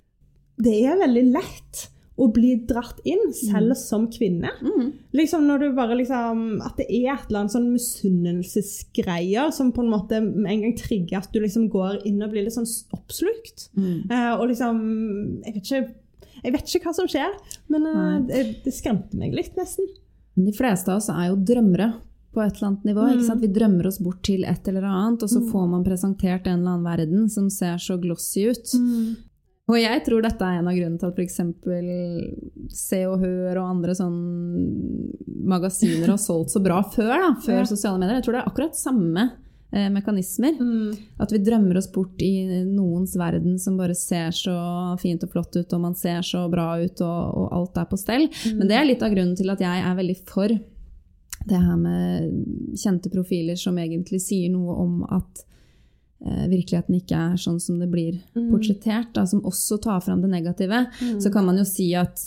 Det 0.63 0.79
er 0.87 0.97
veldig 1.01 1.27
lett 1.33 1.87
å 2.13 2.27
bli 2.33 2.51
dratt 2.69 2.99
inn, 3.09 3.31
selv 3.33 3.73
som 3.79 4.05
kvinne. 4.13 4.51
Mm. 4.61 4.91
Liksom 5.17 5.47
når 5.47 5.63
du 5.63 5.67
bare 5.77 5.97
liksom 5.97 6.43
At 6.61 6.77
det 6.77 6.85
er 6.85 7.15
et 7.15 7.25
eller 7.29 7.43
annet 7.43 7.55
sånn 7.55 7.71
misunnelsesgreier 7.73 9.49
som 9.55 9.71
på 9.73 9.81
en 9.81 9.91
måte 9.93 10.19
en 10.21 10.45
gang 10.45 10.75
trigger 10.77 11.23
at 11.23 11.33
du 11.33 11.41
liksom 11.41 11.71
går 11.73 12.03
inn 12.09 12.21
og 12.21 12.33
blir 12.33 12.45
litt 12.45 12.57
sånn 12.57 12.69
oppslukt. 12.93 13.67
Mm. 13.73 14.05
Uh, 14.11 14.33
og 14.37 14.47
liksom 14.53 14.79
Jeg 15.43 15.57
vet 15.57 15.65
ikke 15.65 15.83
jeg 16.43 16.51
vet 16.51 16.67
ikke 16.67 16.89
hva 16.89 16.91
som 16.97 17.07
skjer, 17.07 17.35
men 17.71 17.85
uh, 17.87 18.15
det, 18.27 18.39
det 18.65 18.73
skremte 18.75 19.15
meg 19.15 19.31
litt, 19.37 19.53
nesten. 19.55 19.85
Men 20.35 20.49
de 20.49 20.55
fleste 20.57 20.91
av 20.91 20.99
oss 20.99 21.07
er 21.13 21.29
jo 21.29 21.37
drømmere 21.39 21.93
på 22.33 22.41
et 22.41 22.57
eller 22.57 22.67
annet 22.67 22.87
nivå. 22.89 23.05
Ikke 23.13 23.27
sant? 23.29 23.43
Vi 23.45 23.51
drømmer 23.53 23.87
oss 23.87 23.99
bort 24.03 24.23
til 24.25 24.43
et 24.49 24.67
eller 24.67 24.87
annet, 24.89 25.23
og 25.23 25.31
så 25.31 25.39
får 25.53 25.69
man 25.71 25.85
presentert 25.85 26.49
en 26.49 26.59
eller 26.59 26.73
annen 26.73 26.87
verden 26.87 27.29
som 27.31 27.47
ser 27.53 27.77
så 27.79 27.95
glossy 28.01 28.49
ut. 28.49 28.73
Og 29.71 29.77
jeg 29.79 30.01
tror 30.03 30.21
dette 30.25 30.43
er 30.43 30.59
en 30.59 30.67
av 30.67 30.75
grunnene 30.75 30.99
til 30.99 31.07
at 31.07 31.19
f.eks. 31.19 31.37
Se 32.75 32.99
og 33.07 33.21
Hør 33.23 33.61
og 33.61 33.69
andre 33.69 33.93
sånn 33.95 34.17
magasiner 35.47 36.09
har 36.11 36.19
solgt 36.19 36.51
så 36.51 36.59
bra 36.63 36.81
før, 36.83 37.13
da, 37.13 37.29
før 37.45 37.61
Ja. 37.61 37.69
sosiale 37.69 37.99
medier. 38.01 38.19
Jeg 38.19 38.25
tror 38.25 38.35
det 38.35 38.41
er 38.41 38.51
akkurat 38.51 38.75
samme 38.75 39.23
eh, 39.71 39.87
mekanismer. 39.89 40.57
Mm. 40.59 40.97
At 41.23 41.31
vi 41.31 41.39
drømmer 41.39 41.77
oss 41.79 41.87
bort 41.91 42.21
i 42.21 42.33
noens 42.67 43.15
verden 43.19 43.55
som 43.59 43.77
bare 43.79 43.95
ser 43.95 44.31
så 44.35 44.55
fint 45.01 45.23
og 45.23 45.31
flott 45.31 45.55
ut, 45.55 45.73
og 45.73 45.81
man 45.81 45.95
ser 45.95 46.21
så 46.27 46.43
bra 46.51 46.77
ut, 46.83 46.99
og, 47.01 47.37
og 47.39 47.47
alt 47.55 47.77
er 47.79 47.87
på 47.89 47.97
stell. 47.99 48.27
Men 48.57 48.67
det 48.67 48.77
er 48.77 48.85
litt 48.89 49.01
av 49.03 49.15
grunnen 49.15 49.35
til 49.39 49.49
at 49.49 49.63
jeg 49.63 49.83
er 49.87 49.95
veldig 49.95 50.17
for 50.27 50.47
det 51.43 51.59
her 51.59 51.75
med 51.75 52.75
kjente 52.79 53.09
profiler 53.11 53.55
som 53.59 53.75
egentlig 53.79 54.21
sier 54.23 54.51
noe 54.53 54.75
om 54.79 55.01
at 55.11 55.41
virkeligheten 56.23 56.95
ikke 56.95 57.17
er 57.33 57.39
sånn 57.41 57.59
som 57.59 57.79
det 57.81 57.89
blir 57.91 58.21
portrettert, 58.51 59.09
da, 59.15 59.25
som 59.27 59.41
også 59.43 59.77
tar 59.83 59.99
fram 60.05 60.21
det 60.23 60.29
negative. 60.31 60.85
Så 61.19 61.31
kan 61.33 61.45
man 61.45 61.57
jo 61.59 61.65
si 61.67 61.89
at 61.99 62.21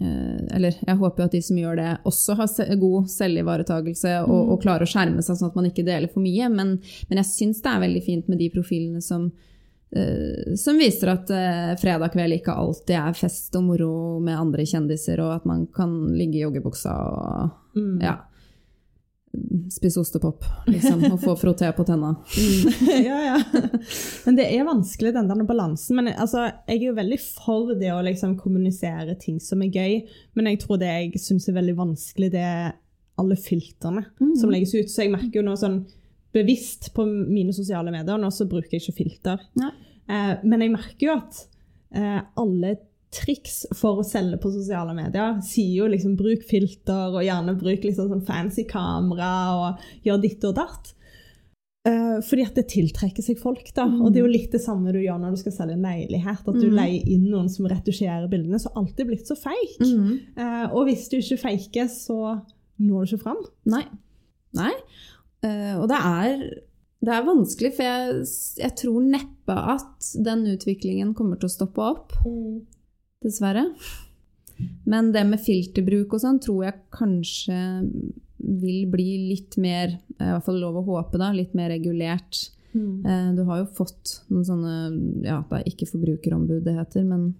eh, 0.00 0.40
eller 0.56 0.74
jeg 0.80 0.98
håper 0.98 1.22
jo 1.22 1.28
at 1.28 1.36
de 1.36 1.42
som 1.46 1.60
gjør 1.60 1.78
det, 1.78 1.92
også 2.10 2.34
har 2.40 2.74
god 2.80 3.06
selvivaretakelse 3.12 4.16
og, 4.26 4.50
og 4.56 4.60
klarer 4.64 4.82
å 4.82 4.90
skjerme 4.90 5.22
seg 5.22 5.38
sånn 5.38 5.52
at 5.52 5.60
man 5.60 5.70
ikke 5.70 5.86
deler 5.86 6.10
for 6.10 6.24
mye. 6.24 6.50
Men, 6.50 6.76
men 7.08 7.22
jeg 7.22 7.30
syns 7.30 7.62
det 7.62 7.70
er 7.70 7.84
veldig 7.86 8.02
fint 8.08 8.28
med 8.32 8.42
de 8.42 8.50
profilene 8.50 9.00
som, 9.00 9.30
eh, 9.94 10.56
som 10.58 10.82
viser 10.82 11.14
at 11.14 11.30
eh, 11.30 11.72
fredag 11.78 12.16
kveld 12.16 12.40
ikke 12.40 12.58
alltid 12.58 12.96
er 12.98 13.18
fest 13.22 13.54
og 13.54 13.68
moro 13.70 13.94
med 14.18 14.34
andre 14.34 14.66
kjendiser, 14.66 15.22
og 15.22 15.36
at 15.38 15.46
man 15.46 15.68
kan 15.70 15.94
ligge 16.18 16.40
i 16.40 16.46
joggebuksa 16.46 16.98
og 17.06 17.58
Mm. 17.72 18.02
ja, 18.04 18.18
spise 19.72 20.00
ostepop 20.00 20.44
liksom, 20.68 21.04
og 21.08 21.20
få 21.22 21.34
frotté 21.40 21.70
på 21.72 21.84
tenna. 21.88 22.12
ja, 23.08 23.18
ja. 23.24 23.38
Men 24.26 24.36
det 24.36 24.46
er 24.52 24.66
vanskelig, 24.68 25.14
den 25.16 25.30
der 25.30 25.46
balansen. 25.48 25.96
Men 25.96 26.12
altså, 26.12 26.44
jeg 26.68 26.78
er 26.78 26.86
jo 26.90 26.98
veldig 26.98 27.18
for 27.22 27.72
det 27.80 27.92
å 27.94 28.02
liksom 28.04 28.36
kommunisere 28.40 29.16
ting 29.20 29.40
som 29.40 29.64
er 29.64 29.72
gøy, 29.72 29.96
men 30.36 30.50
jeg 30.52 30.62
tror 30.64 30.80
det 30.82 30.92
jeg 30.92 31.22
syns 31.22 31.48
er 31.48 31.58
veldig 31.60 31.76
vanskelig, 31.80 32.32
det 32.34 32.44
er 32.44 32.76
alle 33.20 33.36
filtrene 33.40 34.04
som 34.40 34.52
legges 34.52 34.74
ut. 34.76 34.92
Så 34.92 35.04
jeg 35.04 35.14
merker 35.14 35.40
jo 35.40 35.46
nå 35.46 35.56
sånn 35.60 35.82
bevisst 36.32 36.92
på 36.96 37.04
mine 37.06 37.52
sosiale 37.56 37.92
medier, 37.92 38.20
nå 38.20 38.30
så 38.32 38.48
bruker 38.48 38.76
jeg 38.76 38.86
ikke 38.86 39.00
filter. 39.02 39.42
Eh, 39.60 40.32
men 40.44 40.64
jeg 40.64 40.72
merker 40.72 41.08
jo 41.08 41.16
at 41.18 41.42
eh, 41.96 42.20
alle 42.40 42.76
triks 43.12 43.66
for 43.76 44.00
å 44.00 44.06
selge 44.06 44.38
på 44.40 44.50
sosiale 44.54 44.94
medier 44.96 45.36
sier 45.44 45.82
jo 45.82 45.90
liksom 45.92 46.14
bruk 46.16 46.42
filter, 46.48 47.12
og 47.12 47.22
gjerne 47.26 47.54
bruk 47.60 47.84
liksom 47.84 48.08
sånn 48.08 48.24
fancy 48.26 48.64
kamera, 48.70 49.30
og 49.58 50.06
gjør 50.06 50.22
ditt 50.24 50.44
og 50.48 50.54
datt. 50.56 50.94
Uh, 51.82 52.20
fordi 52.22 52.44
at 52.46 52.54
det 52.54 52.68
tiltrekker 52.70 53.24
seg 53.26 53.40
folk. 53.42 53.72
da, 53.74 53.84
Og 53.88 54.12
det 54.14 54.20
er 54.20 54.26
jo 54.28 54.30
litt 54.32 54.52
det 54.54 54.60
samme 54.62 54.92
du 54.94 55.00
gjør 55.02 55.18
når 55.18 55.34
du 55.34 55.40
skal 55.40 55.52
selge 55.56 55.74
en 55.74 55.82
leilighet. 55.82 56.44
At 56.46 56.54
du 56.60 56.68
Mm. 56.70 56.76
leier 56.78 57.08
inn 57.10 57.24
noen 57.28 57.48
som 57.50 57.66
retusjerer 57.66 58.28
bildene. 58.30 58.60
Så 58.62 58.70
alt 58.78 59.00
er 59.00 59.08
blitt 59.08 59.26
så 59.26 59.34
fake. 59.34 59.82
Mm. 59.82 60.20
Uh, 60.38 60.66
og 60.76 60.86
hvis 60.86 61.08
du 61.10 61.16
ikke 61.18 61.40
faker, 61.42 61.88
så 61.90 62.40
når 62.78 63.06
du 63.08 63.16
ikke 63.16 63.24
fram. 63.24 63.42
Nei. 63.66 63.82
Nei. 64.54 64.70
Uh, 65.42 65.82
og 65.82 65.88
det 65.90 65.98
er, 65.98 66.38
det 67.02 67.16
er 67.16 67.26
vanskelig, 67.26 67.72
for 67.74 67.82
jeg, 67.82 68.26
jeg 68.62 68.76
tror 68.78 69.02
neppe 69.02 69.58
at 69.74 70.12
den 70.22 70.46
utviklingen 70.54 71.14
kommer 71.18 71.34
til 71.42 71.50
å 71.50 71.56
stoppe 71.56 71.82
opp. 71.82 72.14
Dessverre. 73.22 73.66
Men 74.86 75.10
det 75.14 75.24
med 75.26 75.42
filterbruk 75.42 76.14
og 76.14 76.22
sånn 76.22 76.40
tror 76.42 76.66
jeg 76.66 76.82
kanskje 76.94 77.58
vil 78.42 78.88
bli 78.90 79.08
litt 79.30 79.56
mer, 79.62 79.96
i 80.18 80.26
hvert 80.26 80.46
fall 80.46 80.58
lov 80.60 80.80
å 80.80 80.86
håpe, 80.86 81.18
da, 81.20 81.30
litt 81.34 81.54
mer 81.58 81.70
regulert. 81.72 82.48
Mm. 82.72 83.36
Du 83.36 83.42
har 83.48 83.62
jo 83.62 83.66
fått 83.76 84.22
noen 84.32 84.46
sånne 84.48 84.74
Ja, 85.26 85.42
det 85.50 85.58
er 85.58 85.66
ikke 85.68 85.90
forbrukerombud 85.90 86.62
det 86.64 86.72
heter, 86.78 87.04
men 87.04 87.34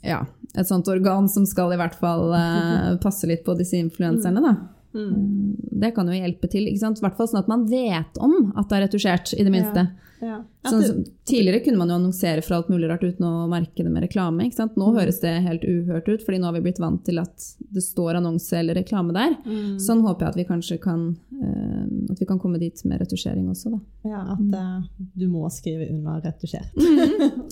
ja, 0.00 0.22
et 0.56 0.68
sånt 0.68 0.88
organ 0.88 1.28
som 1.28 1.44
skal 1.48 1.74
i 1.74 1.78
hvert 1.80 1.98
fall 2.00 2.32
eh, 2.32 2.94
passe 3.04 3.28
litt 3.28 3.44
på 3.44 3.56
disse 3.58 3.76
influenserne, 3.80 4.40
da. 4.40 4.54
Mm. 4.94 5.56
Det 5.80 5.92
kan 5.96 6.08
jo 6.08 6.18
hjelpe 6.18 6.50
til. 6.50 6.68
I 6.68 6.76
hvert 6.78 7.16
fall 7.18 7.28
sånn 7.30 7.42
at 7.42 7.50
man 7.50 7.66
vet 7.70 8.20
om 8.20 8.52
at 8.56 8.70
det 8.70 8.78
er 8.78 8.86
retusjert, 8.88 9.34
i 9.36 9.46
det 9.46 9.52
minste. 9.54 9.86
Ja. 10.20 10.42
Sånn, 10.68 10.82
så, 10.84 10.94
tidligere 11.24 11.62
kunne 11.64 11.80
man 11.80 11.88
jo 11.88 11.96
annonsere 11.96 12.42
for 12.44 12.58
alt 12.58 12.68
mulig 12.68 12.90
rart 12.90 13.04
uten 13.06 13.24
å 13.24 13.46
merke 13.48 13.84
det 13.84 13.92
med 13.92 14.04
reklame. 14.04 14.44
ikke 14.46 14.58
sant? 14.58 14.74
Mm. 14.76 14.82
Nå 14.82 14.88
høres 14.98 15.20
det 15.22 15.32
helt 15.46 15.64
uhørt 15.64 16.10
ut, 16.10 16.24
fordi 16.26 16.40
nå 16.40 16.50
har 16.50 16.56
vi 16.58 16.64
blitt 16.66 16.80
vant 16.82 17.00
til 17.06 17.22
at 17.22 17.46
det 17.72 17.84
står 17.84 18.18
annonse 18.18 18.58
eller 18.58 18.76
reklame 18.76 19.16
der. 19.16 19.38
Mm. 19.46 19.78
Sånn 19.80 20.04
håper 20.04 20.26
jeg 20.26 20.34
at 20.34 20.40
vi 20.42 20.46
kanskje 20.50 20.80
kan, 20.82 21.06
uh, 21.40 22.16
vi 22.18 22.28
kan 22.28 22.40
komme 22.42 22.60
dit 22.60 22.84
med 22.84 23.00
retusjering 23.00 23.48
også, 23.52 23.72
da. 23.72 23.80
Ja, 24.10 24.20
at 24.34 24.58
eh, 24.60 25.06
du 25.20 25.26
må 25.28 25.48
skrive 25.52 25.88
under 25.92 26.20
retusjert. 26.24 26.76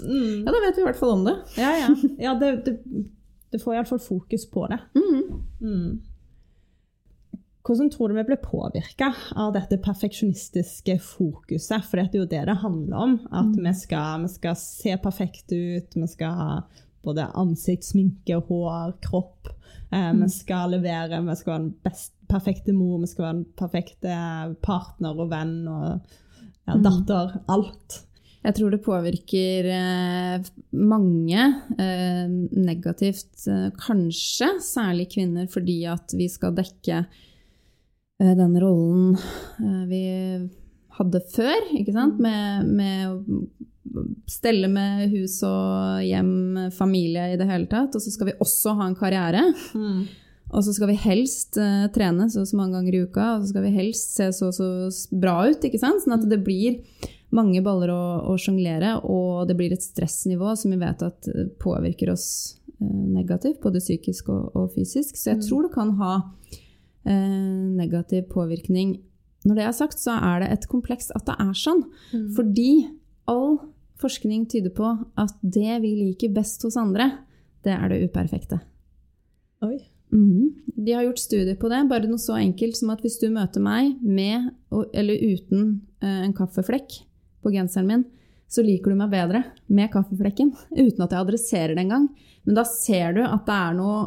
Ja, 0.09 0.53
da 0.53 0.61
vet 0.63 0.77
vi 0.77 0.83
i 0.83 0.87
hvert 0.87 0.99
fall 0.99 1.11
om 1.17 1.25
det. 1.27 1.35
Ja, 1.59 1.71
ja. 1.77 1.89
ja 2.23 2.33
det, 2.39 2.49
det, 2.65 2.75
det 3.53 3.61
får 3.61 3.77
iallfall 3.77 4.01
fokus 4.03 4.47
på 4.51 4.65
det. 4.71 4.79
Mm. 4.97 5.99
Hvordan 7.69 7.91
tror 7.93 8.09
du 8.09 8.17
vi 8.17 8.25
ble 8.25 8.39
påvirka 8.41 9.11
av 9.37 9.51
dette 9.53 9.77
perfeksjonistiske 9.85 10.95
fokuset? 11.05 11.85
For 11.85 12.01
det 12.01 12.07
er 12.07 12.23
jo 12.23 12.29
det 12.31 12.45
det 12.49 12.55
handler 12.63 13.03
om. 13.05 13.17
At 13.29 13.51
vi, 13.53 13.73
skal, 13.77 14.23
vi 14.25 14.31
skal 14.33 14.57
se 14.57 14.95
perfekte 15.03 15.59
ut. 15.77 15.99
Vi 15.99 16.09
skal 16.09 16.39
ha 16.39 16.49
både 17.05 17.29
ansikt, 17.37 17.85
sminke, 17.91 18.41
hår, 18.49 18.97
kropp. 19.05 19.53
Eh, 19.93 20.15
Vi 20.17 20.31
skal 20.33 20.73
levere. 20.79 21.21
Vi 21.29 21.37
skal 21.37 21.53
være 21.53 21.67
den 21.67 21.77
best, 21.85 22.15
perfekte 22.33 22.73
mor. 22.73 23.03
Vi 23.05 23.13
skal 23.13 23.27
være 23.27 23.39
den 23.43 23.47
perfekte 23.61 24.17
partner 24.65 25.21
og 25.21 25.29
venn 25.37 25.57
og 25.69 25.87
ja, 26.65 26.81
datter. 26.89 27.37
Alt. 27.53 28.03
Jeg 28.49 28.55
tror 28.57 28.73
det 28.73 28.85
påvirker 28.87 29.67
eh, 29.77 30.51
mange 30.73 31.47
eh, 31.77 32.27
negativt, 32.57 33.35
eh, 33.45 33.69
kanskje 33.77 34.55
særlig 34.65 35.11
kvinner, 35.13 35.49
fordi 35.53 35.83
at 35.91 36.17
vi 36.17 36.31
skal 36.33 36.57
dekke 36.57 37.03
den 38.19 38.61
rollen 38.61 39.15
eh, 39.15 39.83
vi 39.87 40.03
hadde 40.99 41.21
før, 41.31 41.69
ikke 41.79 41.95
sant? 41.95 42.19
Med, 42.23 42.67
med 42.67 43.13
å 43.13 43.43
stelle 44.29 44.69
med 44.71 45.09
hus 45.15 45.39
og 45.47 46.03
hjem, 46.05 46.71
familie 46.77 47.31
i 47.33 47.37
det 47.41 47.47
hele 47.49 47.69
tatt. 47.71 47.95
Og 47.95 48.03
så 48.03 48.13
skal 48.13 48.33
vi 48.33 48.41
også 48.43 48.75
ha 48.79 48.89
en 48.89 48.99
karriere. 48.99 49.45
Og 50.49 50.65
så 50.65 50.73
skal 50.73 50.91
vi 50.91 50.99
helst 51.03 51.59
uh, 51.61 51.87
trene 51.93 52.29
så 52.33 52.43
og 52.43 52.49
så 52.49 52.57
mange 52.57 52.79
ganger 52.79 52.97
i 52.97 53.03
uka, 53.05 53.27
og 53.37 53.43
så 53.43 53.51
skal 53.53 53.67
vi 53.67 53.75
helst 53.75 54.15
se 54.17 54.31
så 54.33 54.49
og 54.49 54.55
så 54.57 54.69
bra 55.13 55.43
ut. 55.49 55.65
ikke 55.65 55.81
sant? 55.81 56.01
Sånn 56.05 56.17
at 56.17 56.25
det 56.31 56.41
blir 56.45 56.79
mange 57.37 57.61
baller 57.65 57.93
å, 57.93 58.05
å 58.33 58.37
sjonglere, 58.41 58.95
og 59.05 59.49
det 59.49 59.59
blir 59.59 59.75
et 59.75 59.85
stressnivå 59.85 60.55
som 60.57 60.73
vi 60.73 60.81
vet 60.81 61.05
at 61.05 61.29
eh, 61.29 61.51
påvirker 61.61 62.15
oss 62.15 62.29
uh, 62.81 63.03
negativt, 63.19 63.61
både 63.65 63.85
psykisk 63.85 64.33
og, 64.33 64.57
og 64.57 64.73
fysisk. 64.77 65.21
Så 65.21 65.35
jeg 65.35 65.45
tror 65.45 65.69
det 65.69 65.75
kan 65.77 65.93
ha 66.01 66.15
eh, 66.17 66.68
negativ 67.09 68.29
påvirkning. 68.33 68.99
Når 69.47 69.59
det 69.59 69.65
er 69.65 69.77
sagt, 69.77 70.01
så 70.03 70.17
er 70.19 70.43
det 70.43 70.53
et 70.53 70.69
kompleks 70.71 71.13
at 71.17 71.27
det 71.29 71.37
er 71.41 71.53
sånn. 71.57 71.85
Fordi 72.37 72.89
all 73.31 73.59
forskning 74.03 74.47
tyder 74.51 74.73
på 74.75 74.91
at 75.19 75.37
det 75.43 75.81
vi 75.85 75.95
liker 76.03 76.35
best 76.35 76.65
hos 76.67 76.79
andre, 76.81 77.11
det 77.67 77.75
er 77.75 77.93
det 77.93 78.03
uperfekte. 78.07 78.61
Oi. 79.67 79.79
Mm. 80.15 80.55
De 80.79 80.95
har 80.95 81.05
gjort 81.05 81.21
studier 81.21 81.59
på 81.61 81.69
det. 81.71 81.83
Bare 81.91 82.09
noe 82.09 82.23
så 82.23 82.39
enkelt 82.39 82.79
som 82.79 82.93
at 82.95 83.03
hvis 83.05 83.19
du 83.21 83.29
møter 83.33 83.63
meg 83.63 83.99
med 84.03 84.51
eller 84.71 85.35
uten 85.35 85.83
eh, 86.01 86.23
en 86.25 86.37
kaffeflekk 86.37 87.01
på 87.45 87.53
genseren 87.55 87.91
min, 87.91 88.07
så 88.49 88.65
liker 88.65 88.95
du 88.95 89.01
meg 89.03 89.13
bedre 89.13 89.43
med 89.69 89.91
kaffeflekken, 89.93 90.55
uten 90.73 91.05
at 91.05 91.13
jeg 91.13 91.21
adresserer 91.21 91.75
det 91.77 91.85
engang. 91.85 92.07
Men 92.49 92.57
da 92.57 92.65
ser 92.65 93.19
du 93.19 93.21
at 93.27 93.45
det 93.45 93.59
er 93.59 93.77
noe 93.77 94.07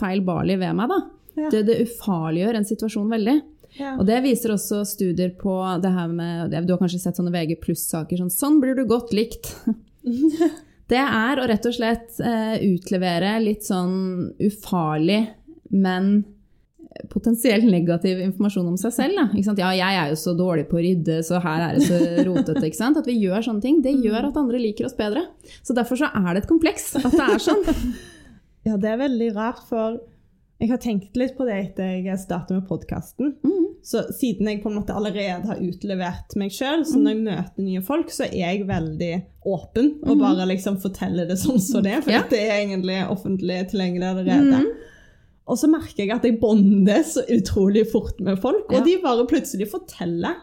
feil 0.00 0.20
barlig 0.26 0.58
ved 0.60 0.76
meg. 0.76 0.90
da. 0.90 0.98
Ja. 1.38 1.50
Det, 1.52 1.62
det 1.68 1.78
ufarliggjør 1.86 2.58
en 2.58 2.68
situasjon 2.68 3.12
veldig. 3.12 3.36
Ja. 3.78 3.94
Og 4.00 4.06
det 4.08 4.18
viser 4.24 4.54
også 4.56 4.82
studier 4.88 5.30
på 5.38 5.52
det 5.82 5.92
her 5.94 6.08
med 6.10 6.56
Du 6.66 6.72
har 6.74 6.80
kanskje 6.80 6.98
sett 7.04 7.20
sånne 7.20 7.30
VG 7.30 7.60
pluss-saker 7.62 8.18
sånn 8.18 8.32
'Sånn 8.34 8.58
blir 8.62 8.74
du 8.74 8.82
godt 8.90 9.14
likt'. 9.14 9.54
Det 10.90 10.98
er 10.98 11.38
å 11.38 11.46
rett 11.46 11.66
og 11.68 11.74
slett 11.76 12.16
eh, 12.18 12.56
utlevere 12.66 13.36
litt 13.38 13.62
sånn 13.62 14.32
ufarlig, 14.42 15.20
men 15.70 16.24
potensielt 17.12 17.64
negativ 17.70 18.18
informasjon 18.24 18.72
om 18.72 18.78
seg 18.80 18.94
selv. 18.96 19.14
Da. 19.20 19.26
Ikke 19.30 19.46
sant? 19.46 19.62
Ja, 19.62 19.70
jeg 19.76 19.98
er 20.00 20.10
jo 20.10 20.18
så 20.18 20.34
dårlig 20.34 20.66
på 20.70 20.80
å 20.80 20.82
rydde, 20.82 21.20
så 21.26 21.38
her 21.44 21.62
er 21.68 21.78
det 21.78 21.86
så 21.86 22.00
rotete. 22.26 22.64
Ikke 22.66 22.80
sant? 22.80 22.98
At 22.98 23.08
vi 23.08 23.20
gjør 23.22 23.46
sånne 23.46 23.64
ting, 23.64 23.80
det 23.84 23.94
gjør 24.02 24.30
at 24.30 24.40
andre 24.40 24.60
liker 24.62 24.88
oss 24.88 24.96
bedre. 24.98 25.22
Så 25.62 25.76
derfor 25.76 26.00
så 26.00 26.10
er 26.10 26.32
det 26.32 26.42
et 26.42 26.50
kompleks 26.50 26.90
at 27.00 27.14
det 27.14 27.28
er 27.28 27.44
sånn. 27.50 27.68
Ja, 28.60 28.74
det 28.76 28.90
er 28.90 28.98
veldig 29.00 29.26
rart, 29.38 29.62
for 29.70 29.94
jeg 30.60 30.68
har 30.70 30.80
tenkt 30.82 31.16
litt 31.16 31.36
på 31.38 31.46
det 31.48 31.54
etter 31.56 31.94
jeg 32.04 32.18
startet 32.20 32.58
med 32.58 32.66
podkasten. 32.68 33.34
Mm. 33.42 33.66
Så 33.82 34.02
siden 34.12 34.48
jeg 34.50 34.60
på 34.62 34.68
en 34.68 34.76
måte 34.76 34.92
allerede 34.92 35.48
har 35.48 35.60
utlevert 35.64 36.34
meg 36.36 36.52
sjøl, 36.52 36.82
så 36.84 37.00
når 37.00 37.14
jeg 37.14 37.22
møter 37.24 37.64
nye 37.64 37.80
folk, 37.86 38.10
så 38.12 38.26
er 38.28 38.36
jeg 38.58 38.66
veldig 38.68 39.12
åpen 39.48 39.88
og 40.04 40.20
bare 40.20 40.44
liksom 40.50 40.76
forteller 40.82 41.30
det 41.30 41.38
sånn 41.40 41.60
som 41.64 41.82
det 41.86 41.94
er. 41.96 42.02
For 42.04 42.12
Ja. 42.12 42.22
det 42.28 42.42
er 42.44 42.58
egentlig 42.60 42.98
offentlig 43.08 43.70
tilgjengelig 43.72 44.10
allerede. 44.12 44.60
Og 45.48 45.56
så 45.58 45.66
merker 45.72 46.04
jeg 46.04 46.12
at 46.14 46.22
jeg 46.28 46.38
bonder 46.42 47.00
så 47.08 47.24
utrolig 47.32 47.86
fort 47.90 48.20
med 48.20 48.38
folk, 48.38 48.68
og 48.68 48.76
Ja. 48.76 48.84
de 48.84 48.98
bare 49.02 49.26
plutselig 49.26 49.70
forteller 49.72 50.36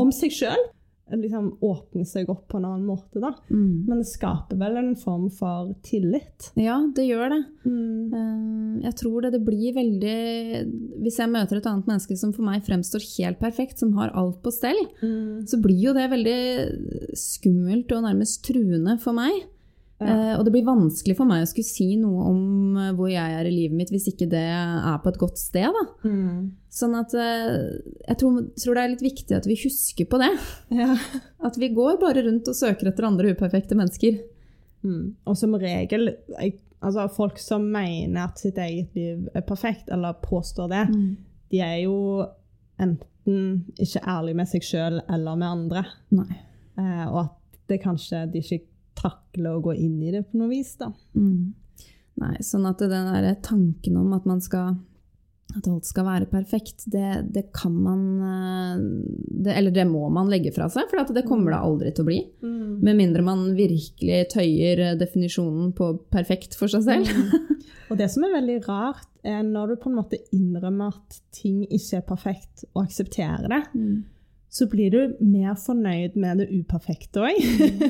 om 0.00 0.10
seg 0.10 0.32
sjøl. 0.32 0.64
Liksom 1.10 1.52
åpner 1.66 2.06
seg 2.08 2.30
opp 2.32 2.46
på 2.50 2.58
en 2.60 2.66
annen 2.68 2.86
måte, 2.88 3.20
da. 3.22 3.32
Mm. 3.50 3.86
Men 3.88 4.02
det 4.02 4.08
skaper 4.10 4.60
vel 4.60 4.78
en 4.80 4.94
form 4.98 5.28
for 5.34 5.72
tillit. 5.86 6.50
Ja, 6.60 6.78
det 6.96 7.06
gjør 7.08 7.34
det. 7.34 7.40
Mm. 7.64 8.80
Jeg 8.84 8.96
tror 9.00 9.24
det, 9.24 9.34
det 9.34 9.42
blir 9.44 9.74
veldig 9.76 10.14
Hvis 11.04 11.18
jeg 11.20 11.28
møter 11.32 11.58
et 11.58 11.66
annet 11.68 11.90
menneske 11.90 12.16
som 12.16 12.32
for 12.36 12.46
meg 12.46 12.64
fremstår 12.66 13.04
helt 13.18 13.40
perfekt, 13.42 13.80
som 13.82 13.92
har 13.98 14.14
alt 14.18 14.40
på 14.44 14.52
stell, 14.54 14.78
så 15.00 15.60
blir 15.62 15.90
jo 15.90 15.96
det 15.96 16.08
veldig 16.12 16.40
skummelt 17.18 17.92
og 17.96 18.06
nærmest 18.06 18.44
truende 18.46 18.96
for 19.02 19.16
meg. 19.16 19.44
Eh, 20.00 20.32
og 20.38 20.46
det 20.46 20.52
blir 20.54 20.64
vanskelig 20.64 21.12
for 21.18 21.28
meg 21.28 21.42
å 21.44 21.48
skulle 21.50 21.68
si 21.68 21.90
noe 22.00 22.24
om 22.30 22.78
eh, 22.80 22.92
hvor 22.96 23.10
jeg 23.12 23.34
er 23.36 23.44
i 23.44 23.52
livet 23.52 23.76
mitt, 23.76 23.90
hvis 23.92 24.08
ikke 24.08 24.30
det 24.32 24.46
er 24.48 24.96
på 25.02 25.12
et 25.12 25.20
godt 25.20 25.40
sted. 25.40 25.68
Da. 25.76 26.08
Mm. 26.08 26.46
Sånn 26.72 26.96
at 26.96 27.12
eh, 27.20 27.58
jeg 28.06 28.20
tror, 28.22 28.38
tror 28.62 28.78
det 28.78 28.84
er 28.84 28.92
litt 28.94 29.04
viktig 29.04 29.36
at 29.36 29.48
vi 29.50 29.58
husker 29.60 30.08
på 30.08 30.22
det. 30.22 30.32
Ja. 30.80 30.94
At 31.44 31.56
vi 31.60 31.68
går 31.74 31.98
bare 32.00 32.22
rundt 32.24 32.48
og 32.48 32.56
søker 32.56 32.88
etter 32.88 33.08
andre 33.08 33.34
uperfekte 33.34 33.76
mennesker. 33.76 34.20
Mm. 34.86 35.16
Og 35.28 35.36
som 35.36 35.56
regel 35.60 36.14
altså 36.80 37.04
Folk 37.12 37.36
som 37.42 37.66
mener 37.68 38.22
at 38.22 38.40
sitt 38.40 38.56
eget 38.56 38.94
liv 38.96 39.26
er 39.36 39.44
perfekt, 39.44 39.90
eller 39.92 40.16
påstår 40.24 40.70
det, 40.72 40.84
de 41.52 41.60
er 41.60 41.74
jo 41.82 42.22
enten 42.80 43.66
ikke 43.76 44.00
ærlige 44.08 44.38
med 44.38 44.48
seg 44.48 44.64
sjøl 44.64 45.02
eller 45.02 45.36
med 45.36 45.48
andre. 45.50 45.84
Nei. 46.16 46.40
Eh, 46.80 47.04
og 47.10 47.26
at 47.26 47.60
det 47.68 47.82
kanskje 47.84 48.24
de 48.32 48.40
ikke 48.40 48.69
takler 49.00 49.56
å 49.56 49.64
gå 49.64 49.74
inn 49.80 49.98
i 50.04 50.12
det 50.14 50.26
på 50.28 50.40
noe 50.40 50.52
vis. 50.52 50.76
da. 50.80 50.92
Mm. 51.16 51.50
Nei, 52.20 52.36
sånn 52.44 52.68
at 52.68 52.82
den 52.84 53.10
der 53.14 53.34
tanken 53.44 53.96
om 53.96 54.12
at 54.16 54.28
man 54.28 54.42
skal 54.44 54.76
at 55.56 55.66
alt 55.66 55.86
skal 55.88 56.06
være 56.06 56.28
perfekt, 56.30 56.84
det, 56.92 57.24
det 57.34 57.48
kan 57.56 57.74
man 57.74 58.02
eh, 58.22 58.82
det, 59.42 59.54
Eller 59.56 59.74
det 59.74 59.86
må 59.90 60.04
man 60.12 60.30
legge 60.30 60.52
fra 60.54 60.68
seg, 60.70 60.86
for 60.90 61.10
det 61.14 61.24
kommer 61.26 61.54
det 61.54 61.58
aldri 61.58 61.90
til 61.94 62.04
å 62.04 62.10
bli. 62.10 62.18
Med 62.86 62.98
mindre 62.98 63.24
man 63.26 63.48
virkelig 63.58 64.20
tøyer 64.34 64.84
eh, 64.84 64.96
definisjonen 65.00 65.72
på 65.76 65.92
perfekt 66.12 66.54
for 66.58 66.70
seg 66.70 66.86
selv. 66.86 67.34
Og 67.90 67.98
det 67.98 68.06
som 68.12 68.26
er 68.26 68.36
veldig 68.36 68.60
rart, 68.68 69.08
er 69.26 69.42
når 69.44 69.72
du 69.72 69.80
på 69.82 69.90
en 69.90 69.98
måte 69.98 70.20
innrømmer 70.36 70.94
at 70.94 71.20
ting 71.34 71.64
ikke 71.66 71.98
er 71.98 72.06
perfekt, 72.06 72.64
og 72.72 72.84
aksepterer 72.86 73.50
det, 73.50 73.62
så 74.50 74.66
blir 74.66 74.90
du 74.90 75.16
mer 75.22 75.54
fornøyd 75.54 76.16
med 76.18 76.40
det 76.42 76.48
uperfekte 76.50 77.22
òg. 77.22 77.38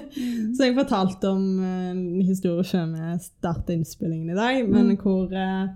så 0.57 0.67
jeg 0.67 0.77
fortalte 0.77 1.31
om 1.33 1.47
eh, 1.65 1.87
en 1.95 2.03
historie 2.27 2.67
før 2.69 2.91
vi 2.93 3.15
starta 3.25 3.73
innspillingen 3.75 4.35
i 4.35 4.37
dag, 4.39 4.61
men 4.69 4.93
hvor 5.01 5.33
eh, 5.33 5.71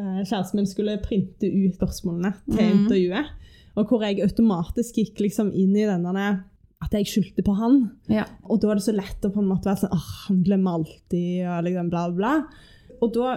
eh, 0.00 0.22
kjæresten 0.24 0.62
min 0.62 0.70
skulle 0.70 0.96
printe 1.04 1.50
ut 1.50 1.76
spørsmålene 1.76 2.32
til 2.48 2.62
Mhm. 2.62 2.80
intervjuet. 2.84 3.32
Og 3.76 3.88
hvor 3.90 4.04
jeg 4.06 4.22
automatisk 4.22 5.00
gikk 5.02 5.20
liksom 5.20 5.52
inn 5.52 5.76
i 5.76 5.86
denne 5.88 6.26
at 6.84 6.92
jeg 6.92 7.06
skyldte 7.10 7.42
på 7.42 7.54
han. 7.58 7.78
Ja. 8.12 8.24
Og 8.48 8.60
da 8.60 8.70
er 8.70 8.74
det 8.78 8.84
så 8.86 8.92
lett 8.94 9.24
å 9.24 9.32
på 9.32 9.40
en 9.40 9.48
måte 9.48 9.66
være 9.70 9.82
sånn 9.84 9.94
åh, 9.96 10.10
han 10.28 10.42
glemmer 10.44 10.76
alltid, 10.78 11.46
og 11.48 11.64
liksom 11.64 11.88
bla, 11.90 12.02
bla. 12.12 12.34
Og 13.02 13.12
da 13.16 13.32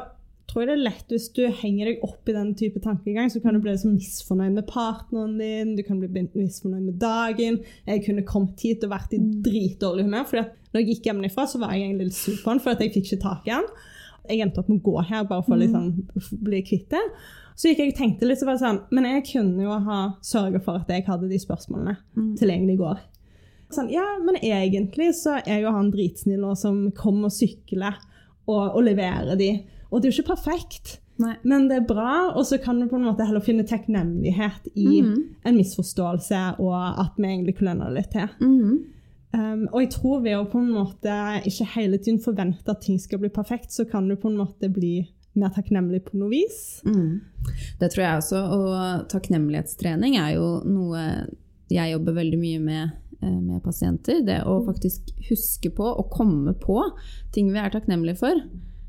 tror 0.47 0.63
jeg 0.63 0.69
det 0.69 0.75
er 0.77 0.85
lett 0.85 1.11
hvis 1.11 1.27
du 1.35 1.41
henger 1.61 1.89
deg 1.89 2.05
opp 2.07 2.29
i 2.29 2.35
den 2.35 2.53
type 2.59 2.79
tankegang, 2.83 3.29
så 3.31 3.41
kan 3.43 3.57
du 3.57 3.61
bli 3.63 3.73
så 3.79 3.91
misfornøyd 3.91 4.55
med 4.55 4.67
partneren 4.69 5.35
din, 5.41 5.75
du 5.77 5.83
kan 5.87 5.99
bli 5.99 6.27
misfornøyd 6.31 6.85
med 6.85 7.01
dagen. 7.01 7.59
Jeg 7.87 8.05
kunne 8.05 8.25
kommet 8.27 8.63
hit 8.63 8.85
og 8.87 8.93
vært 8.95 9.15
i 9.17 9.21
dritdårlig 9.21 10.07
humør, 10.07 10.29
for 10.29 10.43
når 10.71 10.83
jeg 10.83 10.89
gikk 10.93 11.11
hjemmefra, 11.11 11.47
så 11.49 11.61
var 11.61 11.75
jeg 11.75 11.87
egentlig 11.87 12.09
litt 12.11 12.19
sur 12.19 12.39
på 12.39 12.53
han, 12.53 12.63
for 12.63 12.73
jeg 12.73 12.93
fikk 12.95 13.03
ikke 13.03 13.23
tak 13.25 13.49
i 13.49 13.55
han. 13.57 13.67
Jeg 14.27 14.43
endte 14.43 14.63
opp 14.63 14.71
med 14.71 14.81
å 14.81 14.87
gå 14.87 15.03
her 15.09 15.27
bare 15.27 15.43
for 15.45 15.55
å 15.55 15.59
liksom, 15.61 15.91
bli 16.43 16.63
kvitt 16.67 16.89
det. 16.95 17.03
Så 17.57 17.71
gikk 17.71 17.79
jeg 17.81 17.93
og 17.93 17.99
tenkte 17.99 18.27
litt 18.29 18.41
så 18.41 18.47
var 18.47 18.57
det 18.57 18.63
sånn, 18.63 18.81
men 18.93 19.07
jeg 19.07 19.23
kunne 19.31 19.63
jo 19.65 19.77
ha 19.87 20.01
sørget 20.25 20.65
for 20.65 20.81
at 20.81 20.91
jeg 20.93 21.07
hadde 21.07 21.29
de 21.31 21.39
spørsmålene 21.41 21.95
tilgjengelig 22.37 22.75
i 22.75 22.81
går. 22.81 22.99
Sånn, 23.73 23.89
ja, 23.91 24.05
men 24.23 24.37
egentlig 24.39 25.09
så 25.17 25.39
er 25.41 25.63
jo 25.63 25.73
han 25.75 25.89
dritsnill 25.91 26.45
og 26.47 26.55
som 26.59 26.85
kommer 26.95 27.27
og 27.27 27.35
sykler 27.35 27.97
og, 28.47 28.77
og 28.77 28.85
leverer 28.85 29.35
de. 29.39 29.49
Og 29.91 30.01
det 30.01 30.07
er 30.09 30.11
jo 30.11 30.21
ikke 30.21 30.35
perfekt. 30.35 30.99
Nei. 31.17 31.35
Men 31.43 31.67
det 31.69 31.77
er 31.79 31.87
bra, 31.89 32.29
og 32.35 32.43
så 32.45 32.59
kan 32.61 32.79
du 32.79 32.85
på 32.91 32.95
en 32.99 33.07
måte 33.07 33.25
heller 33.25 33.41
finne 33.41 33.63
takknemlighet 33.65 34.67
i 34.75 35.01
Mhm. 35.01 35.15
en 35.45 35.55
misforståelse, 35.57 36.59
og 36.59 36.75
at 36.99 37.13
vi 37.17 37.23
egentlig 37.23 37.55
kløner 37.57 37.89
litt 37.93 38.11
til. 38.11 38.27
Mhm. 38.39 38.77
Um, 39.33 39.67
og 39.73 39.81
jeg 39.81 39.89
tror 39.91 40.21
ved 40.23 40.37
å 40.37 40.45
på 40.49 40.57
en 40.59 40.71
måte 40.71 41.41
ikke 41.45 41.65
hele 41.75 41.97
tiden 41.97 42.19
forvente 42.23 42.69
at 42.69 42.81
ting 42.81 42.97
skal 42.99 43.19
bli 43.19 43.29
perfekt, 43.29 43.71
så 43.71 43.83
kan 43.89 44.07
du 44.07 44.15
på 44.15 44.29
en 44.29 44.37
måte 44.37 44.69
bli 44.71 45.07
mer 45.35 45.49
takknemlig 45.49 46.03
på 46.05 46.15
noe 46.17 46.29
vis. 46.29 46.81
Mm. 46.85 47.21
Det 47.79 47.91
tror 47.91 48.03
jeg 48.03 48.17
også. 48.17 48.39
Og 48.55 49.07
takknemlighetstrening 49.09 50.15
er 50.17 50.35
jo 50.35 50.61
noe 50.65 51.27
jeg 51.69 51.91
jobber 51.93 52.13
veldig 52.13 52.39
mye 52.39 52.59
med 52.63 52.91
eh, 53.21 53.39
med 53.41 53.61
pasienter. 53.63 54.23
Det 54.25 54.43
å 54.45 54.63
faktisk 54.65 55.11
huske 55.29 55.69
på 55.75 55.83
og 55.83 56.09
komme 56.09 56.53
på 56.53 56.79
ting 57.33 57.51
vi 57.51 57.59
er 57.59 57.69
takknemlige 57.69 58.17
for. 58.17 58.41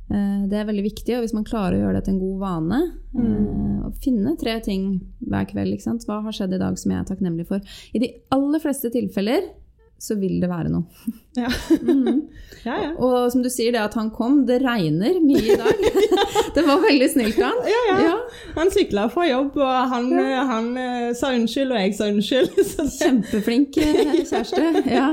Eh, 0.09 0.49
Det 0.49 0.57
er 0.57 0.69
veldig 0.69 0.87
viktig, 0.87 1.17
og 1.17 1.25
hvis 1.25 1.37
man 1.37 1.47
klarer 1.49 1.77
å 1.77 1.83
gjøre 1.87 1.99
det 1.99 2.07
til 2.07 2.17
en 2.17 2.23
god 2.23 2.39
vane 2.41 2.81
mm. 3.13 3.87
Å 3.89 3.93
finne 4.05 4.35
tre 4.41 4.59
ting 4.65 4.91
hver 5.21 5.49
kveld. 5.51 5.75
Ikke 5.75 5.89
sant? 5.91 6.05
Hva 6.09 6.23
har 6.25 6.35
skjedd 6.35 6.57
i 6.57 6.61
dag 6.61 6.77
som 6.81 6.93
jeg 6.93 7.01
er 7.01 7.09
takknemlig 7.09 7.49
for? 7.49 7.65
I 7.93 8.03
de 8.03 8.13
aller 8.35 8.63
fleste 8.63 8.91
tilfeller 8.95 9.51
så 9.99 10.15
vil 10.15 10.37
det 10.39 10.49
være 10.51 10.71
noe. 10.71 10.87
Ja. 11.39 11.47
Mm. 11.71 12.25
ja, 12.65 12.75
ja. 12.83 12.87
Og 12.99 13.29
som 13.31 13.45
du 13.45 13.49
sier, 13.53 13.71
det 13.71 13.79
at 13.79 13.95
han 13.95 14.09
kom, 14.11 14.41
det 14.49 14.57
regner 14.65 15.21
mye 15.23 15.53
i 15.55 15.59
dag. 15.59 15.85
det 16.57 16.65
var 16.67 16.81
veldig 16.83 17.09
snilt 17.13 17.39
av 17.39 17.53
han. 17.53 17.69
Ja, 17.71 17.83
ja. 17.87 17.99
Ja. 18.09 18.17
Han 18.57 18.73
sykla 18.75 19.05
fra 19.13 19.27
jobb, 19.29 19.59
og 19.63 19.93
han, 19.93 20.09
han 20.51 20.71
eh, 20.83 21.13
sa 21.19 21.31
unnskyld, 21.37 21.71
og 21.71 21.79
jeg 21.85 21.95
sa 21.95 22.09
unnskyld. 22.11 22.59
Kjempeflink 22.99 23.79
eh, 23.85 24.17
kjæreste. 24.25 24.65
Ja. 24.91 25.13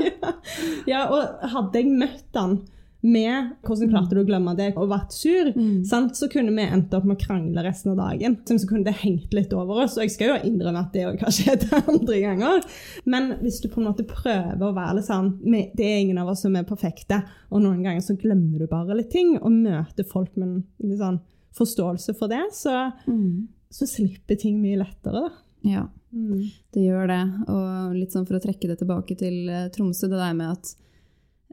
ja, 0.90 1.04
og 1.14 1.46
hadde 1.54 1.84
jeg 1.84 1.94
møtt 2.02 2.40
han 2.40 2.58
med 3.06 3.52
'hvordan 3.62 3.90
klarte 3.90 4.10
du 4.16 4.20
å 4.24 4.26
glemme 4.26 4.56
det?' 4.56 4.74
og 4.76 4.88
vært 4.90 5.12
sur, 5.12 5.52
Mm. 5.54 5.84
sant, 5.86 6.12
så 6.16 6.28
kunne 6.28 6.50
vi 6.54 6.66
endt 6.66 6.92
opp 6.94 7.04
med 7.04 7.16
å 7.18 7.26
krangle 7.26 7.62
resten 7.62 7.92
av 7.92 7.98
dagen. 8.10 8.36
Så 8.44 8.58
så 8.58 8.66
kunne 8.68 8.84
det 8.84 8.94
hengt 8.94 9.32
litt 9.32 9.52
over 9.52 9.84
oss, 9.84 9.96
og 9.96 10.02
jeg 10.02 10.10
skal 10.10 10.28
jo 10.28 10.50
innrømme 10.50 10.78
at 10.80 10.92
det 10.92 11.06
også 11.06 11.20
har 11.20 11.30
skjedd 11.30 11.72
andre 11.88 12.20
ganger. 12.20 12.64
Men 13.06 13.32
hvis 13.42 13.60
du 13.62 13.68
på 13.68 13.78
en 13.80 13.92
måte 13.92 14.06
prøver 14.06 14.58
å 14.60 14.74
være 14.74 14.96
litt 14.96 15.04
sånn 15.06 15.38
Det 15.76 15.84
er 15.84 16.00
ingen 16.00 16.18
av 16.18 16.28
oss 16.28 16.42
som 16.42 16.56
er 16.56 16.64
perfekte, 16.64 17.22
og 17.52 17.62
noen 17.62 17.82
ganger 17.82 18.00
så 18.00 18.16
glemmer 18.18 18.58
du 18.58 18.66
bare 18.66 18.96
litt 18.96 19.10
ting, 19.10 19.36
og 19.38 19.52
møter 19.52 20.04
folk 20.04 20.36
med 20.36 20.64
en 20.82 20.98
sånn 20.98 21.20
forståelse 21.54 22.16
for 22.16 22.28
det, 22.28 22.50
så, 22.52 22.92
Mm. 23.06 23.46
så 23.70 23.86
slipper 23.86 24.38
ting 24.38 24.60
mye 24.60 24.78
lettere, 24.78 25.12
da. 25.12 25.30
ja, 25.64 25.86
Mm. 26.14 26.50
det 26.72 26.82
gjør 26.82 27.06
det. 27.08 27.48
Og 27.48 27.94
litt 27.94 28.10
sånn 28.12 28.26
for 28.26 28.34
å 28.38 28.42
trekke 28.42 28.68
det 28.68 28.78
tilbake 28.78 29.16
til 29.18 29.48
eh, 29.50 29.68
Tromsø, 29.68 30.02
det 30.08 30.18
der 30.18 30.34
med 30.34 30.50
at 30.52 30.74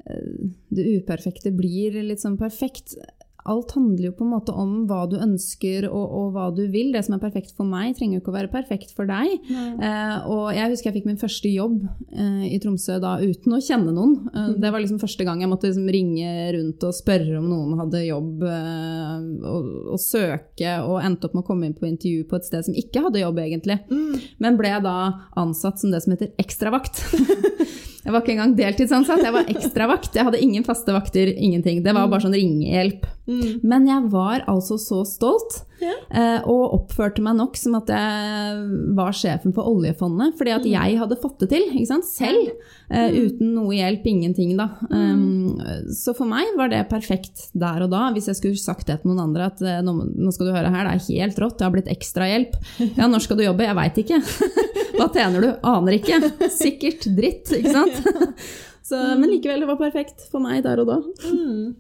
det 0.04 0.88
uperfekte 1.00 1.54
blir 1.56 1.96
litt 2.04 2.24
sånn 2.24 2.40
perfekt. 2.40 2.98
Alt 3.44 3.74
handler 3.76 4.06
jo 4.08 4.14
på 4.16 4.24
en 4.24 4.32
måte 4.32 4.54
om 4.56 4.86
hva 4.88 5.02
du 5.12 5.18
ønsker 5.20 5.90
og, 5.90 6.04
og 6.04 6.28
hva 6.36 6.46
du 6.56 6.62
vil. 6.72 6.94
Det 6.96 7.02
som 7.04 7.18
er 7.18 7.24
perfekt 7.24 7.52
for 7.58 7.68
meg, 7.68 7.92
trenger 7.98 8.16
jo 8.18 8.22
ikke 8.22 8.32
å 8.32 8.38
være 8.38 8.52
perfekt 8.54 8.94
for 8.96 9.10
deg. 9.10 9.34
Eh, 9.52 10.28
og 10.32 10.54
jeg 10.56 10.72
husker 10.72 10.90
jeg 10.90 10.98
fikk 11.00 11.10
min 11.10 11.20
første 11.20 11.52
jobb 11.52 11.82
eh, 12.16 12.46
i 12.56 12.60
Tromsø 12.64 13.02
da 13.04 13.18
uten 13.20 13.58
å 13.58 13.62
kjenne 13.64 13.92
noen. 13.96 14.16
Eh, 14.32 14.50
det 14.64 14.72
var 14.72 14.84
liksom 14.84 15.02
første 15.02 15.28
gang 15.28 15.44
jeg 15.44 15.52
måtte 15.52 15.68
liksom 15.68 15.92
ringe 15.92 16.32
rundt 16.56 16.88
og 16.88 16.96
spørre 16.96 17.40
om 17.42 17.50
noen 17.52 17.84
hadde 17.84 18.06
jobb, 18.06 18.46
eh, 18.48 19.30
og, 19.52 19.72
og 19.98 20.04
søke, 20.04 20.78
og 20.88 21.02
endte 21.04 21.28
opp 21.28 21.36
med 21.36 21.44
å 21.44 21.50
komme 21.52 21.68
inn 21.68 21.78
på 21.78 21.90
intervju 21.90 22.28
på 22.30 22.40
et 22.40 22.48
sted 22.48 22.70
som 22.70 22.80
ikke 22.80 23.04
hadde 23.10 23.26
jobb, 23.26 23.44
egentlig. 23.44 23.82
Mm. 23.92 24.22
Men 24.44 24.60
ble 24.60 24.78
da 24.88 24.98
ansatt 25.40 25.84
som 25.84 25.92
det 25.92 26.06
som 26.06 26.16
heter 26.16 26.32
ekstravakt. 26.40 27.04
Jeg 28.04 28.12
var 28.12 28.20
ikke 28.20 28.34
engang 28.36 28.54
deltidsansatt, 28.58 29.22
jeg 29.24 29.32
var 29.32 29.48
ekstravakt. 29.48 30.16
Jeg 30.18 30.28
hadde 30.28 30.42
ingen 30.44 30.66
faste 30.68 30.92
vakter, 30.92 31.30
ingenting. 31.32 31.80
Det 31.86 31.94
var 31.96 32.10
bare 32.12 32.26
sånn 32.26 32.36
ringehjelp. 32.36 33.06
Mm. 33.24 33.62
Men 33.64 33.86
jeg 33.88 34.10
var 34.12 34.42
altså 34.52 34.76
så 34.82 35.04
stolt, 35.08 35.62
Ja. 35.80 35.94
eh, 36.12 36.42
og 36.48 36.74
oppførte 36.76 37.22
meg 37.24 37.36
nok 37.38 37.56
som 37.60 37.76
at 37.76 37.88
jeg 37.88 38.64
var 38.96 39.12
sjefen 39.16 39.54
for 39.56 39.64
oljefondet, 39.68 40.36
fordi 40.40 40.52
at 40.56 40.66
jeg 40.68 40.98
hadde 41.00 41.18
fått 41.22 41.40
det 41.40 41.50
til, 41.54 41.64
ikke 41.72 41.88
sant? 41.88 42.04
selv, 42.08 42.52
Mm. 42.92 43.16
uten 43.26 43.54
noe 43.56 43.74
hjelp, 43.74 44.04
ingenting 44.06 44.58
da. 44.58 44.68
Um, 44.92 45.58
så 45.90 46.14
for 46.16 46.26
meg 46.30 46.52
var 46.60 46.70
det 46.70 46.84
perfekt 46.92 47.48
der 47.58 47.82
og 47.84 47.90
da, 47.92 48.12
hvis 48.14 48.28
jeg 48.28 48.36
skulle 48.36 48.60
sagt 48.60 48.88
det 48.88 49.02
til 49.02 49.12
noen 49.12 49.24
andre, 49.30 49.46
at 49.50 49.62
eh, 49.62 49.80
nå, 49.82 49.96
skal 50.36 50.48
du 50.48 50.54
høre 50.54 50.70
her, 50.70 50.84
det 50.92 51.00
er 51.00 51.24
helt 51.24 51.40
rått, 51.40 51.58
det 51.58 51.66
har 51.68 51.72
blitt 51.74 51.88
ekstra 51.96 52.28
hjelp. 52.28 52.60
Ja, 52.98 53.08
når 53.08 53.24
skal 53.24 53.38
du 53.40 53.44
jobbe? 53.48 53.64
Jeg 53.66 53.76
vet 53.80 54.04
ikke. 54.04 54.20
Hva 55.00 55.08
tjener 55.16 55.42
du? 55.42 55.50
Aner 55.64 55.96
ikke. 55.98 56.20
Sikkert 56.54 57.08
dritt, 57.16 57.50
ikke 57.56 57.72
sant? 57.72 58.04
Så, 58.84 59.00
men 59.18 59.30
likevel, 59.32 59.62
det 59.64 59.68
var 59.70 59.78
perfekt 59.80 60.26
for 60.30 60.44
meg 60.44 60.62
der 60.66 60.82
og 60.84 60.90
da. 60.92 60.98
Mm. 61.32 61.76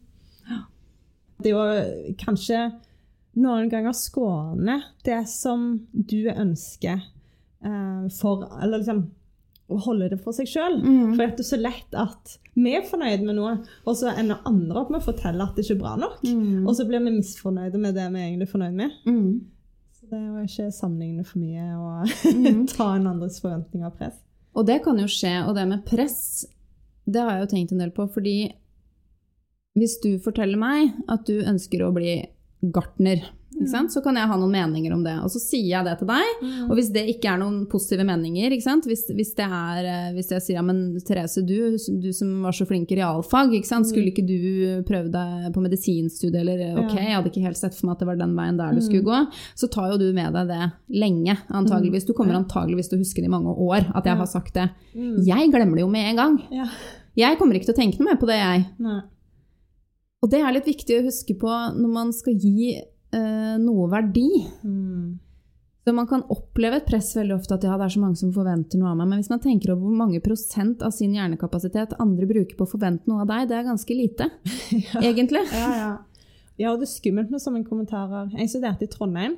Det 1.41 1.51
er 1.57 2.13
kanskje 2.21 2.67
noen 3.41 3.69
ganger 3.71 3.95
skåne 3.97 4.75
det 5.05 5.23
som 5.31 5.87
du 5.91 6.27
ønsker 6.29 6.99
eh, 7.65 8.03
for 8.13 8.45
Eller 8.61 8.83
liksom 8.83 9.07
å 9.73 9.77
holde 9.85 10.09
det 10.11 10.19
for 10.21 10.35
seg 10.35 10.45
sjøl. 10.51 10.75
Mm. 10.83 11.13
For 11.15 11.23
det 11.23 11.39
er 11.41 11.47
så 11.47 11.57
lett 11.57 11.95
at 11.97 12.33
vi 12.53 12.75
er 12.77 12.83
fornøyd 12.85 13.23
med 13.25 13.37
noe, 13.39 13.53
og 13.87 13.95
så 13.97 14.11
ender 14.11 14.43
andre 14.45 14.81
opp 14.83 14.91
med 14.93 14.99
å 14.99 15.05
fortelle 15.07 15.41
at 15.41 15.55
det 15.55 15.63
ikke 15.63 15.77
er 15.77 15.81
bra 15.81 15.93
nok. 15.97 16.19
Mm. 16.27 16.67
Og 16.67 16.75
så 16.77 16.85
blir 16.85 17.01
vi 17.01 17.13
misfornøyde 17.15 17.79
med 17.81 17.95
det 17.97 18.05
vi 18.13 18.19
er 18.21 18.27
egentlig 18.27 18.49
er 18.49 18.51
fornøyd 18.51 18.75
med. 18.77 18.97
Mm. 19.07 19.31
Så 19.97 20.09
det 20.11 20.19
er 20.19 20.27
jo 20.27 20.43
ikke 20.43 20.67
sammenligne 20.75 21.25
for 21.25 21.41
mye 21.41 21.69
og 21.79 22.11
Mm. 22.35 22.67
ta 22.75 22.89
en 22.97 23.07
andres 23.15 23.39
forventninger 23.41 23.87
og 23.87 23.97
press. 23.97 24.19
Og 24.53 24.67
det 24.67 24.81
kan 24.85 24.99
jo 24.99 25.07
skje, 25.09 25.33
og 25.47 25.55
det 25.57 25.65
med 25.71 25.85
press, 25.87 26.45
det 27.07 27.23
har 27.23 27.37
jeg 27.39 27.45
jo 27.47 27.51
tenkt 27.55 27.73
en 27.73 27.81
del 27.81 27.95
på, 27.95 28.05
fordi 28.13 28.35
hvis 29.77 29.99
du 30.03 30.11
forteller 30.21 30.59
meg 30.59 30.93
at 31.11 31.25
du 31.29 31.39
ønsker 31.41 31.85
å 31.85 31.93
bli 31.95 32.19
gartner, 32.73 33.23
ikke 33.53 33.69
sant? 33.69 33.93
så 33.93 34.01
kan 34.01 34.17
jeg 34.17 34.29
ha 34.29 34.35
noen 34.39 34.53
meninger 34.53 34.93
om 34.95 35.03
det, 35.05 35.13
og 35.21 35.29
så 35.29 35.39
sier 35.41 35.67
jeg 35.67 35.85
det 35.85 35.93
til 35.99 36.09
deg, 36.09 36.45
og 36.65 36.71
hvis 36.77 36.89
det 36.93 37.03
ikke 37.11 37.33
er 37.33 37.41
noen 37.41 37.59
positive 37.69 38.05
meninger, 38.07 38.55
ikke 38.55 38.65
sant? 38.65 38.87
Hvis, 38.89 39.03
hvis, 39.13 39.33
det 39.37 39.45
er, 39.45 39.89
eh, 39.89 40.07
hvis 40.15 40.31
jeg 40.33 40.45
sier, 40.45 40.57
ja, 40.57 40.63
men 40.65 40.79
Therese, 41.05 41.43
du, 41.45 41.75
du 42.01 42.09
som 42.15 42.31
var 42.45 42.57
så 42.57 42.65
flink 42.69 42.91
i 42.93 42.97
realfag, 42.97 43.53
ikke 43.59 43.69
sant? 43.69 43.89
skulle 43.89 44.09
ikke 44.09 44.25
du 44.25 44.81
prøve 44.87 45.11
deg 45.13 45.51
på 45.53 45.63
medisinstudiet, 45.65 46.39
eller 46.41 46.81
ok, 46.81 46.97
jeg 46.97 47.13
hadde 47.13 47.33
ikke 47.33 47.45
helt 47.45 47.61
sett 47.61 47.77
for 47.77 47.89
meg 47.89 47.97
at 47.97 48.03
det 48.03 48.09
var 48.09 48.19
den 48.23 48.35
veien 48.39 48.59
der 48.59 48.73
du 48.73 48.81
skulle 48.85 49.05
gå, 49.05 49.21
så 49.59 49.69
tar 49.73 49.93
jo 49.93 50.01
du 50.01 50.09
med 50.17 50.33
deg 50.37 50.49
det 50.49 50.71
lenge, 51.03 51.37
antageligvis. 51.53 52.09
Du 52.09 52.15
kommer 52.17 52.39
antageligvis 52.41 52.89
til 52.89 52.97
å 52.97 53.05
huske 53.05 53.21
det 53.21 53.29
i 53.29 53.35
mange 53.37 53.53
år, 53.53 53.89
at 53.93 54.09
jeg 54.09 54.17
har 54.17 54.29
sagt 54.29 54.57
det. 54.57 54.69
Jeg 55.29 55.53
glemmer 55.53 55.77
det 55.77 55.85
jo 55.85 55.93
med 55.93 56.13
en 56.13 56.21
gang. 56.23 56.43
Ja. 56.53 56.69
Jeg 57.13 57.37
kommer 57.37 57.53
ikke 57.53 57.69
til 57.69 57.75
å 57.75 57.81
tenke 57.83 57.99
noe 58.01 58.09
mer 58.09 58.17
på 58.17 58.25
det, 58.25 58.41
jeg. 58.41 58.69
Nei. 58.81 59.01
Og 60.23 60.31
det 60.31 60.39
er 60.39 60.55
litt 60.55 60.69
viktig 60.69 60.97
å 60.97 61.05
huske 61.05 61.35
på 61.35 61.51
når 61.51 61.91
man 61.91 62.13
skal 62.15 62.37
gi 62.39 62.71
eh, 62.79 63.55
noe 63.59 63.89
verdi. 63.91 64.29
Mm. 64.63 65.19
Så 65.83 65.91
Man 65.91 66.07
kan 66.07 66.23
oppleve 66.31 66.79
et 66.79 66.85
press 66.87 67.09
veldig 67.17 67.35
ofte 67.35 67.57
at 67.57 67.65
ja, 67.67 67.75
det 67.75 67.89
er 67.89 67.93
så 67.97 67.99
mange 67.99 68.15
som 68.15 68.31
forventer 68.31 68.79
noe 68.79 68.93
av 68.93 69.01
meg. 69.01 69.09
Men 69.11 69.19
hvis 69.19 69.31
man 69.33 69.41
tenker 69.43 69.73
over 69.73 69.89
hvor 69.89 69.97
mange 69.99 70.21
prosent 70.23 70.83
av 70.85 70.93
sin 70.95 71.15
hjernekapasitet 71.17 71.97
andre 71.99 72.29
bruker 72.29 72.55
på 72.55 72.63
å 72.63 72.71
forvente 72.71 73.09
noe 73.11 73.25
av 73.25 73.31
deg, 73.33 73.49
det 73.49 73.57
er 73.57 73.67
ganske 73.67 73.97
lite, 73.97 74.29
egentlig. 75.09 75.43
Ja, 75.51 75.71
ja. 75.75 75.89
ja, 76.55 76.71
og 76.71 76.79
det 76.79 76.87
er 76.87 76.93
skummelt 76.93 77.33
med 77.33 77.43
sånne 77.43 77.65
kommentarer. 77.67 78.31
Jeg 78.39 78.53
studerte 78.53 78.87
i 78.87 78.93
Trondheim, 78.95 79.35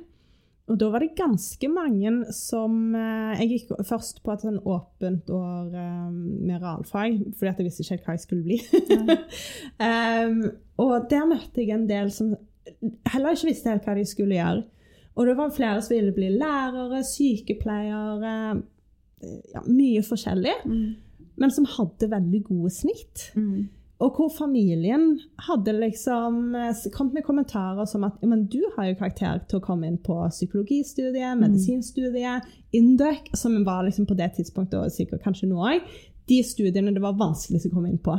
og 0.66 0.78
da 0.80 0.88
var 0.90 1.02
det 1.02 1.14
ganske 1.14 1.68
mange 1.70 2.10
som 2.34 2.94
eh, 2.98 3.38
Jeg 3.38 3.50
gikk 3.52 3.84
først 3.86 4.18
på 4.24 4.32
et 4.34 4.42
sånn 4.42 4.58
åpent 4.66 5.28
år 5.30 5.76
eh, 5.78 6.08
med 6.10 6.58
realfag, 6.58 7.20
fordi 7.38 7.50
at 7.52 7.60
jeg 7.60 7.68
visste 7.68 7.84
ikke 7.84 7.94
helt 7.94 8.08
hva 8.08 8.16
jeg 8.16 8.24
skulle 8.24 8.46
bli. 8.48 8.58
um, 9.78 10.40
og 10.82 11.06
der 11.12 11.28
møtte 11.30 11.62
jeg 11.62 11.76
en 11.76 11.86
del 11.86 12.10
som 12.14 12.34
heller 13.12 13.36
ikke 13.36 13.52
visste 13.52 13.70
helt 13.70 13.86
hva 13.86 13.94
de 13.94 14.06
skulle 14.10 14.40
gjøre. 14.40 14.64
Og 15.16 15.30
det 15.30 15.36
var 15.38 15.54
flere 15.54 15.84
som 15.84 15.94
ville 15.94 16.16
bli 16.16 16.32
lærere, 16.34 17.04
sykepleiere 17.06 18.34
eh, 18.50 19.38
ja, 19.54 19.62
Mye 19.70 20.02
forskjellig, 20.04 20.56
men 21.36 21.52
som 21.54 21.68
hadde 21.76 22.10
veldig 22.10 22.42
gode 22.50 22.74
snitt. 22.74 23.30
Mm. 23.38 23.68
Og 24.04 24.18
hvor 24.18 24.28
familien 24.28 25.14
hadde 25.46 25.72
liksom 25.72 26.54
eh, 26.54 26.82
kommet 26.92 27.16
med 27.16 27.24
kommentarer 27.24 27.88
som 27.88 28.04
at 28.04 28.20
men 28.20 28.44
du 28.52 28.60
har 28.74 28.90
jo 28.90 28.98
karakter 28.98 29.40
til 29.48 29.60
å 29.60 29.64
komme 29.64 29.88
inn 29.88 29.96
på 30.04 30.18
psykologistudiet, 30.34 31.38
medisinstudiet, 31.40 32.44
Induc, 32.76 33.30
som 33.32 33.56
var 33.64 33.86
liksom 33.86 34.04
på 34.08 34.18
det 34.18 34.34
tidspunktet, 34.36 34.76
og 34.76 34.92
sikkert 34.92 35.24
kanskje 35.24 35.48
nå 35.48 35.62
òg, 35.64 35.86
de 36.28 36.42
studiene 36.44 36.92
det 36.92 37.00
var 37.00 37.16
vanskeligst 37.16 37.70
å 37.70 37.72
komme 37.72 37.88
inn 37.88 38.02
på. 38.02 38.18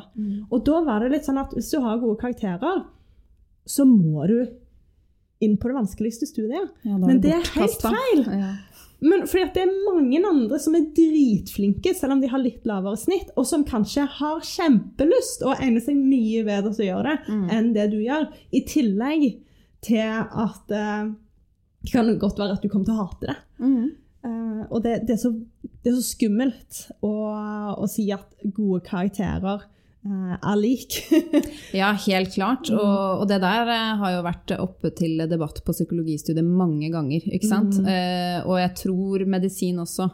Og 0.49 0.63
da 0.65 0.79
var 0.87 1.03
det 1.03 1.11
litt 1.13 1.27
sånn 1.27 1.41
at 1.43 1.53
hvis 1.53 1.69
du 1.73 1.81
har 1.83 1.99
gode 2.01 2.17
karakterer, 2.21 2.85
så 3.67 3.85
må 3.85 4.25
du 4.31 4.39
inn 5.43 5.57
på 5.59 5.69
det 5.69 5.77
vanskeligste 5.77 6.25
studiet. 6.25 6.71
Ja, 6.87 6.95
det 6.95 7.05
Men 7.05 7.21
det 7.21 7.35
er 7.35 7.51
helt 7.53 7.83
feil. 7.83 8.23
Ja. 8.25 8.53
Men 8.99 9.27
fordi 9.29 9.43
det 9.53 9.61
er 9.61 9.73
mange 9.85 10.21
andre 10.25 10.57
som 10.61 10.75
er 10.77 10.87
dritflinke, 10.97 11.93
selv 11.93 12.15
om 12.15 12.21
de 12.23 12.31
har 12.31 12.41
litt 12.41 12.65
lavere 12.65 12.97
snitt, 12.97 13.29
og 13.37 13.45
som 13.45 13.65
kanskje 13.67 14.07
har 14.17 14.41
kjempelyst 14.41 15.45
og 15.45 15.61
egner 15.61 15.83
seg 15.85 15.99
mye 15.99 16.41
bedre 16.47 16.73
til 16.73 16.87
å 16.87 16.89
gjøre 16.89 17.13
det 17.13 17.37
enn 17.53 17.69
det 17.75 17.85
du 17.93 17.99
gjør. 18.01 18.25
I 18.49 18.63
tillegg 18.69 19.27
til 19.85 20.01
at 20.25 20.73
eh, 20.73 21.13
det 21.85 21.93
kan 21.93 22.09
godt 22.19 22.41
være 22.41 22.57
at 22.57 22.65
du 22.65 22.71
kommer 22.71 22.89
til 22.89 22.97
å 22.97 23.05
hate 23.05 23.29
det. 23.29 23.37
Mm. 23.61 23.87
Uh, 24.27 24.63
og 24.73 24.81
det, 24.83 24.95
det, 25.07 25.13
er 25.13 25.21
så, 25.21 25.29
det 25.61 25.91
er 25.91 25.99
så 25.99 26.03
skummelt 26.03 26.79
å, 27.05 27.13
å 27.77 27.85
si 27.87 28.09
at 28.11 28.33
gode 28.43 28.81
karakterer 28.87 29.61
er 30.37 30.59
lik. 30.59 30.99
Ja, 31.75 31.91
helt 32.07 32.33
klart. 32.33 32.69
Og, 32.71 33.21
og 33.21 33.25
det 33.29 33.41
der 33.43 33.69
eh, 33.73 33.97
har 33.99 34.13
jo 34.15 34.23
vært 34.25 34.53
oppe 34.57 34.91
til 34.95 35.19
debatt 35.29 35.59
på 35.65 35.75
psykologistudiet 35.75 36.45
mange 36.47 36.89
ganger. 36.93 37.27
ikke 37.27 37.49
sant? 37.49 37.77
Eh, 37.83 38.39
og 38.45 38.57
jeg 38.61 38.73
tror 38.79 39.25
medisin 39.29 39.81
også. 39.83 40.09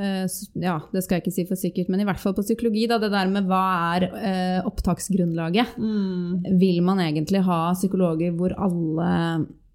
Eh, 0.00 0.24
ja, 0.62 0.78
det 0.92 1.02
skal 1.04 1.18
jeg 1.18 1.24
ikke 1.24 1.34
si 1.34 1.46
for 1.48 1.60
sikkert, 1.60 1.90
men 1.92 2.02
i 2.02 2.06
hvert 2.08 2.20
fall 2.22 2.34
på 2.36 2.44
psykologi, 2.46 2.86
da, 2.90 3.00
det 3.02 3.10
der 3.12 3.30
med 3.32 3.48
hva 3.50 3.64
er 3.96 4.06
eh, 4.08 4.60
opptaksgrunnlaget? 4.68 5.74
Vil 6.60 6.80
man 6.86 7.02
egentlig 7.04 7.42
ha 7.48 7.62
psykologer 7.76 8.36
hvor 8.38 8.54
alle 8.56 9.10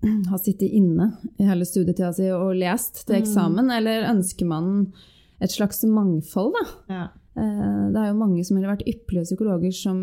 har 0.32 0.41
sittet 0.41 0.74
inne 0.74 1.12
i 1.38 1.48
hele 1.48 1.68
studietida 1.68 2.14
si 2.16 2.32
og 2.34 2.56
lest 2.58 3.06
til 3.06 3.20
eksamen, 3.20 3.70
eller 3.78 4.10
ønsker 4.14 4.50
man 4.50 4.89
et 5.43 5.52
slags 5.52 5.84
mangfold, 5.89 6.56
da? 6.56 6.66
Ja. 6.96 7.06
Eh, 7.36 7.92
Det 7.92 8.02
er 8.02 8.12
jo 8.12 8.20
mange 8.20 8.44
som 8.46 8.58
ville 8.58 8.72
vært 8.72 8.88
ypperlige 8.88 9.32
psykologer 9.32 9.74
som 9.76 10.00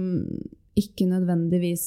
ikke 0.72 1.04
nødvendigvis 1.04 1.82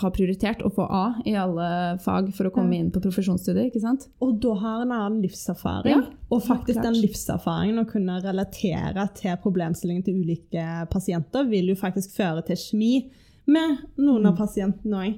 har 0.00 0.10
prioritert 0.10 0.62
å 0.66 0.70
få 0.74 0.88
A 0.90 1.04
i 1.22 1.36
alle 1.38 1.98
fag 2.02 2.32
for 2.34 2.48
å 2.48 2.52
komme 2.54 2.74
inn 2.74 2.88
på 2.90 3.02
profesjonsstudiet, 3.04 3.68
ikke 3.68 3.82
sant? 3.84 4.08
Og 4.24 4.40
da 4.42 4.56
har 4.58 4.82
en 4.82 4.94
annen 4.96 5.20
livserfaring. 5.22 5.94
Ja, 5.94 6.00
og 6.34 6.42
faktisk 6.42 6.82
den 6.82 6.98
livserfaringen 6.98 7.78
å 7.78 7.86
kunne 7.86 8.18
relatere 8.24 9.06
til 9.14 9.38
problemstillingen 9.44 10.02
til 10.02 10.18
ulike 10.24 10.66
pasienter, 10.90 11.46
vil 11.46 11.70
jo 11.70 11.78
faktisk 11.78 12.16
føre 12.16 12.42
til 12.48 12.58
kjemi 12.58 12.94
med 13.46 13.76
noen 14.00 14.22
Mm. 14.24 14.28
av 14.30 14.36
pasientene 14.38 15.00
òg. 15.04 15.16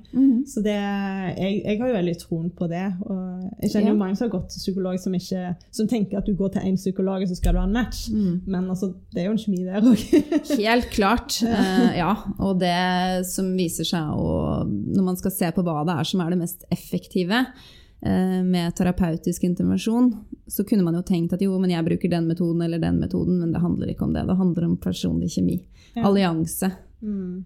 Så 0.50 0.62
det, 0.64 0.74
jeg, 0.74 1.60
jeg 1.62 1.78
har 1.78 1.88
jo 1.92 1.94
veldig 1.94 2.14
troen 2.18 2.48
på 2.50 2.66
det. 2.68 2.84
Og 3.06 3.44
jeg 3.62 3.70
kjenner 3.70 3.92
jo 3.92 3.98
mange 4.00 4.16
som 4.18 4.26
har 4.26 4.32
gått 4.34 4.48
til 4.50 4.64
psykolog 4.64 4.98
som, 4.98 5.14
ikke, 5.14 5.54
som 5.70 5.86
tenker 5.90 6.18
at 6.18 6.26
du 6.26 6.34
går 6.34 6.52
til 6.56 6.66
én 6.66 6.74
psykolog, 6.80 7.22
og 7.22 7.30
så 7.30 7.38
skal 7.38 7.54
du 7.54 7.60
ha 7.62 7.66
en 7.68 7.76
match. 7.76 8.08
Mm. 8.10 8.42
Men 8.50 8.66
altså, 8.74 8.90
det 9.14 9.22
er 9.22 9.28
jo 9.30 9.36
en 9.36 9.42
kjemi 9.44 9.62
der 9.68 9.86
òg. 9.86 10.04
Helt 10.66 10.90
klart. 10.90 11.38
Uh, 11.46 11.90
ja. 11.94 12.10
Og 12.42 12.58
det 12.58 13.26
som 13.30 13.52
viser 13.56 13.86
seg 13.86 14.10
å 14.10 14.66
Når 14.66 15.02
man 15.06 15.16
skal 15.16 15.30
se 15.34 15.50
på 15.54 15.62
hva 15.66 15.84
det 15.86 15.94
er 16.00 16.10
som 16.10 16.20
er 16.24 16.34
det 16.34 16.38
mest 16.42 16.64
effektive 16.74 17.44
eh, 17.46 18.42
med 18.42 18.74
terapeutisk 18.76 19.44
intervensjon, 19.46 20.10
så 20.50 20.64
kunne 20.66 20.84
man 20.86 20.94
jo 20.98 21.02
tenkt 21.06 21.32
at 21.34 21.42
jo, 21.42 21.54
men 21.62 21.70
jeg 21.70 21.84
bruker 21.86 22.10
den 22.10 22.26
metoden 22.30 22.62
eller 22.66 22.82
den 22.82 22.98
metoden, 23.02 23.38
men 23.40 23.52
det 23.54 23.62
handler 23.62 23.90
ikke 23.92 24.04
om 24.06 24.12
det. 24.14 24.26
Det 24.28 24.36
handler 24.38 24.66
om 24.68 24.76
personlig 24.82 25.30
kjemi. 25.36 25.60
Ja. 25.94 26.04
Allianse. 26.10 26.70
Mm. 27.02 27.44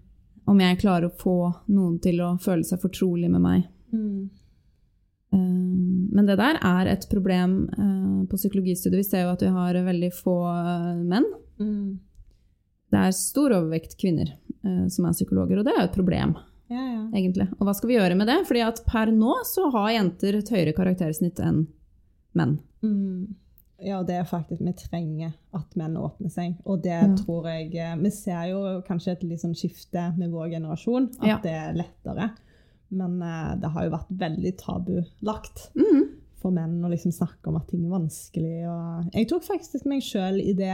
Om 0.51 0.59
jeg 0.59 0.81
klarer 0.81 1.07
å 1.07 1.15
få 1.15 1.37
noen 1.71 1.97
til 2.03 2.21
å 2.23 2.35
føle 2.43 2.67
seg 2.67 2.81
fortrolig 2.83 3.29
med 3.31 3.43
meg. 3.43 3.65
Mm. 3.95 4.29
Eh, 5.31 6.11
Men 6.11 6.27
det 6.27 6.37
der 6.41 6.59
er 6.59 6.91
et 6.91 7.07
problem 7.11 7.57
eh, 7.71 8.21
på 8.27 8.39
psykologistudiet. 8.39 8.99
Vi 8.99 9.07
ser 9.07 9.25
jo 9.25 9.33
at 9.33 9.43
vi 9.45 9.51
har 9.55 9.81
veldig 9.85 10.11
få 10.15 10.37
eh, 10.51 11.01
menn. 11.01 11.27
Mm. 11.61 11.99
Det 12.91 13.03
er 13.07 13.15
stor 13.15 13.53
overvekt 13.55 13.95
kvinner 13.99 14.35
som 14.91 15.07
er 15.07 15.13
psykologer, 15.15 15.57
og 15.57 15.65
det 15.65 15.71
er 15.71 15.77
jo 15.79 15.85
et 15.87 15.95
problem. 15.95 16.33
Ja, 16.69 16.81
ja. 16.83 17.03
egentlig. 17.17 17.47
Og 17.57 17.65
hva 17.65 17.73
skal 17.73 17.89
vi 17.89 17.95
gjøre 17.95 18.17
med 18.19 18.27
det? 18.29 18.35
Fordi 18.45 18.61
at 18.65 18.81
per 18.85 19.09
nå 19.15 19.37
så 19.47 19.69
har 19.73 19.93
jenter 19.95 20.37
et 20.37 20.51
høyere 20.53 20.73
karaktersnitt 20.75 21.39
enn 21.43 21.63
menn. 22.37 22.57
Mm. 22.83 23.31
Ja, 23.81 24.03
det 24.05 24.15
er 24.19 24.27
faktisk 24.29 24.61
Vi 24.61 24.73
trenger 24.77 25.33
at 25.57 25.75
menn 25.79 25.97
åpner 25.97 26.29
seg. 26.29 26.55
Og 26.65 26.83
det 26.83 26.93
Ja. 26.93 27.15
tror 27.17 27.47
jeg 27.49 27.75
eh, 27.75 27.95
Vi 27.97 28.11
ser 28.13 28.43
jo 28.51 28.81
kanskje 28.87 29.11
et 29.15 29.23
litt 29.23 29.41
sånn 29.41 29.57
skifte 29.57 30.11
med 30.17 30.31
vår 30.31 30.51
generasjon, 30.55 31.09
at 31.19 31.27
Ja. 31.27 31.37
det 31.41 31.51
er 31.51 31.73
lettere. 31.73 32.31
Men 32.91 33.21
uh, 33.23 33.55
det 33.55 33.69
har 33.71 33.85
jo 33.85 33.93
vært 33.93 34.09
veldig 34.19 34.51
tabulagt 34.59 35.69
mm. 35.75 36.01
for 36.41 36.51
menn 36.51 36.83
å 36.83 36.89
liksom 36.91 37.13
snakke 37.15 37.47
om 37.47 37.55
at 37.55 37.69
ting 37.69 37.85
er 37.85 37.93
vanskelig. 37.93 38.67
Og 38.67 39.13
jeg 39.15 39.29
tok 39.31 39.43
faktisk 39.47 39.85
meg 39.87 40.03
sjøl 40.03 40.41
i 40.43 40.51
det 40.53 40.73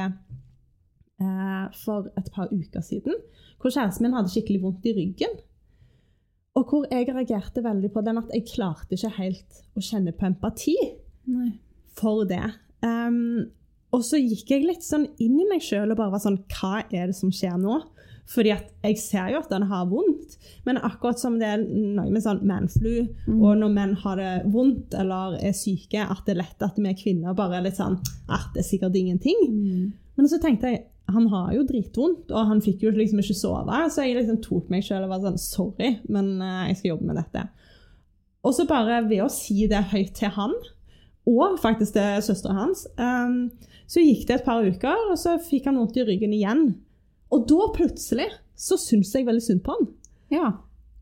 uh, 1.21 1.67
for 1.77 2.09
et 2.17 2.31
par 2.33 2.49
uker 2.49 2.81
siden, 2.81 3.13
hvor 3.61 3.69
kjæresten 3.69 4.07
min 4.07 4.17
hadde 4.17 4.33
skikkelig 4.33 4.63
vondt 4.63 4.89
i 4.89 4.95
ryggen. 4.97 5.37
Og 6.57 6.65
hvor 6.71 6.87
jeg 6.89 7.05
reagerte 7.13 7.61
veldig 7.61 7.91
på 7.93 8.01
den 8.01 8.17
at 8.17 8.33
jeg 8.33 8.47
klarte 8.49 8.97
ikke 8.97 9.13
helt 9.19 9.61
å 9.77 9.83
kjenne 9.85 10.11
på 10.17 10.25
empati 10.25 10.73
Nei. 11.29 11.51
for 11.93 12.25
det. 12.25 12.47
Ehm, 12.85 13.47
og 13.95 14.03
så 14.05 14.19
gikk 14.19 14.51
jeg 14.51 14.65
litt 14.67 14.85
sånn 14.85 15.07
inn 15.23 15.37
i 15.39 15.47
meg 15.49 15.63
sjøl 15.63 15.93
og 15.93 15.99
bare 15.99 16.13
var 16.13 16.21
sånn 16.21 16.41
Hva 16.51 16.81
er 16.91 17.07
det 17.09 17.15
som 17.17 17.31
skjer 17.33 17.55
nå? 17.61 17.79
Fordi 18.27 18.51
at 18.51 18.73
jeg 18.83 18.97
ser 18.99 19.29
jo 19.31 19.39
at 19.39 19.51
den 19.53 19.63
har 19.69 19.85
vondt, 19.87 20.33
men 20.67 20.81
akkurat 20.83 21.19
som 21.21 21.37
det 21.39 21.47
er 21.47 21.61
noe 21.63 22.09
med 22.11 22.25
sånn 22.25 22.41
manflu, 22.43 23.05
og 23.37 23.53
når 23.61 23.71
menn 23.71 23.93
har 24.01 24.19
det 24.19 24.33
vondt 24.51 24.97
eller 24.99 25.37
er 25.39 25.55
syke, 25.55 26.03
at 26.03 26.25
det 26.27 26.35
er 26.35 26.41
lett 26.41 26.65
at 26.67 26.75
vi 26.75 26.91
kvinner 26.99 27.37
bare 27.37 27.61
er 27.61 27.69
litt 27.69 27.79
sånn 27.79 27.95
at 28.27 28.49
det 28.51 28.65
er 28.65 28.67
sikkert 28.67 28.99
ingenting. 28.99 29.39
Mm. 29.47 29.85
Men 30.19 30.27
så 30.27 30.41
tenkte 30.43 30.73
jeg 30.73 30.83
han 31.07 31.29
har 31.31 31.53
jo 31.55 31.63
dritvondt, 31.63 32.33
og 32.35 32.49
han 32.49 32.59
fikk 32.63 32.83
jo 32.83 32.91
liksom 32.91 33.21
ikke 33.21 33.37
sove. 33.37 33.77
Så 33.95 34.03
jeg 34.03 34.17
liksom 34.17 34.41
tok 34.43 34.67
meg 34.73 34.83
sjøl 34.83 35.05
og 35.05 35.13
var 35.13 35.23
sånn 35.23 35.39
Sorry, 35.39 35.93
men 36.11 36.33
eh, 36.43 36.65
jeg 36.73 36.81
skal 36.81 36.91
jobbe 36.91 37.07
med 37.07 37.19
dette. 37.21 37.45
Og 38.43 38.55
så 38.55 38.67
bare 38.67 39.05
ved 39.07 39.23
å 39.23 39.31
si 39.31 39.69
det 39.71 39.85
høyt 39.93 40.17
til 40.19 40.33
han, 40.35 40.55
og 41.27 41.57
faktisk 41.61 41.97
til 41.97 42.21
søsteren 42.25 42.61
hans, 42.61 42.87
Um, 42.97 43.49
så 43.87 44.03
gikk 44.03 44.27
det 44.27 44.41
et 44.41 44.47
par 44.47 44.65
uker, 44.65 45.11
og 45.11 45.17
så 45.19 45.37
fikk 45.39 45.69
han 45.69 45.79
vondt 45.79 45.95
i 45.99 46.03
ryggen 46.07 46.33
igjen. 46.35 46.63
Og 47.31 47.45
da 47.47 47.69
plutselig 47.75 48.27
så 48.57 48.75
syntes 48.79 49.13
jeg 49.15 49.27
veldig 49.27 49.43
synd 49.43 49.61
på 49.63 49.75
han. 49.75 49.91
Ja. 50.33 50.49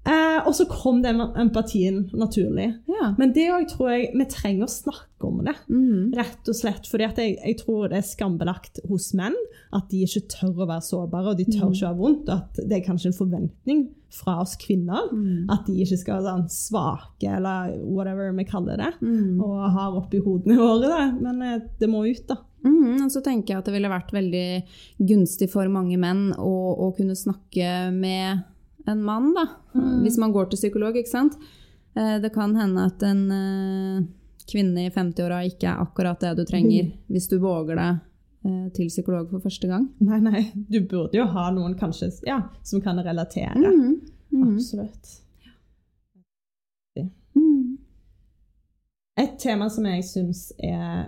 Uh, 0.06 0.46
og 0.46 0.52
så 0.54 0.68
kom 0.70 1.00
den 1.02 1.18
empatien 1.42 2.04
naturlig. 2.14 2.68
ja. 2.94 3.08
Men 3.18 3.32
det 3.34 3.48
òg 3.50 3.66
tror 3.72 3.90
jeg 3.90 4.12
vi 4.14 4.28
trenger 4.30 4.68
å 4.68 4.70
snakke 4.70 5.26
om 5.26 5.40
det. 5.48 5.56
Mm. 5.66 6.12
Rett 6.14 6.52
og 6.52 6.58
slett 6.58 6.86
For 6.92 7.02
jeg, 7.02 7.40
jeg 7.40 7.58
tror 7.64 7.90
det 7.90 7.98
er 7.98 8.06
skambelagt 8.06 8.84
hos 8.86 9.10
menn 9.18 9.38
at 9.74 9.90
de 9.90 10.04
ikke 10.06 10.28
tør 10.30 10.62
å 10.62 10.70
være 10.70 10.86
sårbare, 10.86 11.34
og 11.34 11.42
de 11.42 11.48
tør 11.50 11.72
ikke 11.72 11.88
å 11.88 11.90
ha 11.90 11.98
vondt. 11.98 12.30
og 12.30 12.36
At 12.38 12.62
det 12.62 12.78
er 12.78 12.86
kanskje 12.86 13.10
en 13.10 13.18
forventning 13.18 13.88
fra 14.16 14.38
oss 14.42 14.56
kvinner 14.62 15.10
Mm. 15.12 15.50
at 15.52 15.66
de 15.68 15.74
ikke 15.84 15.98
skal 16.00 16.22
være 16.22 16.32
sånn 16.32 16.50
svake, 16.50 17.28
eller 17.38 17.76
whatever 17.84 18.32
vi 18.38 18.46
kaller 18.48 18.78
det, 18.78 18.94
Mm. 19.02 19.42
og 19.44 19.72
har 19.76 19.92
oppi 20.00 20.22
hodene 20.24 20.58
våre. 20.58 20.88
Da. 20.90 21.12
Men 21.20 21.42
eh, 21.42 21.60
det 21.80 21.90
må 21.92 22.06
ut, 22.10 22.26
da. 22.28 22.38
Mm, 22.66 23.04
Og 23.06 23.12
så 23.12 23.22
tenker 23.22 23.54
jeg 23.54 23.58
at 23.60 23.66
det 23.66 23.74
ville 23.76 23.90
vært 23.92 24.12
veldig 24.12 24.64
gunstig 25.06 25.50
for 25.52 25.68
mange 25.70 25.98
menn 26.02 26.32
å, 26.34 26.54
å 26.88 26.96
kunne 26.98 27.14
snakke 27.14 27.92
med 27.94 28.44
en 28.88 29.04
mann, 29.04 29.34
da. 29.36 29.46
Hvis 30.02 30.18
man 30.18 30.32
går 30.34 30.50
til 30.50 30.58
psykolog, 30.64 30.96
ikke 30.96 31.10
sant. 31.12 31.36
Eh, 31.96 32.20
Det 32.20 32.32
kan 32.34 32.56
hende 32.56 32.86
at 32.86 33.04
en 33.04 33.32
eh, 33.32 34.04
kvinne 34.50 34.86
i 34.86 34.90
50-åra 34.94 35.44
ikke 35.46 35.70
er 35.70 35.82
akkurat 35.86 36.20
det 36.22 36.36
du 36.38 36.44
trenger 36.46 36.92
hvis 37.10 37.28
du 37.30 37.38
våger 37.40 37.78
eh, 37.82 37.96
til 38.76 38.90
psykolog 38.92 39.30
for 39.32 39.44
første 39.44 39.70
gang. 39.70 39.88
Nei, 40.06 40.20
nei, 40.24 40.42
du 40.54 40.80
burde 40.86 41.18
jo 41.18 41.26
ha 41.34 41.48
noen 41.56 41.78
kanskje 41.80 42.12
ja, 42.28 42.42
som 42.64 42.84
kan 42.84 43.00
relatere. 43.02 43.56
Mhm, 43.58 43.96
mhm, 44.32 44.56
Absolutt. 44.56 45.22
mhm. 47.36 47.78
Et 49.18 49.38
tema 49.40 49.70
som 49.70 49.86
jeg 49.88 50.04
syns 50.04 50.50
er 50.60 51.08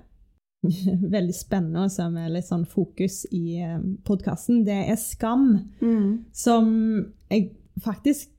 veldig 1.17 1.35
spennende, 1.35 1.85
og 1.85 1.91
som 1.93 2.17
er 2.17 2.31
litt 2.33 2.47
sånn 2.47 2.65
fokus 2.65 3.25
i 3.35 3.59
podkasten, 4.07 4.63
det 4.65 4.81
er 4.87 4.97
skam. 5.01 5.51
Mhm. 5.81 6.09
Som 6.33 6.73
jeg 7.29 7.51
faktisk 7.83 8.33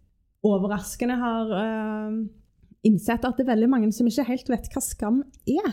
overraskende 0.47 1.19
har 1.19 1.53
uh, 1.53 2.19
innsett 2.87 3.25
at 3.27 3.39
det 3.39 3.47
er 3.47 3.53
veldig 3.55 3.71
mange 3.71 3.91
som 3.95 4.09
ikke 4.09 4.27
helt 4.29 4.51
vet 4.53 4.69
hva 4.73 4.83
skam 4.85 5.23
er. 5.47 5.73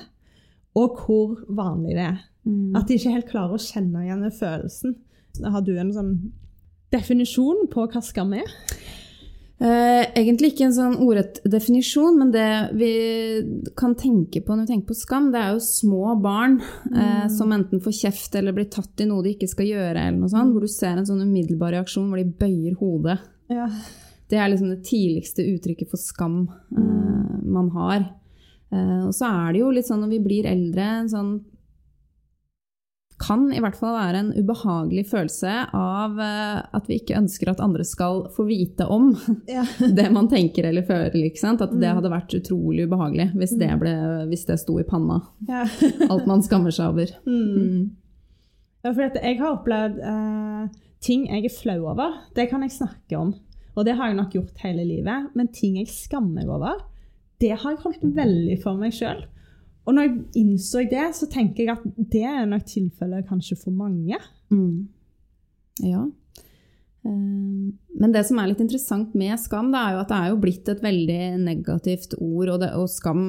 Og 0.75 0.97
hvor 1.05 1.37
vanlig 1.55 1.95
det 1.95 2.07
er. 2.09 2.23
Mhm. 2.45 2.75
At 2.77 2.87
de 2.87 2.97
ikke 2.99 3.15
helt 3.15 3.29
klarer 3.31 3.57
å 3.57 3.61
kjenne 3.61 4.05
igjen 4.05 4.21
den 4.25 4.31
følelsen. 4.31 4.95
Har 5.43 5.61
du 5.65 5.73
en 5.77 5.93
sånn 5.93 6.13
definisjon 6.93 7.65
på 7.71 7.87
hva 7.91 8.01
skam 8.05 8.35
er? 8.37 8.51
Eh, 9.55 10.03
egentlig 10.19 10.49
ikke 10.51 10.65
en 10.67 10.73
sånn 10.75 10.95
ordrett 10.99 11.37
definisjon, 11.47 12.17
men 12.19 12.31
det 12.33 12.47
vi 12.75 12.89
kan 13.79 13.93
tenke 13.95 14.41
på 14.43 14.51
når 14.51 14.65
vi 14.65 14.71
tenker 14.73 14.89
på 14.89 14.97
skam, 14.99 15.29
det 15.31 15.39
er 15.39 15.53
jo 15.55 15.61
små 15.63 16.17
barn 16.19 16.57
eh, 16.91 17.29
som 17.31 17.53
enten 17.55 17.79
får 17.83 17.95
kjeft 18.01 18.35
eller 18.35 18.55
blir 18.55 18.67
tatt 18.71 18.99
i 18.99 19.07
noe 19.07 19.23
de 19.23 19.31
ikke 19.31 19.47
skal 19.47 19.69
gjøre, 19.69 19.95
eller 19.95 20.19
noe 20.19 20.33
sånt, 20.33 20.51
hvor 20.51 20.65
du 20.65 20.71
ser 20.71 20.99
en 20.99 21.07
sånn 21.07 21.23
umiddelbar 21.23 21.71
reaksjon 21.77 22.11
hvor 22.11 22.19
de 22.19 22.35
bøyer 22.43 22.75
hodet. 22.81 23.17
Ja. 23.47 23.69
Det 24.27 24.41
er 24.41 24.51
liksom 24.51 24.73
det 24.73 24.83
tidligste 24.89 25.47
uttrykket 25.47 25.91
for 25.93 26.03
skam 26.03 26.39
eh, 26.75 27.33
man 27.47 27.71
har. 27.77 28.09
Eh, 28.75 29.01
og 29.05 29.13
så 29.15 29.31
er 29.31 29.55
det 29.55 29.63
jo 29.63 29.71
litt 29.71 29.87
sånn 29.87 30.03
når 30.03 30.17
vi 30.17 30.23
blir 30.27 30.51
eldre, 30.51 30.89
en 30.99 31.11
sånn 31.15 31.35
kan 33.21 33.45
i 33.55 33.61
hvert 33.63 33.77
fall 33.79 33.93
være 33.95 34.19
en 34.19 34.31
ubehagelig 34.35 35.05
følelse 35.07 35.51
av 35.77 36.17
eh, 36.19 36.57
at 36.75 36.89
vi 36.89 36.97
ikke 36.99 37.15
ønsker 37.15 37.47
at 37.53 37.61
andre 37.63 37.85
skal 37.87 38.25
få 38.35 38.43
vite 38.49 38.83
om 38.91 39.13
Ja. 39.47 39.63
det 39.79 40.09
man 40.11 40.27
tenker 40.31 40.67
eller 40.67 40.83
føler. 40.83 41.15
Ikke 41.23 41.39
sant? 41.39 41.63
At 41.63 41.71
det 41.79 41.93
hadde 41.95 42.11
vært 42.11 42.35
utrolig 42.35 42.89
ubehagelig 42.89 43.29
hvis 43.39 43.53
det, 43.59 43.69
ble, 43.79 43.93
hvis 44.31 44.43
det 44.49 44.57
sto 44.59 44.75
i 44.81 44.87
panna. 44.87 45.21
ja. 45.47 45.63
Alt 46.11 46.27
man 46.27 46.43
skammer 46.43 46.75
seg 46.75 46.91
over. 46.91 47.13
Mm. 47.23 47.93
Ja, 48.85 48.91
for 48.91 49.01
jeg 49.07 49.39
har 49.39 49.55
opplevd 49.55 50.01
eh, 50.03 50.65
ting 51.05 51.23
jeg 51.31 51.47
er 51.47 51.55
flau 51.55 51.79
over. 51.93 52.19
Det 52.35 52.49
kan 52.51 52.61
jeg 52.67 52.75
snakke 52.75 53.17
om. 53.17 53.31
Og 53.75 53.87
det 53.87 53.95
har 53.97 54.11
jeg 54.11 54.19
nok 54.19 54.35
gjort 54.35 54.59
hele 54.63 54.83
livet. 54.87 55.31
Men 55.35 55.49
ting 55.55 55.79
jeg 55.79 55.87
skammer 55.91 56.47
over, 56.51 56.83
det 57.43 57.53
har 57.55 57.73
jeg 57.73 57.81
holdt 57.83 58.03
veldig 58.15 58.59
for 58.63 58.77
meg 58.79 58.93
sjøl. 58.95 59.23
Og 59.85 59.93
når 59.93 60.07
jeg 60.07 60.15
innså 60.41 60.81
det, 60.89 61.07
så 61.15 61.27
tenker 61.29 61.63
jeg 61.67 61.75
at 61.77 61.83
det 62.11 62.23
er 62.25 62.45
nok 62.49 62.63
tilfellet 62.65 63.27
kanskje 63.29 63.57
for 63.61 63.71
mange. 63.71 64.17
Mm. 64.49 64.87
Ja. 65.85 66.05
Eh, 67.05 67.73
Men 68.01 68.11
det 68.11 68.25
som 68.27 68.39
er 68.41 68.49
litt 68.49 68.59
interessant 68.63 69.13
med 69.15 69.37
skam, 69.39 69.69
det 69.71 69.79
er 69.79 69.93
jo 69.93 69.99
at 70.01 70.09
det 70.11 70.17
er 70.17 70.31
jo 70.33 70.39
blitt 70.41 70.69
et 70.73 70.81
veldig 70.83 71.19
negativt 71.45 72.15
ord, 72.17 72.49
og, 72.55 72.59
det, 72.63 72.71
og 72.75 72.89
skam, 72.91 73.21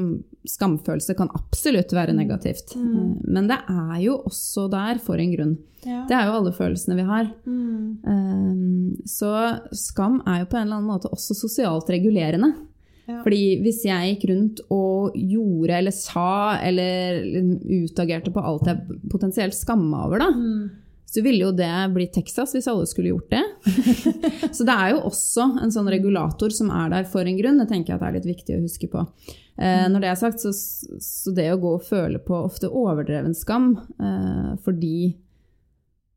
skamfølelse 0.48 1.14
kan 1.18 1.28
absolutt 1.36 1.92
være 1.94 2.14
negativt. 2.16 2.72
Mm. 2.74 2.94
Eh, 2.96 3.16
Men 3.36 3.48
det 3.52 3.58
er 3.68 3.98
jo 4.06 4.16
også 4.26 4.68
der 4.72 4.98
for 5.04 5.20
en 5.22 5.34
grunn. 5.36 5.56
Ja. 5.86 6.04
Det 6.08 6.16
er 6.16 6.26
jo 6.26 6.38
alle 6.40 6.52
følelsene 6.56 6.96
vi 6.98 7.04
har. 7.06 7.28
Mm. 7.44 7.98
Eh, 8.14 9.04
Så 9.06 9.28
skam 9.76 10.22
er 10.26 10.40
jo 10.40 10.46
på 10.50 10.56
en 10.58 10.66
eller 10.66 10.80
annen 10.80 10.88
måte 10.90 11.12
også 11.12 11.36
sosialt 11.36 11.90
regulerende. 11.92 12.54
Ja. 13.06 13.20
Fordi 13.22 13.42
hvis 13.62 13.84
jeg 13.86 14.16
gikk 14.16 14.24
rundt 14.32 14.60
og 14.74 15.14
gjorde 15.14 15.76
eller 15.78 15.94
sa 15.94 16.56
eller 16.58 17.20
utagerte 17.84 18.32
på 18.34 18.42
alt 18.42 18.66
jeg 18.66 18.98
potensielt 19.12 19.54
skamma 19.54 20.04
over, 20.08 20.18
da, 20.24 20.30
Mm. 20.34 20.70
så 21.06 21.22
ville 21.22 21.44
jo 21.46 21.52
det 21.54 21.70
blitt 21.94 22.12
Texas 22.18 22.52
hvis 22.56 22.66
alle 22.68 22.86
skulle 22.90 23.12
gjort 23.14 23.30
det. 23.30 23.44
så 24.56 24.66
det 24.66 24.74
er 24.74 24.90
jo 24.96 25.04
også 25.06 25.46
en 25.62 25.70
sånn 25.70 25.88
regulator 25.92 26.50
som 26.50 26.70
er 26.74 26.90
der 26.90 27.04
for 27.04 27.22
en 27.22 27.38
grunn. 27.38 27.58
Det 27.62 27.68
tenker 27.70 27.94
jeg 27.94 28.00
at 28.00 28.08
er 28.08 28.16
litt 28.18 28.26
viktig 28.32 28.56
å 28.58 28.64
huske 28.64 28.90
på. 28.90 29.06
Eh, 29.56 29.86
når 29.88 30.02
det 30.02 30.10
er 30.10 30.18
sagt, 30.20 30.42
så, 30.42 30.50
så 30.52 31.32
det 31.32 31.46
å 31.54 31.60
gå 31.62 31.76
og 31.78 31.86
føle 31.86 32.18
på 32.18 32.42
ofte 32.42 32.68
overdreven 32.68 33.34
skam, 33.38 33.76
eh, 34.02 34.50
fordi 34.66 35.14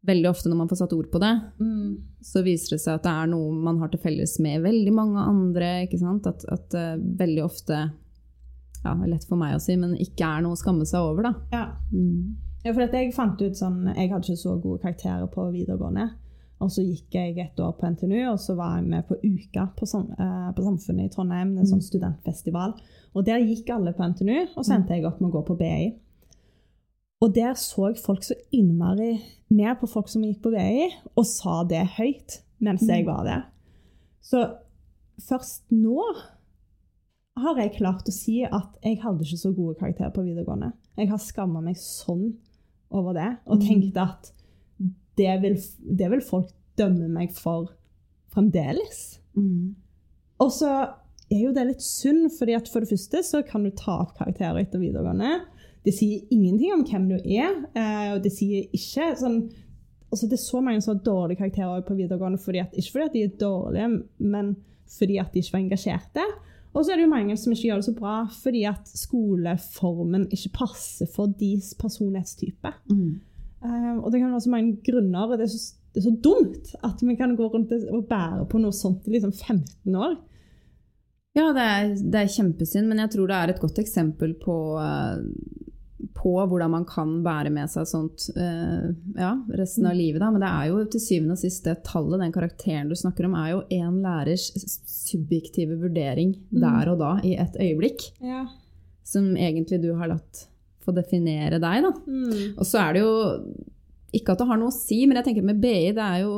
veldig 0.08 0.30
ofte 0.30 0.50
når 0.50 0.58
man 0.62 0.70
får 0.72 0.80
satt 0.82 0.94
ord 0.96 1.10
på 1.12 1.20
det, 1.20 1.32
Mm. 1.60 1.98
så 2.24 2.44
viser 2.44 2.76
det 2.76 2.82
seg 2.82 2.94
at 2.96 3.04
det 3.04 3.12
er 3.12 3.28
noe 3.28 3.52
man 3.52 3.80
har 3.80 3.90
til 3.92 4.00
felles 4.00 4.38
med 4.40 4.62
veldig 4.64 4.94
mange 4.96 5.20
andre. 5.20 5.72
ikke 5.88 6.00
sant? 6.00 6.28
At, 6.28 6.46
at 6.48 6.74
uh, 6.78 6.96
veldig 7.20 7.44
ofte 7.44 7.80
ja, 8.84 8.94
er 8.94 9.08
lett 9.12 9.28
for 9.28 9.36
meg 9.36 9.56
å 9.58 9.60
si, 9.60 9.76
men 9.76 9.98
ikke 10.00 10.24
er 10.24 10.42
noe 10.46 10.56
å 10.56 10.60
skamme 10.60 10.86
seg 10.88 11.04
over, 11.04 11.24
da. 11.24 11.34
Ja. 11.52 11.66
Mm. 11.92 12.38
Ja, 12.64 12.74
for 12.74 12.84
at 12.84 12.94
jeg 12.96 13.14
fant 13.16 13.40
ut 13.40 13.56
sånn 13.56 13.86
Jeg 13.96 14.10
hadde 14.12 14.26
ikke 14.28 14.36
så 14.42 14.58
gode 14.60 14.82
karakterer 14.84 15.28
på 15.32 15.46
videregående. 15.52 16.10
Og 16.60 16.68
så 16.76 16.84
gikk 16.84 17.16
jeg 17.16 17.38
et 17.40 17.60
år 17.64 17.72
på 17.80 17.88
NTNU, 17.88 18.18
og 18.34 18.40
så 18.44 18.56
var 18.58 18.74
jeg 18.76 18.88
med 18.92 19.06
på 19.08 19.16
Uka 19.24 19.70
på, 19.78 19.88
sam 19.88 20.10
uh, 20.20 20.50
på 20.52 20.64
Samfunnet 20.66 21.08
i 21.08 21.14
Trondheim. 21.14 21.54
En 21.58 21.68
sånn 21.70 21.84
studentfestival. 21.84 22.74
Og 23.16 23.24
der 23.28 23.40
gikk 23.40 23.70
alle 23.72 23.94
på 23.96 24.04
NTNU, 24.12 24.56
og 24.58 24.66
så 24.68 24.76
endte 24.76 24.96
jeg 24.98 25.06
opp 25.08 25.22
med 25.22 25.30
å 25.30 25.38
gå 25.38 25.46
på 25.48 25.56
BI. 25.60 25.94
Og 27.24 27.32
der 27.36 27.56
så 27.60 27.94
folk 28.00 28.24
så 28.28 28.36
innmari 28.56 29.14
ned 29.50 29.80
på 29.82 29.88
folk 29.90 30.10
som 30.12 30.24
gikk 30.24 30.42
på 30.44 30.52
VI, 30.54 30.90
og 31.18 31.26
sa 31.26 31.64
det 31.68 31.86
høyt 31.98 32.42
mens 32.62 32.84
jeg 32.88 33.06
var 33.08 33.24
der. 33.26 33.46
Så 34.22 34.44
først 35.26 35.64
nå 35.72 36.04
har 37.40 37.58
jeg 37.62 37.78
klart 37.78 38.08
å 38.10 38.14
si 38.14 38.42
at 38.44 38.76
jeg 38.84 39.00
hadde 39.02 39.24
ikke 39.24 39.40
så 39.40 39.52
gode 39.56 39.78
karakterer 39.80 40.12
på 40.12 40.26
videregående. 40.26 40.74
Jeg 41.00 41.10
har 41.10 41.22
skamma 41.24 41.62
meg 41.64 41.78
sånn 41.80 42.34
over 42.92 43.14
det 43.16 43.30
og 43.48 43.60
Mm. 43.62 43.68
tenkt 43.68 43.98
at 43.98 44.32
det 45.18 45.42
vil, 45.42 45.56
det 45.98 46.10
vil 46.12 46.22
folk 46.22 46.50
dømme 46.78 47.08
meg 47.10 47.32
for 47.36 47.70
fremdeles. 48.34 49.20
Mm. 49.36 49.76
Og 50.40 50.52
så 50.52 50.70
er 51.32 51.42
jo 51.44 51.54
det 51.54 51.66
litt 51.68 51.82
synd, 51.82 52.32
fordi 52.38 52.56
at 52.56 52.68
for 52.68 52.80
det 52.82 52.90
første 52.90 53.24
så 53.24 53.42
kan 53.46 53.64
du 53.64 53.72
ta 53.72 54.00
opp 54.02 54.18
karakterer 54.18 54.60
etter 54.64 54.80
videregående. 54.80 55.42
Det 55.86 55.94
sier 55.96 56.28
ingenting 56.34 56.74
om 56.76 56.86
hvem 56.88 57.08
du 57.12 57.18
er, 57.18 57.56
eh, 57.78 58.10
og 58.16 58.24
det 58.24 58.34
sier 58.36 58.68
ikke 58.76 59.14
sånn 59.20 59.42
altså 60.10 60.26
Det 60.26 60.40
er 60.40 60.42
så 60.42 60.60
mange 60.66 60.82
som 60.82 60.96
har 60.96 61.04
dårlige 61.06 61.38
karakterer 61.38 61.84
på 61.86 61.94
videregående, 61.94 62.40
fordi 62.42 62.64
at, 62.64 62.72
ikke 62.74 62.96
fordi 62.96 63.06
at 63.06 63.14
de 63.14 63.24
er 63.24 63.36
dårlige, 63.44 63.90
men 64.18 64.56
fordi 64.90 65.20
at 65.22 65.34
de 65.34 65.44
ikke 65.44 65.54
var 65.54 65.60
engasjerte. 65.60 66.24
Og 66.74 66.82
så 66.82 66.92
er 66.92 67.00
det 67.00 67.06
jo 67.08 67.12
mange 67.12 67.36
som 67.38 67.54
ikke 67.54 67.68
gjør 67.68 67.82
det 67.82 67.88
så 67.88 67.96
bra 67.98 68.16
fordi 68.34 68.64
at 68.70 68.90
skoleformen 68.90 70.28
ikke 70.34 70.54
passer 70.60 71.10
for 71.14 71.34
deres 71.40 71.76
personlighetstype. 71.78 72.74
Mm. 72.90 73.20
Uh, 73.60 73.96
og 74.00 74.12
det 74.12 74.22
kan 74.22 74.32
være 74.32 74.46
så 74.46 74.54
mange 74.54 74.78
grunner, 74.86 75.26
og 75.28 75.38
det 75.38 75.46
er 75.46 75.54
så, 75.54 75.76
det 75.94 76.02
er 76.02 76.08
så 76.08 76.16
dumt 76.24 76.74
at 76.86 77.02
vi 77.04 77.16
kan 77.20 77.36
gå 77.38 77.50
rundt 77.52 77.74
og 77.76 78.06
bære 78.10 78.46
på 78.50 78.62
noe 78.62 78.76
sånt 78.76 79.08
i 79.10 79.18
liksom 79.18 79.34
15 79.34 79.98
år. 79.98 80.16
Ja, 81.38 81.50
det 81.54 81.66
er, 81.66 81.90
det 82.02 82.22
er 82.22 82.32
kjempesynd, 82.34 82.88
men 82.90 83.02
jeg 83.04 83.14
tror 83.14 83.30
det 83.30 83.38
er 83.38 83.52
et 83.52 83.62
godt 83.62 83.82
eksempel 83.82 84.34
på, 84.42 84.56
eh, 84.82 85.20
på 86.20 86.34
hvordan 86.36 86.74
man 86.74 86.86
kan 86.88 87.14
bære 87.24 87.52
med 87.56 87.72
seg 87.72 87.88
sånt 87.88 88.26
uh, 88.36 88.90
ja, 89.16 89.32
resten 89.56 89.88
av 89.88 89.96
livet. 89.96 90.20
Da. 90.20 90.30
Men 90.36 90.44
det 90.44 90.52
er 90.52 90.70
jo 90.72 90.84
til 90.92 91.04
syvende 91.04 91.38
og 91.38 91.42
sist 91.42 91.68
det 91.68 91.78
tallet, 91.88 92.20
den 92.20 92.36
karakteren 92.36 92.92
du 92.92 92.96
snakker 93.00 93.30
om, 93.30 93.38
er 93.40 93.54
jo 93.54 93.62
én 93.72 94.02
lærers 94.04 94.50
subjektive 94.90 95.80
vurdering 95.80 96.36
der 96.52 96.92
og 96.92 97.00
da, 97.02 97.16
i 97.24 97.38
et 97.40 97.56
øyeblikk, 97.60 98.10
Ja. 98.26 98.46
som 99.08 99.32
egentlig 99.38 99.82
du 99.82 99.94
har 99.96 100.12
latt 100.12 100.46
få 100.84 100.94
definere 100.96 101.60
deg. 101.62 101.86
Da. 101.88 101.94
Mm. 102.08 102.58
Og 102.58 102.66
så 102.68 102.82
er 102.84 102.98
det 102.98 103.06
jo 103.06 103.14
ikke 104.20 104.34
at 104.34 104.42
det 104.42 104.50
har 104.50 104.60
noe 104.60 104.74
å 104.74 104.76
si, 104.76 105.04
men 105.06 105.20
jeg 105.20 105.30
tenker 105.30 105.46
med 105.46 105.62
BI, 105.62 105.92
det 105.96 106.04
er 106.04 106.24
jo 106.26 106.36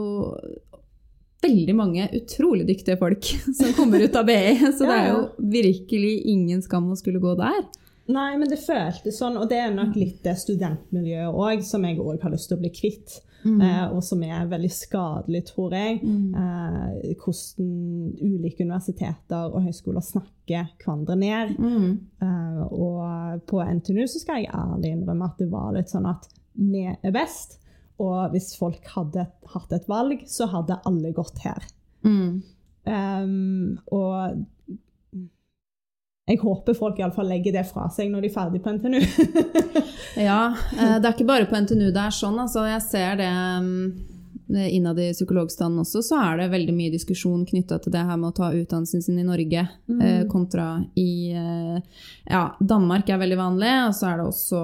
veldig 1.41 1.73
mange 1.73 2.05
utrolig 2.19 2.67
dyktige 2.69 2.99
folk 3.01 3.25
som 3.57 3.73
kommer 3.77 4.03
ut 4.03 4.17
av 4.17 4.27
BI. 4.27 4.57
Så 4.77 4.85
det 4.85 4.97
er 4.97 5.07
jo 5.13 5.21
virkelig 5.57 6.15
ingen 6.29 6.61
skam 6.65 6.91
å 6.91 6.99
skulle 6.99 7.21
gå 7.23 7.33
der. 7.39 7.63
Nei, 8.11 8.31
men 8.37 8.49
det 8.51 8.59
føltes 8.61 9.19
sånn, 9.21 9.39
og 9.39 9.49
det 9.51 9.59
er 9.61 9.73
nok 9.75 9.95
litt 9.97 10.21
det 10.25 10.37
studentmiljøet 10.41 11.31
òg, 11.31 11.65
som 11.65 11.85
jeg 11.87 11.99
òg 12.01 12.23
har 12.23 12.33
lyst 12.33 12.51
til 12.51 12.59
å 12.59 12.63
bli 12.63 12.73
kvitt. 12.75 13.21
Eh, 13.41 13.85
og 13.89 14.03
som 14.05 14.21
er 14.25 14.49
veldig 14.49 14.69
skadelig, 14.73 15.41
tror 15.49 15.73
jeg. 15.73 16.01
Eh, 16.05 17.15
hvordan 17.17 17.71
ulike 18.21 18.65
universiteter 18.65 19.49
og 19.49 19.65
høyskoler 19.65 20.05
snakker 20.05 20.69
hverandre 20.81 21.17
ned. 21.17 21.55
Mm. 21.57 21.89
Eh, 22.21 22.61
og 22.69 23.41
på 23.49 23.63
NTNU 23.65 24.05
så 24.05 24.21
skal 24.21 24.43
jeg 24.43 24.53
ærlig 24.53 24.93
innrømme 24.93 25.31
at 25.31 25.41
det 25.41 25.49
var 25.51 25.73
litt 25.75 25.93
sånn 25.93 26.09
at 26.09 26.29
vi 26.53 26.85
er 26.91 27.15
best. 27.15 27.57
Og 28.01 28.33
hvis 28.33 28.53
folk 28.57 28.85
hadde 28.95 29.27
hatt 29.53 29.75
et 29.75 29.89
valg, 29.89 30.25
så 30.29 30.49
hadde 30.51 30.81
alle 30.89 31.13
gått 31.15 31.41
her. 31.45 31.65
Mm. 32.05 32.41
Um, 32.81 33.77
og 33.93 34.39
jeg 36.31 36.39
håper 36.41 36.77
folk 36.77 36.99
i 36.99 37.03
alle 37.05 37.15
fall 37.15 37.29
legger 37.31 37.57
det 37.57 37.65
fra 37.67 37.89
seg 37.91 38.11
når 38.11 38.23
de 38.23 38.31
er 38.31 38.37
ferdig 38.37 38.63
på 38.63 38.77
NTNU. 38.77 39.01
Ja, 40.19 40.51
eh, 40.75 40.97
det 40.99 41.07
er 41.07 41.13
ikke 41.13 41.29
bare 41.29 41.47
på 41.47 41.55
NTNU 41.55 41.87
det 41.95 42.01
er 42.01 42.11
sånn. 42.11 42.35
Altså, 42.41 42.65
jeg 42.67 42.81
ser 42.83 43.13
det 43.21 43.29
mm, 43.31 43.85
innad 44.67 44.99
i 44.99 45.05
psykologstanden 45.13 45.85
også, 45.85 46.01
så 46.03 46.17
er 46.19 46.41
det 46.41 46.49
veldig 46.51 46.73
mye 46.75 46.91
diskusjon 46.91 47.45
knytta 47.47 47.77
til 47.79 47.93
det 47.95 48.01
her 48.09 48.19
med 48.19 48.33
å 48.33 48.35
ta 48.41 48.49
utdannelsen 48.51 49.05
sin 49.05 49.21
i 49.21 49.23
Norge 49.23 49.63
mm. 49.87 50.27
kontra 50.31 50.67
i 50.99 51.31
eh, 51.31 51.77
Ja, 52.27 52.43
Danmark 52.59 53.07
er 53.09 53.21
veldig 53.23 53.39
vanlig, 53.39 53.71
og 53.87 53.95
så 53.95 54.09
er 54.09 54.19
det 54.19 54.27
også 54.27 54.63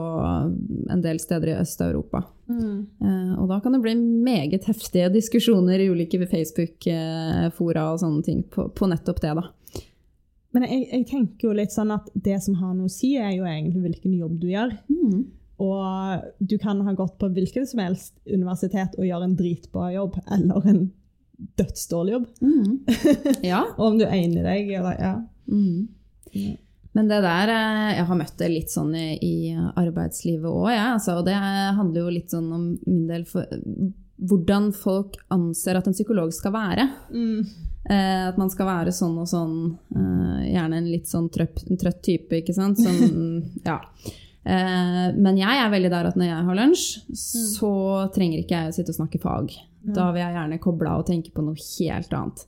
en 0.97 1.05
del 1.05 1.21
steder 1.23 1.53
i 1.53 1.59
Øst-Europa. 1.61 2.25
Mm. 2.47 3.35
og 3.41 3.49
da 3.49 3.57
kan 3.59 3.73
det 3.75 3.81
bli 3.83 3.91
meget 3.99 4.69
heftige 4.69 5.09
diskusjoner 5.11 5.81
i 5.83 5.89
ulike 5.91 6.21
Facebook-fora 6.31 7.89
og 7.91 7.99
sånne 7.99 8.23
ting 8.23 8.45
på, 8.47 8.69
på 8.71 8.87
nettopp 8.87 9.19
det, 9.19 9.33
da. 9.35 9.49
Men 10.57 10.65
jeg, 10.65 10.87
jeg 10.89 11.05
tenker 11.11 11.49
jo 11.51 11.55
litt 11.57 11.73
sånn 11.73 11.93
at 11.93 12.07
det 12.13 12.39
som 12.41 12.57
har 12.57 12.73
noe 12.73 12.89
å 12.89 12.91
si, 12.91 13.13
er 13.21 13.35
jo 13.35 13.45
egentlig 13.45 13.83
hvilken 13.83 14.15
jobb 14.17 14.39
du 14.41 14.47
gjør. 14.49 14.71
Mm. 14.89 15.19
Og 15.61 16.23
du 16.49 16.55
kan 16.61 16.81
ha 16.85 16.93
gått 16.97 17.19
på 17.21 17.29
hvilket 17.33 17.69
som 17.69 17.81
helst 17.81 18.15
universitet 18.25 18.97
og 18.97 19.05
gjøre 19.05 19.29
en 19.29 19.35
dritbra 19.37 19.91
jobb, 19.93 20.17
eller 20.33 20.65
en 20.73 20.81
dødsdårlig 21.61 22.15
jobb. 22.15 22.25
Mm. 22.41 22.71
Ja. 23.45 23.61
Om 23.87 24.01
du 24.01 24.07
egner 24.07 24.49
deg, 24.49 24.73
eller 24.79 24.97
ja. 24.97 25.13
Mm. 25.45 26.57
Men 26.97 27.09
det 27.11 27.21
der, 27.21 27.53
eh, 27.53 27.91
jeg 27.99 28.09
har 28.09 28.17
møtt 28.17 28.37
det 28.41 28.49
litt 28.49 28.73
sånn 28.73 28.95
i, 28.97 29.07
i 29.21 29.35
arbeidslivet 29.53 30.49
òg, 30.49 30.71
jeg. 30.73 30.89
Altså, 30.95 31.19
og 31.21 31.29
det 31.29 31.37
handler 31.37 32.01
jo 32.01 32.13
litt 32.17 32.33
sånn 32.33 32.49
om 32.49 32.67
min 32.89 33.05
del 33.09 33.29
for 33.29 33.45
hvordan 34.17 34.71
folk 34.73 35.17
anser 35.33 35.77
at 35.77 35.87
en 35.87 35.95
psykolog 35.95 36.31
skal 36.33 36.53
være. 36.55 36.87
Mm. 37.13 37.41
Eh, 37.89 38.23
at 38.27 38.37
man 38.39 38.49
skal 38.51 38.69
være 38.69 38.93
sånn 38.95 39.17
og 39.21 39.29
sånn. 39.29 39.57
Eh, 39.93 40.47
gjerne 40.53 40.81
en 40.81 40.89
litt 40.89 41.09
sånn 41.09 41.29
trøpp, 41.33 41.61
en 41.67 41.79
trøtt 41.79 42.01
type, 42.05 42.41
ikke 42.41 42.55
sant. 42.55 42.81
Som, 42.81 43.43
ja. 43.69 43.77
Eh, 44.47 45.05
men 45.15 45.39
jeg 45.39 45.61
er 45.61 45.71
veldig 45.73 45.93
der 45.93 46.09
at 46.09 46.19
når 46.19 46.31
jeg 46.31 46.49
har 46.49 46.59
lunsj, 46.61 46.89
så 47.13 47.71
trenger 48.15 48.41
ikke 48.41 48.61
jeg 48.61 48.73
å 48.73 48.77
sitte 48.79 48.95
og 48.95 48.99
snakke 49.01 49.21
fag. 49.23 49.55
Da 49.87 50.09
vil 50.11 50.23
jeg 50.23 50.35
gjerne 50.35 50.59
koble 50.59 50.91
av 50.91 51.03
og 51.03 51.07
tenke 51.07 51.31
på 51.31 51.45
noe 51.45 51.55
helt 51.55 52.13
annet. 52.17 52.43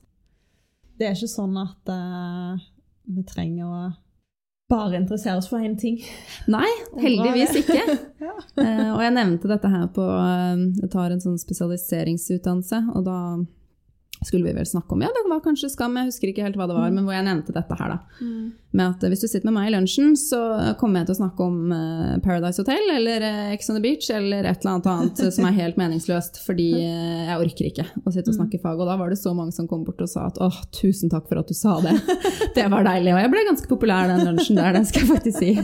Det 1.00 1.08
er 1.08 1.16
ikke 1.16 1.30
sånn 1.32 1.54
at 1.56 1.88
uh, 1.88 2.60
vi 3.08 3.22
trenger 3.24 3.64
å 3.64 3.78
bare 4.70 5.00
interessere 5.00 5.40
oss 5.40 5.48
for 5.50 5.62
én 5.62 5.76
ting. 5.78 5.98
Nei, 6.50 6.68
heldigvis 7.04 7.60
ikke. 7.64 7.82
Ja. 8.20 8.34
Eh, 8.60 8.88
og 8.92 8.98
jeg 9.00 9.14
nevnte 9.16 9.48
dette 9.48 9.68
her 9.72 9.86
på 9.96 10.04
eh, 10.04 10.58
Jeg 10.82 10.90
tar 10.92 11.08
en 11.08 11.22
sånn 11.22 11.38
spesialiseringsutdannelse, 11.40 12.82
og 12.92 13.06
da 13.06 13.16
skulle 14.26 14.44
vi 14.44 14.52
vel 14.52 14.66
snakke 14.68 14.92
om 14.92 15.02
Ja, 15.02 15.08
det 15.14 15.22
var 15.30 15.40
kanskje 15.44 15.70
Skam, 15.72 15.96
jeg 15.96 16.10
husker 16.10 16.28
ikke 16.28 16.44
helt 16.44 16.58
hva 16.60 16.66
det 16.68 16.76
var, 16.76 16.90
men 16.92 17.06
hvor 17.06 17.14
jeg 17.16 17.24
nevnte 17.24 17.54
dette 17.56 17.76
her, 17.78 17.94
da. 17.94 17.98
Med 18.70 18.84
at 18.84 19.04
hvis 19.10 19.22
du 19.24 19.26
sitter 19.26 19.48
med 19.48 19.56
meg 19.56 19.70
i 19.70 19.72
lunsjen, 19.72 20.12
så 20.18 20.40
kommer 20.78 21.00
jeg 21.00 21.08
til 21.08 21.16
å 21.16 21.20
snakke 21.22 21.46
om 21.46 21.72
eh, 21.74 22.18
Paradise 22.22 22.60
Hotel 22.60 22.92
eller 22.94 23.24
eh, 23.26 23.54
Ex 23.54 23.70
on 23.72 23.78
the 23.78 23.82
Beach 23.82 24.10
eller 24.14 24.44
et 24.44 24.60
eller 24.60 24.74
annet 24.76 24.90
annet 24.92 25.22
som 25.36 25.48
er 25.48 25.56
helt 25.56 25.80
meningsløst, 25.80 26.42
fordi 26.44 26.68
eh, 26.82 27.30
jeg 27.30 27.46
orker 27.46 27.70
ikke 27.70 27.86
å 28.04 28.12
sitte 28.12 28.30
og 28.34 28.36
snakke 28.36 28.60
fag. 28.62 28.76
Og 28.76 28.90
da 28.90 28.98
var 29.00 29.10
det 29.10 29.18
så 29.22 29.32
mange 29.36 29.56
som 29.56 29.68
kom 29.70 29.86
bort 29.88 30.04
og 30.04 30.12
sa 30.12 30.28
at 30.28 30.38
åh, 30.44 30.60
tusen 30.76 31.10
takk 31.12 31.26
for 31.30 31.40
at 31.40 31.48
du 31.48 31.56
sa 31.56 31.78
det. 31.84 31.96
Det 32.60 32.66
var 32.68 32.84
deilig. 32.84 33.14
Og 33.14 33.20
jeg 33.22 33.30
ble 33.32 33.46
ganske 33.46 33.70
populær 33.70 34.08
den 34.10 34.24
lunsjen 34.26 34.58
der, 34.58 34.74
det 34.76 34.84
skal 34.90 35.06
jeg 35.06 35.10
faktisk 35.14 35.38
si. 35.40 35.52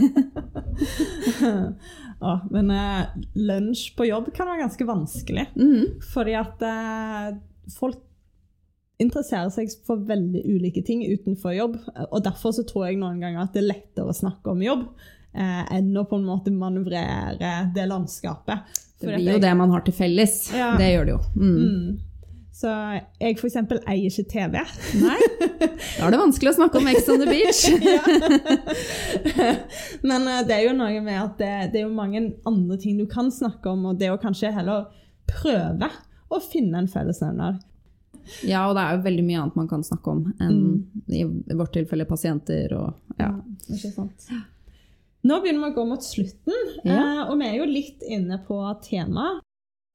Ja, 2.17 2.39
men 2.49 2.71
lunsj 3.37 3.91
på 3.93 4.07
jobb 4.07 4.31
kan 4.33 4.47
være 4.49 4.63
ganske 4.63 4.85
vanskelig. 4.89 5.43
Mm. 5.53 5.99
Fordi 6.15 6.33
at 6.39 6.63
folk 7.75 7.99
interesserer 9.01 9.51
seg 9.53 9.71
for 9.85 10.01
veldig 10.07 10.41
ulike 10.47 10.81
ting 10.85 11.03
utenfor 11.05 11.53
jobb. 11.55 11.77
Og 12.09 12.23
derfor 12.25 12.55
så 12.55 12.65
tror 12.67 12.87
jeg 12.87 12.99
noen 13.01 13.21
ganger 13.21 13.43
at 13.43 13.53
det 13.53 13.63
er 13.63 13.71
lettere 13.71 14.09
å 14.09 14.17
snakke 14.17 14.53
om 14.53 14.63
jobb 14.65 14.87
eh, 15.37 15.63
enn 15.77 15.93
å 15.97 16.07
på 16.09 16.17
en 16.17 16.27
måte 16.27 16.53
manøvrere 16.53 17.69
det 17.75 17.87
landskapet. 17.89 18.83
Det 18.97 19.13
blir 19.13 19.35
jo 19.35 19.41
det 19.43 19.53
man 19.57 19.73
har 19.75 19.85
til 19.85 19.93
felles. 19.93 20.47
Ja. 20.55 20.73
Det 20.79 20.89
gjør 20.89 21.09
det 21.09 21.17
jo. 21.17 21.23
Mm. 21.37 21.57
Mm. 21.57 21.97
Så 22.57 22.71
jeg 23.21 23.35
eksempel 23.37 23.83
eier 23.85 24.09
ikke 24.09 24.23
TV. 24.31 24.55
Nei, 24.97 25.17
da 25.59 26.07
er 26.07 26.15
det 26.15 26.21
vanskelig 26.23 26.55
å 26.55 26.57
snakke 26.57 26.79
om 26.79 26.87
Ex 26.89 27.05
on 27.13 27.21
the 27.21 27.27
Beach. 27.29 27.59
Men 30.09 30.25
eh, 30.25 30.41
det 30.47 30.55
er 30.55 30.63
jo 30.65 30.73
noe 30.79 31.03
med 31.05 31.19
at 31.21 31.37
det, 31.37 31.53
det 31.75 31.83
er 31.83 31.85
jo 31.85 31.93
mange 31.93 32.23
andre 32.49 32.79
ting 32.81 32.97
du 32.97 33.05
kan 33.11 33.29
snakke 33.33 33.69
om, 33.69 33.85
og 33.91 34.01
det 34.01 34.09
å 34.09 34.17
kanskje 34.21 34.55
heller 34.55 34.89
prøve 35.29 35.91
å 36.33 36.41
finne 36.41 36.81
en 36.81 36.89
fellesnevner. 36.89 37.61
Ja, 38.47 38.65
og 38.69 38.75
det 38.77 38.83
er 38.83 38.97
jo 38.97 39.05
veldig 39.07 39.25
mye 39.27 39.39
annet 39.41 39.55
man 39.59 39.67
kan 39.71 39.83
snakke 39.87 40.11
om 40.13 40.21
enn 40.43 40.59
i 41.07 41.23
vårt 41.55 41.73
tilfelle 41.77 42.05
pasienter 42.09 42.73
og 42.77 42.93
ja. 43.19 43.31
ikke 43.71 43.91
sant? 43.95 44.27
Nå 45.27 45.39
begynner 45.43 45.65
vi 45.65 45.71
å 45.73 45.75
gå 45.79 45.85
mot 45.89 46.03
slutten, 46.05 46.53
Ja. 46.85 46.97
eh, 46.97 47.21
og 47.31 47.39
vi 47.41 47.47
er 47.49 47.55
jo 47.57 47.65
litt 47.67 48.03
inne 48.07 48.37
på 48.47 48.59
temaet. 48.85 49.41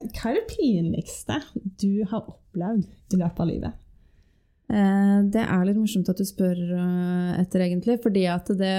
Hva 0.03 0.33
er 0.33 0.41
det 0.41 0.49
pinligste 0.51 1.39
du 1.79 2.03
har 2.11 2.25
opplevd 2.27 2.89
i 3.15 3.21
løpet 3.21 3.41
av 3.45 3.49
livet? 3.49 3.79
Eh, 4.73 5.19
Det 5.31 5.45
er 5.45 5.65
litt 5.69 5.79
morsomt 5.79 6.09
at 6.11 6.19
du 6.19 6.25
spør 6.27 6.59
eh, 6.59 7.41
etter, 7.41 7.61
egentlig, 7.69 8.01
fordi 8.03 8.27
at 8.33 8.51
det, 8.59 8.75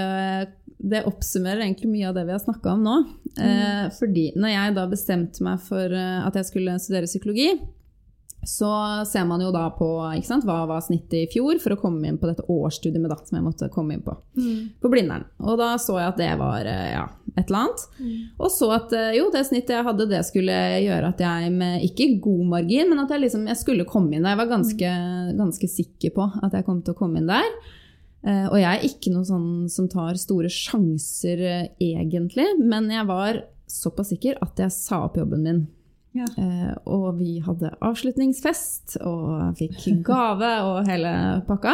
det 0.83 1.05
oppsummerer 1.09 1.63
egentlig 1.63 1.89
mye 1.93 2.09
av 2.11 2.17
det 2.19 2.25
vi 2.27 2.35
har 2.35 2.43
snakka 2.43 2.73
om 2.75 2.83
nå. 2.83 2.97
Mm. 3.33 3.89
Fordi 3.97 4.27
når 4.37 4.51
jeg 4.53 4.73
da 4.75 4.83
bestemte 4.91 5.41
meg 5.47 5.61
for 5.65 5.89
at 5.97 6.35
jeg 6.37 6.45
skulle 6.51 6.75
studere 6.77 7.07
psykologi, 7.09 7.47
så 8.45 8.69
ser 9.07 9.23
man 9.29 9.39
jo 9.41 9.51
da 9.55 9.69
på 9.71 9.87
sant, 10.27 10.43
hva 10.43 10.65
var 10.67 10.81
snittet 10.83 11.13
i 11.21 11.27
fjor 11.31 11.59
for 11.63 11.75
å 11.75 11.79
komme 11.79 12.07
inn 12.09 12.17
på 12.19 12.27
dette 12.27 12.43
årsstudiet 12.51 12.99
med 12.99 13.09
DAT 13.13 13.27
som 13.29 13.37
jeg 13.37 13.45
måtte 13.45 13.69
komme 13.71 13.95
inn 13.95 14.01
på. 14.03 14.15
På 14.83 14.89
Blindern. 14.91 15.23
Og 15.39 15.55
da 15.61 15.73
så 15.79 15.95
jeg 15.99 16.09
at 16.11 16.17
det 16.19 16.31
var 16.41 16.65
eh, 16.67 16.89
ja, 16.95 17.05
et 17.37 17.45
eller 17.47 17.59
annet. 17.61 17.85
Og 18.39 18.51
så 18.51 18.67
at 18.75 18.91
eh, 18.97 19.13
jo, 19.19 19.29
det 19.31 19.45
snittet 19.47 19.75
jeg 19.77 19.85
hadde, 19.87 20.09
det 20.11 20.23
skulle 20.27 20.57
gjøre 20.83 21.13
at 21.13 21.23
jeg 21.23 21.53
med 21.55 21.85
ikke 21.87 22.09
god 22.25 22.43
margin, 22.55 22.89
men 22.91 22.99
at 23.05 23.13
jeg 23.15 23.23
liksom 23.25 23.47
jeg 23.47 23.61
skulle 23.61 23.85
komme 23.89 24.15
inn 24.17 24.23
der. 24.27 24.35
Jeg 24.35 24.41
var 24.43 24.51
ganske, 24.51 24.91
ganske 25.39 25.69
sikker 25.77 26.13
på 26.17 26.27
at 26.43 26.53
jeg 26.59 26.67
kom 26.67 26.81
til 26.83 26.93
å 26.95 26.99
komme 26.99 27.21
inn 27.23 27.31
der. 27.31 27.47
Eh, 28.27 28.45
Og 28.51 28.57
jeg 28.59 28.69
er 28.71 28.83
ikke 28.87 29.11
noen 29.15 29.27
sånn 29.27 29.47
som 29.71 29.87
tar 29.91 30.19
store 30.19 30.51
sjanser 30.51 31.45
egentlig, 31.79 32.49
men 32.59 32.91
jeg 32.91 33.07
var 33.07 33.41
såpass 33.73 34.11
sikker 34.11 34.37
at 34.43 34.59
jeg 34.59 34.71
sa 34.75 35.05
opp 35.07 35.15
jobben 35.17 35.41
min. 35.47 35.63
Ja. 36.13 36.27
Eh, 36.37 36.73
og 36.85 37.17
vi 37.17 37.39
hadde 37.43 37.73
avslutningsfest 37.81 38.99
og 39.01 39.57
fikk 39.57 40.03
gave 40.05 40.51
og 40.67 40.89
hele 40.89 41.13
pakka. 41.47 41.73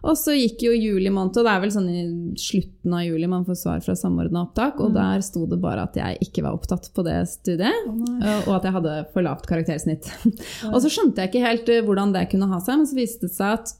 Og 0.00 0.16
så 0.16 0.32
gikk 0.32 0.62
jo 0.64 0.72
juli 0.72 1.10
måned, 1.12 1.36
og 1.36 1.44
det 1.44 1.52
er 1.52 1.60
vel 1.60 1.72
sånn 1.74 1.88
i 1.92 2.04
slutten 2.40 2.94
av 2.96 3.02
juli 3.04 3.26
man 3.28 3.44
får 3.44 3.58
svar 3.60 3.82
fra 3.84 3.96
Samordna 3.98 4.46
opptak, 4.46 4.80
og 4.80 4.94
der 4.96 5.20
sto 5.24 5.44
det 5.50 5.58
bare 5.60 5.84
at 5.84 5.98
jeg 5.98 6.16
ikke 6.24 6.44
var 6.46 6.56
opptatt 6.56 6.88
på 6.96 7.04
det 7.04 7.18
studiet, 7.28 7.90
oh, 7.90 8.46
og 8.46 8.54
at 8.56 8.68
jeg 8.68 8.76
hadde 8.78 8.94
for 9.12 9.26
lavt 9.26 9.44
karaktersnitt. 9.50 10.08
og 10.72 10.78
så 10.80 10.88
skjønte 10.88 11.20
jeg 11.20 11.32
ikke 11.32 11.44
helt 11.44 11.72
eh, 11.74 11.84
hvordan 11.84 12.16
det 12.16 12.30
kunne 12.32 12.48
ha 12.48 12.62
seg, 12.64 12.80
men 12.80 12.88
så 12.88 12.96
viste 12.96 13.28
det 13.28 13.36
seg 13.36 13.58
at 13.58 13.74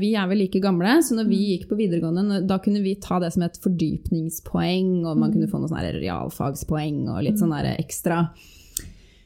vi 0.00 0.10
er 0.14 0.26
vel 0.28 0.42
like 0.42 0.60
gamle, 0.60 0.98
så 1.02 1.16
når 1.16 1.28
vi 1.30 1.38
gikk 1.54 1.68
på 1.70 1.78
videregående, 1.78 2.42
da 2.44 2.58
kunne 2.60 2.82
vi 2.84 2.96
ta 3.00 3.16
det 3.22 3.30
som 3.32 3.46
et 3.46 3.56
fordypningspoeng, 3.64 4.90
og 5.08 5.16
man 5.22 5.32
kunne 5.32 5.48
få 5.48 5.62
noen 5.62 5.94
realfagspoeng 6.00 7.06
og 7.14 7.22
litt 7.24 7.40
sånn 7.40 7.54
ekstra 7.74 8.26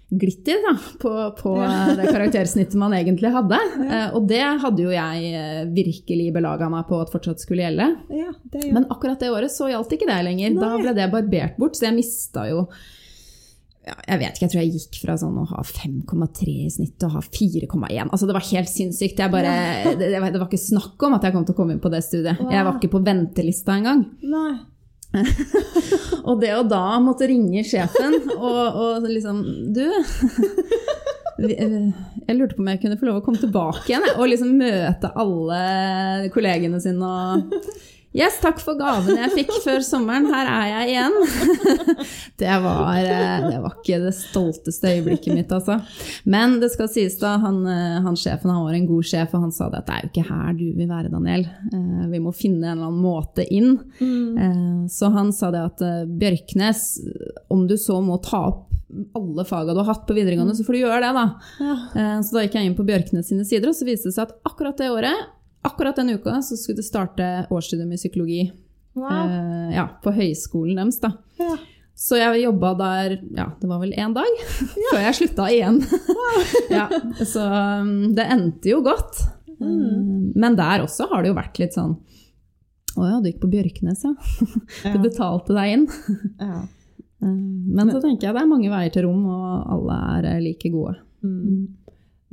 glitter 0.08 0.56
da, 0.64 0.72
på, 0.98 1.10
på 1.42 1.54
det 1.98 2.08
karaktersnittet 2.08 2.76
man 2.80 2.94
egentlig 2.96 3.32
hadde. 3.32 3.58
Eh, 3.84 4.06
Og 4.16 4.28
det 4.30 4.42
hadde 4.62 4.84
jo 4.84 4.92
jeg 4.94 5.32
eh, 5.36 5.64
virkelig 5.74 6.30
belaga 6.36 6.70
meg 6.72 6.86
på 6.88 7.00
at 7.02 7.12
fortsatt 7.12 7.44
skulle 7.44 7.66
gjelde. 7.66 7.90
Ja, 8.16 8.32
det 8.54 8.70
Men 8.72 8.88
akkurat 8.88 9.20
det 9.20 9.32
året 9.34 9.52
så 9.54 9.68
gjaldt 9.70 9.92
ikke 9.96 10.08
det 10.08 10.22
lenger. 10.30 10.56
Da 10.60 10.72
ble 10.80 10.94
det 10.96 11.10
barbert 11.12 11.60
bort, 11.60 11.76
så 11.76 11.90
jeg 11.90 11.98
mista 11.98 12.48
jo 12.48 12.64
jeg 13.88 14.20
vet 14.20 14.36
ikke, 14.36 14.44
jeg 14.44 14.52
tror 14.52 14.62
jeg 14.62 14.72
gikk 14.76 14.98
fra 15.02 15.16
sånn 15.20 15.36
å 15.40 15.46
ha 15.50 15.62
5,3 15.66 16.54
i 16.66 16.70
snitt 16.72 16.96
til 17.00 17.08
å 17.08 17.14
ha 17.16 17.22
4,1. 17.24 18.08
Altså 18.08 18.28
det 18.28 18.36
var 18.36 18.46
helt 18.48 18.72
sinnssykt. 18.72 19.22
Bare, 19.32 19.52
det, 19.98 20.10
det 20.10 20.22
var 20.22 20.46
ikke 20.46 20.60
snakk 20.60 21.06
om 21.08 21.16
at 21.18 21.26
jeg 21.26 21.36
kom 21.36 21.46
til 21.46 21.56
å 21.56 21.58
komme 21.58 21.76
inn 21.76 21.82
på 21.82 21.92
det 21.92 22.02
studiet. 22.06 22.40
Jeg 22.40 22.66
var 22.66 22.76
ikke 22.76 22.92
på 22.96 23.04
ventelista 23.06 23.78
engang. 23.78 24.04
Nei. 24.24 24.58
Og 26.28 26.36
det 26.42 26.52
å 26.52 26.64
da 26.68 26.98
måtte 27.00 27.28
ringe 27.30 27.62
sjefen 27.64 28.12
og, 28.34 28.58
og 28.76 29.06
liksom 29.08 29.38
Du 29.72 29.80
eh, 31.48 31.86
jeg 32.28 32.36
lurte 32.36 32.58
på 32.58 32.60
om 32.60 32.68
jeg 32.68 32.82
kunne 32.82 32.98
få 33.00 33.08
lov 33.08 33.22
å 33.22 33.24
komme 33.24 33.40
tilbake 33.40 33.86
igjen 33.88 34.04
og 34.18 34.26
liksom 34.28 34.50
møte 34.60 35.08
alle 35.16 36.28
kollegene 36.34 36.80
sine 36.82 37.08
og 37.08 37.54
Yes, 38.16 38.38
takk 38.40 38.56
for 38.64 38.78
gaven 38.80 39.18
jeg 39.20 39.30
fikk 39.34 39.50
før 39.60 39.82
sommeren. 39.84 40.30
Her 40.32 40.48
er 40.48 40.68
jeg 40.70 40.94
igjen. 40.94 41.16
Det 42.40 42.54
var, 42.62 42.94
eh, 43.02 43.44
det 43.50 43.56
var 43.60 43.72
ikke 43.74 43.96
det 44.04 44.12
stolteste 44.14 44.92
øyeblikket 44.94 45.34
mitt, 45.34 45.50
altså. 45.52 45.80
Men 46.30 46.56
det 46.62 46.68
skal 46.70 46.88
sies, 46.90 47.16
da, 47.20 47.32
han, 47.42 47.58
eh, 47.66 47.96
han 48.04 48.14
sjefen 48.16 48.52
han 48.52 48.62
var 48.64 48.76
en 48.78 48.86
god 48.88 49.08
sjef, 49.10 49.34
og 49.34 49.42
han 49.48 49.52
sa 49.54 49.66
det 49.72 49.80
at 49.82 49.88
det 49.88 49.96
er 49.96 50.04
jo 50.06 50.10
ikke 50.12 50.26
her 50.28 50.52
du 50.56 50.64
vil 50.78 50.88
være, 50.88 51.10
Daniel. 51.12 51.44
Eh, 51.72 52.04
Vi 52.14 52.20
må 52.22 52.32
finne 52.36 52.62
en 52.70 52.76
eller 52.78 52.88
annen 52.88 53.02
måte 53.02 53.44
inn. 53.44 53.74
Mm. 53.98 54.86
Så 54.92 55.10
han 55.12 55.32
sa 55.34 55.50
det 55.54 55.64
at 55.66 55.82
Bjørknes, 56.20 56.84
om 57.52 57.66
du 57.68 57.74
så 57.80 57.98
må 58.04 58.20
ta 58.24 58.44
opp 58.52 58.64
alle 59.18 59.44
faga 59.44 59.74
du 59.76 59.82
har 59.82 59.90
hatt 59.90 60.06
på 60.08 60.14
videregående, 60.16 60.54
så 60.56 60.64
får 60.64 60.78
du 60.78 60.80
gjøre 60.80 61.02
det, 61.04 61.10
da. 61.18 61.26
Ja. 61.60 61.74
Så 62.24 62.38
da 62.38 62.46
gikk 62.46 62.54
jeg 62.56 62.70
inn 62.70 62.78
på 62.78 62.86
Bjørknes 62.88 63.28
sine 63.28 63.44
sider, 63.44 63.68
og 63.68 63.76
så 63.76 63.84
viste 63.88 64.08
det 64.08 64.16
seg 64.16 64.30
at 64.30 64.38
akkurat 64.48 64.78
det 64.80 64.88
året, 64.94 65.26
akkurat 65.68 65.96
den 66.00 66.14
uka, 66.16 66.38
så 66.44 66.56
skulle 66.58 66.80
det 66.80 66.86
starte 66.88 67.28
årsstudium 67.54 67.92
i 67.94 68.00
psykologi. 68.00 68.42
Wow. 68.98 69.10
Eh, 69.30 69.74
Ja, 69.76 69.86
på 70.02 70.10
høyskolen 70.16 70.80
deres, 70.80 70.98
da. 71.04 71.12
Ja. 71.38 71.56
Så 71.98 72.14
jeg 72.18 72.44
jobba 72.44 72.72
der 72.78 73.16
ja, 73.34 73.48
det 73.58 73.66
var 73.66 73.80
vel 73.82 73.90
én 73.98 74.12
dag, 74.14 74.42
før 74.92 75.00
jeg 75.02 75.16
slutta 75.18 75.48
igjen. 75.50 75.80
ja, 76.78 76.84
så 77.26 77.42
um, 77.82 77.90
det 78.14 78.26
endte 78.30 78.70
jo 78.70 78.82
godt. 78.86 79.18
Mm. 79.58 80.32
Men 80.38 80.54
der 80.58 80.84
også 80.84 81.08
har 81.10 81.24
det 81.24 81.32
jo 81.32 81.38
vært 81.40 81.56
litt 81.58 81.74
sånn 81.74 81.96
Å 82.94 83.06
ja, 83.08 83.16
du 83.18 83.26
gikk 83.26 83.40
på 83.42 83.48
Bjørknes, 83.50 84.04
ja. 84.06 84.12
Du 84.94 85.00
betalte 85.02 85.56
deg 85.56 85.72
inn. 85.74 85.88
Ja. 86.38 86.60
Um, 87.18 87.66
Men 87.74 87.90
så 87.90 87.98
tenker 88.04 88.28
jeg 88.28 88.36
det 88.36 88.44
er 88.44 88.50
mange 88.52 88.70
veier 88.70 88.94
til 88.94 89.08
rom, 89.08 89.24
og 89.26 89.72
alle 89.74 89.98
er 90.14 90.28
eh, 90.36 90.40
like 90.44 90.70
gode. 90.70 90.94
Mm. 91.26 91.66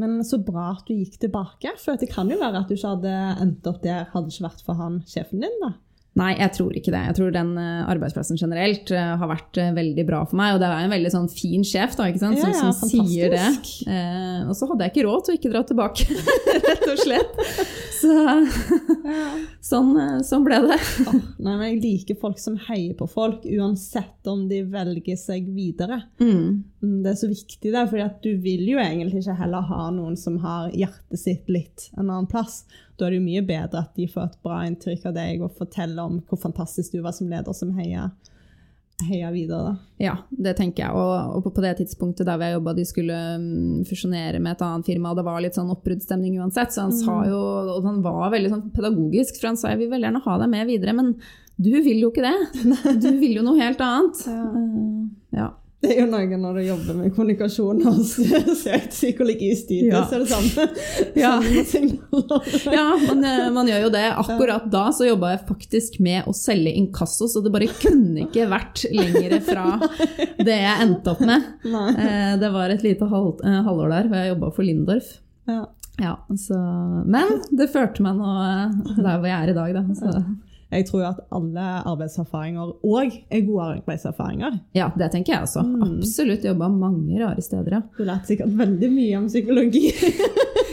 Men 0.02 0.20
så 0.28 0.42
bra 0.44 0.74
at 0.74 0.88
du 0.90 0.94
gikk 0.98 1.20
tilbake, 1.22 1.72
for 1.80 2.00
det 2.00 2.12
kan 2.12 2.30
jo 2.32 2.40
være 2.42 2.64
at 2.64 2.72
du 2.72 2.76
ikke 2.76 2.96
hadde 2.98 3.16
endt 3.46 3.68
opp 3.72 3.82
der 3.84 4.10
hadde 4.12 4.28
det 4.28 4.36
ikke 4.36 4.50
vært 4.50 4.64
for 4.68 4.82
han 4.82 5.02
sjefen 5.08 5.44
din. 5.46 5.60
da. 5.64 5.76
Nei, 6.16 6.30
jeg 6.40 6.54
tror 6.56 6.76
ikke 6.80 6.94
det. 6.94 7.00
Jeg 7.10 7.16
tror 7.18 7.32
den 7.36 7.50
eh, 7.60 7.88
arbeidsplassen 7.92 8.38
generelt 8.40 8.88
eh, 8.96 9.10
har 9.20 9.28
vært 9.28 9.58
eh, 9.60 9.74
veldig 9.76 10.06
bra 10.08 10.22
for 10.24 10.40
meg. 10.40 10.54
Og 10.56 10.62
det 10.62 10.70
er 10.70 10.86
en 10.86 10.94
veldig 10.94 11.10
sånn 11.12 11.28
fin 11.28 11.66
sjef 11.68 11.98
da, 12.00 12.08
som, 12.16 12.38
Ja, 12.40 12.52
ja, 12.54 12.70
som 12.72 12.88
sier 12.88 13.34
det. 13.34 13.50
Eh, 13.84 14.46
og 14.48 14.56
så 14.56 14.70
hadde 14.70 14.88
jeg 14.88 14.94
ikke 14.94 15.04
råd 15.10 15.26
til 15.26 15.36
å 15.36 15.40
ikke 15.42 15.52
dra 15.52 15.64
tilbake, 15.68 16.08
rett 16.70 16.88
og 16.88 17.02
slett. 17.04 17.36
Så 17.96 18.12
sånn, 19.64 19.92
sånn 20.28 20.44
ble 20.46 20.58
det. 20.68 20.78
oh, 21.08 21.16
nei, 21.42 21.54
men 21.54 21.64
Jeg 21.70 21.78
liker 21.82 22.18
folk 22.22 22.40
som 22.42 22.58
heier 22.68 22.94
på 23.00 23.08
folk, 23.10 23.46
uansett 23.48 24.28
om 24.30 24.44
de 24.50 24.62
velger 24.72 25.20
seg 25.20 25.48
videre. 25.56 26.02
Mm. 26.22 26.64
Mm, 26.86 27.02
Det 27.04 27.12
er 27.12 27.20
så 27.24 27.28
viktig, 27.32 27.72
der, 27.74 27.88
fordi 27.90 28.04
at 28.06 28.20
du 28.22 28.30
vil 28.46 28.62
jo 28.70 28.78
egentlig 28.78 29.24
ikke 29.24 29.36
heller 29.40 29.66
ha 29.72 29.90
noen 29.96 30.16
som 30.22 30.38
har 30.46 30.70
hjertet 30.72 31.20
sitt 31.20 31.50
litt 31.50 31.90
en 31.98 32.06
annen 32.10 32.28
plass. 32.30 32.62
Da 32.98 33.08
er 33.08 33.16
det 33.16 33.20
jo 33.20 33.26
mye 33.26 33.42
bedre 33.48 33.82
at 33.88 33.96
de 33.98 34.06
får 34.08 34.30
et 34.30 34.38
bra 34.46 34.62
inntrykk 34.70 35.10
av 35.10 35.18
deg 35.18 35.42
og 35.42 35.58
forteller 35.58 36.04
om 36.06 36.22
hvor 36.30 36.38
fantastisk 36.46 36.94
du 36.94 37.02
var 37.02 37.12
som 37.18 37.28
leder, 37.34 37.54
som 37.58 37.74
heia, 37.80 38.12
heia 39.10 39.30
videre. 39.34 39.64
da. 39.74 39.74
Ja, 40.00 40.14
det 40.32 40.54
tenker 40.58 40.86
jeg. 40.86 40.92
Og, 40.96 41.36
og 41.36 41.44
på- 41.44 41.52
på 41.58 41.62
det 41.66 41.74
tidspunktet 41.82 42.26
der 42.30 42.38
vi 42.40 42.46
har 42.48 42.54
jobba, 42.60 42.74
de 42.78 42.86
skulle 42.88 43.18
mm, 43.40 43.84
fusjonere 43.90 44.40
med 44.40 44.54
et 44.56 44.62
annet 44.64 44.86
firma, 44.88 45.10
og 45.12 45.18
det 45.18 45.26
var 45.28 45.42
litt 45.44 45.58
sånn 45.58 45.72
oppbruddsstemning 45.74 46.38
uansett. 46.40 46.72
Så 46.72 46.86
han 46.86 46.94
sa 46.96 47.18
jo, 47.28 47.42
og 47.76 47.84
han 47.84 48.02
var 48.06 48.32
veldig 48.32 48.54
sånn 48.54 48.70
pedagogisk, 48.72 49.42
for 49.42 49.48
han 49.52 49.58
sa 49.60 49.74
jeg 49.74 49.80
vil 49.84 49.90
veldig 49.92 50.08
gjerne 50.08 50.24
ha 50.24 50.38
deg 50.40 50.50
med 50.54 50.68
videre, 50.72 50.94
men 50.96 51.16
du 51.58 51.72
vil 51.84 52.00
jo 52.06 52.12
ikke 52.12 52.24
det. 52.24 52.38
Du 53.04 53.12
vil 53.20 53.36
jo 53.38 53.44
noe 53.44 53.60
helt 53.60 53.80
annet. 53.84 54.24
Ja. 54.28 54.46
ja. 55.42 55.50
Det 55.86 55.94
er 55.96 56.00
jo 56.02 56.08
noe 56.10 56.38
når 56.42 56.58
du 56.58 56.62
jobber 56.66 56.98
med 56.98 57.14
kommunikasjon 57.16 57.82
og 57.86 58.00
psykologistudiet, 58.90 59.92
Ja. 59.94 60.02
så 60.10 60.16
er 60.16 60.24
det 60.24 60.30
samme, 60.32 60.66
Ja. 61.24 61.34
Ja, 62.74 62.86
man, 63.08 63.24
eh, 63.26 63.50
man 63.54 63.68
gjør 63.70 63.84
jo 63.86 63.92
det. 63.94 64.04
Akkurat 64.18 64.66
da 64.74 64.86
så 64.96 65.08
jobba 65.08 65.34
jeg 65.36 65.44
faktisk 65.50 66.00
med 66.04 66.26
å 66.30 66.34
selge 66.36 66.74
inkasso, 66.80 67.28
så 67.30 67.44
det 67.46 67.54
bare 67.54 67.70
kunne 67.82 68.26
ikke 68.26 68.48
vært 68.52 68.86
lenger 68.92 69.38
fra 69.46 69.66
det 70.40 70.58
jeg 70.62 70.82
endte 70.88 71.14
opp 71.14 71.22
med. 71.26 71.46
Nei. 71.76 71.88
Eh, 71.96 72.34
Det 72.42 72.50
var 72.54 72.70
et 72.74 72.84
lite 72.86 73.08
halv, 73.12 73.40
eh, 73.46 73.62
halvår 73.66 73.94
der 73.96 74.10
hvor 74.10 74.22
jeg 74.24 74.34
jobba 74.34 74.52
for 74.56 74.64
Lindorf. 74.68 75.14
Ja. 75.50 75.62
Ja, 76.02 76.18
så, 76.36 76.58
men 77.08 77.38
det 77.56 77.70
førte 77.72 78.04
meg 78.04 78.18
nå 78.20 78.28
der 78.98 79.16
hvor 79.22 79.30
jeg 79.30 79.38
er 79.46 79.52
i 79.54 79.56
dag, 79.56 79.78
da. 79.78 79.84
Så, 79.96 80.12
Jeg 80.76 80.86
tror 80.90 81.00
jo 81.02 81.08
at 81.10 81.20
alle 81.36 81.66
arbeidserfaringer 81.92 82.68
òg 82.84 83.10
er 83.32 83.42
gode 83.48 83.64
arbeidserfaringer. 83.80 84.52
ja, 84.76 84.88
det 85.00 85.08
tenker 85.14 85.34
jeg 85.36 85.42
også. 85.48 85.62
Absolutt. 85.88 86.44
Jobba 86.46 86.68
mange 86.72 87.20
rare 87.22 87.42
steder, 87.42 87.72
ja. 87.80 87.82
Du 87.98 88.04
lærte 88.08 88.28
sikkert 88.34 88.52
veldig 88.60 88.90
mye 88.92 89.16
om 89.22 89.28
psykologi. 89.32 89.86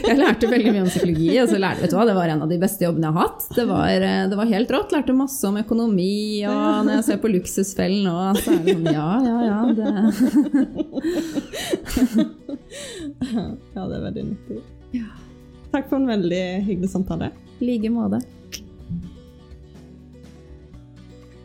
Jeg 0.03 0.17
lærte 0.19 0.49
veldig 0.51 0.71
mye 0.75 0.83
om 0.83 0.89
psykologi, 0.91 1.29
og 1.39 1.47
så 1.47 1.55
lærte, 1.63 1.79
vet 1.85 1.91
du 1.93 1.95
hva, 1.95 2.03
det 2.09 2.15
var 2.17 2.27
en 2.33 2.41
av 2.43 2.49
de 2.51 2.57
beste 2.59 2.83
jobbene 2.83 3.07
jeg 3.07 3.15
har 3.15 3.23
hatt. 3.23 3.45
Det 3.55 3.63
var, 3.69 3.87
eh, 4.03 4.25
det 4.27 4.35
var 4.35 4.49
helt 4.51 4.67
rått. 4.75 4.91
Lærte 4.91 5.13
masse 5.15 5.47
om 5.47 5.55
økonomi, 5.61 6.43
og 6.49 6.83
når 6.83 6.91
jeg 6.97 7.05
ser 7.07 7.17
på 7.23 7.31
Luksusfellen 7.31 8.03
nå, 8.09 8.17
så 8.35 8.51
er 8.51 8.59
det 8.65 8.75
sånn 8.75 8.91
ja, 8.91 9.11
ja, 9.23 9.37
ja. 9.47 9.59
Det. 9.79 9.87
Ja, 13.73 13.81
det 13.87 13.95
er 13.95 14.03
veldig 14.09 14.23
nyttig. 14.33 14.57
Takk 15.73 15.87
for 15.89 15.97
en 15.97 16.07
veldig 16.09 16.43
hyggelig 16.67 16.89
samtale. 16.91 17.27
I 17.61 17.63
like 17.71 17.89
måte. 17.93 18.19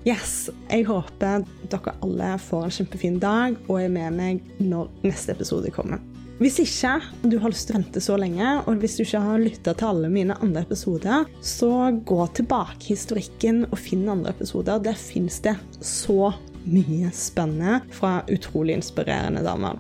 Yes, 0.07 0.51
Jeg 0.71 0.85
håper 0.87 1.43
dere 1.69 1.93
alle 2.05 2.39
får 2.41 2.65
en 2.65 2.71
kjempefin 2.79 3.19
dag 3.21 3.57
og 3.67 3.83
er 3.83 3.89
med 3.93 4.13
meg 4.15 4.41
når 4.63 4.89
neste 5.03 5.33
episode 5.35 5.71
kommer. 5.75 5.99
Hvis 6.39 6.61
ikke 6.63 7.01
du 7.27 7.35
har 7.43 7.51
lyst 7.51 7.67
til 7.67 7.75
å 7.75 7.81
vente 7.81 7.99
så 8.03 8.15
lenge, 8.21 8.63
og 8.71 8.77
hvis 8.79 8.95
du 8.95 9.03
ikke 9.03 9.21
har 9.25 9.39
lytta 9.43 9.73
til 9.75 9.89
alle 9.89 10.09
mine 10.13 10.35
andre 10.39 10.61
episoder, 10.63 11.25
så 11.43 11.91
gå 12.07 12.27
tilbake 12.39 12.85
i 12.85 12.89
historikken 12.93 13.65
og 13.67 13.79
finn 13.83 14.09
andre 14.09 14.31
episoder. 14.37 14.79
Der 14.87 14.95
fins 14.95 15.41
det 15.43 15.57
så 15.83 16.33
mye 16.63 17.11
spennende 17.17 17.81
fra 17.91 18.23
utrolig 18.31 18.75
inspirerende 18.79 19.43
damer. 19.43 19.75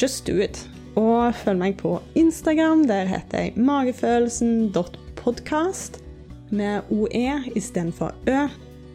Just 0.00 0.24
do 0.24 0.40
it. 0.40 0.56
Og 0.96 1.36
følg 1.42 1.58
meg 1.60 1.76
på 1.82 2.00
Instagram. 2.16 2.86
Der 2.88 3.04
heter 3.10 3.38
jeg 3.44 3.56
magefølelsen.podkast 3.60 6.00
med 6.48 6.80
OE 6.88 7.44
istedenfor 7.52 8.16
Ø. 8.24 8.48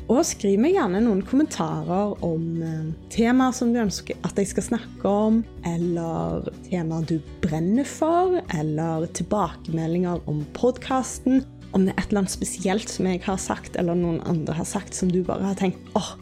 Og 0.05 0.21
skriv 0.27 0.59
meg 0.61 0.75
gjerne 0.75 0.99
noen 1.01 1.23
kommentarer 1.25 2.11
om 2.25 2.43
eh, 2.61 2.91
temaer 3.09 3.55
som 3.57 3.71
du 3.73 3.79
ønsker 3.81 4.19
at 4.27 4.37
jeg 4.37 4.51
skal 4.51 4.67
snakke 4.67 5.09
om, 5.09 5.39
eller 5.65 6.45
temaer 6.67 7.07
du 7.09 7.15
brenner 7.41 7.87
for, 7.89 8.37
eller 8.53 9.07
tilbakemeldinger 9.17 10.21
om 10.29 10.43
podkasten. 10.57 11.41
Om 11.73 11.87
det 11.87 11.95
er 11.95 12.03
et 12.03 12.11
eller 12.11 12.21
annet 12.21 12.35
spesielt 12.35 12.93
som 12.93 13.09
jeg 13.09 13.23
har 13.25 13.41
sagt, 13.41 13.81
eller 13.81 13.97
noen 13.97 14.21
andre 14.29 14.59
har 14.59 14.69
sagt, 14.69 14.93
som 14.93 15.09
du 15.09 15.23
bare 15.25 15.49
har 15.49 15.57
tenkt 15.59 15.81
åh, 15.97 16.13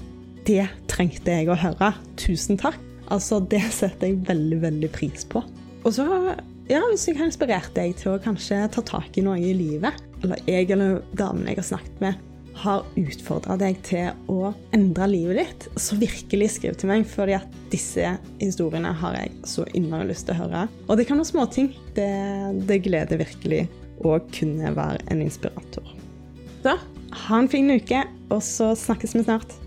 det 0.48 0.64
trengte 0.92 1.36
jeg 1.36 1.52
å 1.52 1.60
høre. 1.60 1.92
Tusen 2.20 2.60
takk. 2.60 2.80
Altså, 3.12 3.44
det 3.52 3.66
setter 3.76 4.14
jeg 4.14 4.24
veldig, 4.32 4.64
veldig 4.64 4.94
pris 4.96 5.28
på. 5.28 5.44
Og 5.84 5.92
så, 5.92 6.08
ja, 6.72 6.80
hvis 6.88 7.10
jeg 7.10 7.20
har 7.20 7.28
inspirert 7.28 7.76
deg 7.76 7.98
til 8.00 8.16
å 8.16 8.22
kanskje 8.24 8.64
ta 8.72 8.84
tak 8.96 9.20
i 9.20 9.28
noe 9.28 9.44
i 9.44 9.52
livet, 9.58 10.00
eller 10.24 10.40
jeg 10.48 10.72
eller 10.72 11.02
damen 11.20 11.52
jeg 11.52 11.60
har 11.60 11.74
snakket 11.76 12.00
med, 12.06 12.30
har 12.62 12.86
utfordra 13.00 13.58
deg 13.60 13.80
til 13.86 14.12
å 14.32 14.52
endre 14.76 15.08
livet 15.10 15.40
ditt, 15.40 15.68
så 15.80 15.98
virkelig 16.00 16.52
skriv 16.58 16.78
til 16.80 16.92
meg, 16.92 17.08
fordi 17.10 17.38
at 17.38 17.56
disse 17.74 18.16
historiene 18.42 18.94
har 19.02 19.18
jeg 19.18 19.34
så 19.50 19.66
innmari 19.74 20.12
lyst 20.12 20.28
til 20.30 20.38
å 20.38 20.44
høre. 20.44 20.68
Og 20.88 21.00
det 21.00 21.08
kan 21.10 21.20
være 21.20 21.32
småting. 21.32 21.72
Det, 21.98 22.12
det 22.70 22.84
gleder 22.86 23.22
virkelig 23.22 23.66
å 24.04 24.20
kunne 24.36 24.74
være 24.76 25.02
en 25.14 25.24
inspirator. 25.26 25.96
Så 26.64 26.78
ha 27.28 27.40
en 27.40 27.52
fin 27.52 27.70
uke, 27.74 28.06
og 28.30 28.42
så 28.46 28.74
snakkes 28.78 29.18
vi 29.18 29.26
snart. 29.26 29.58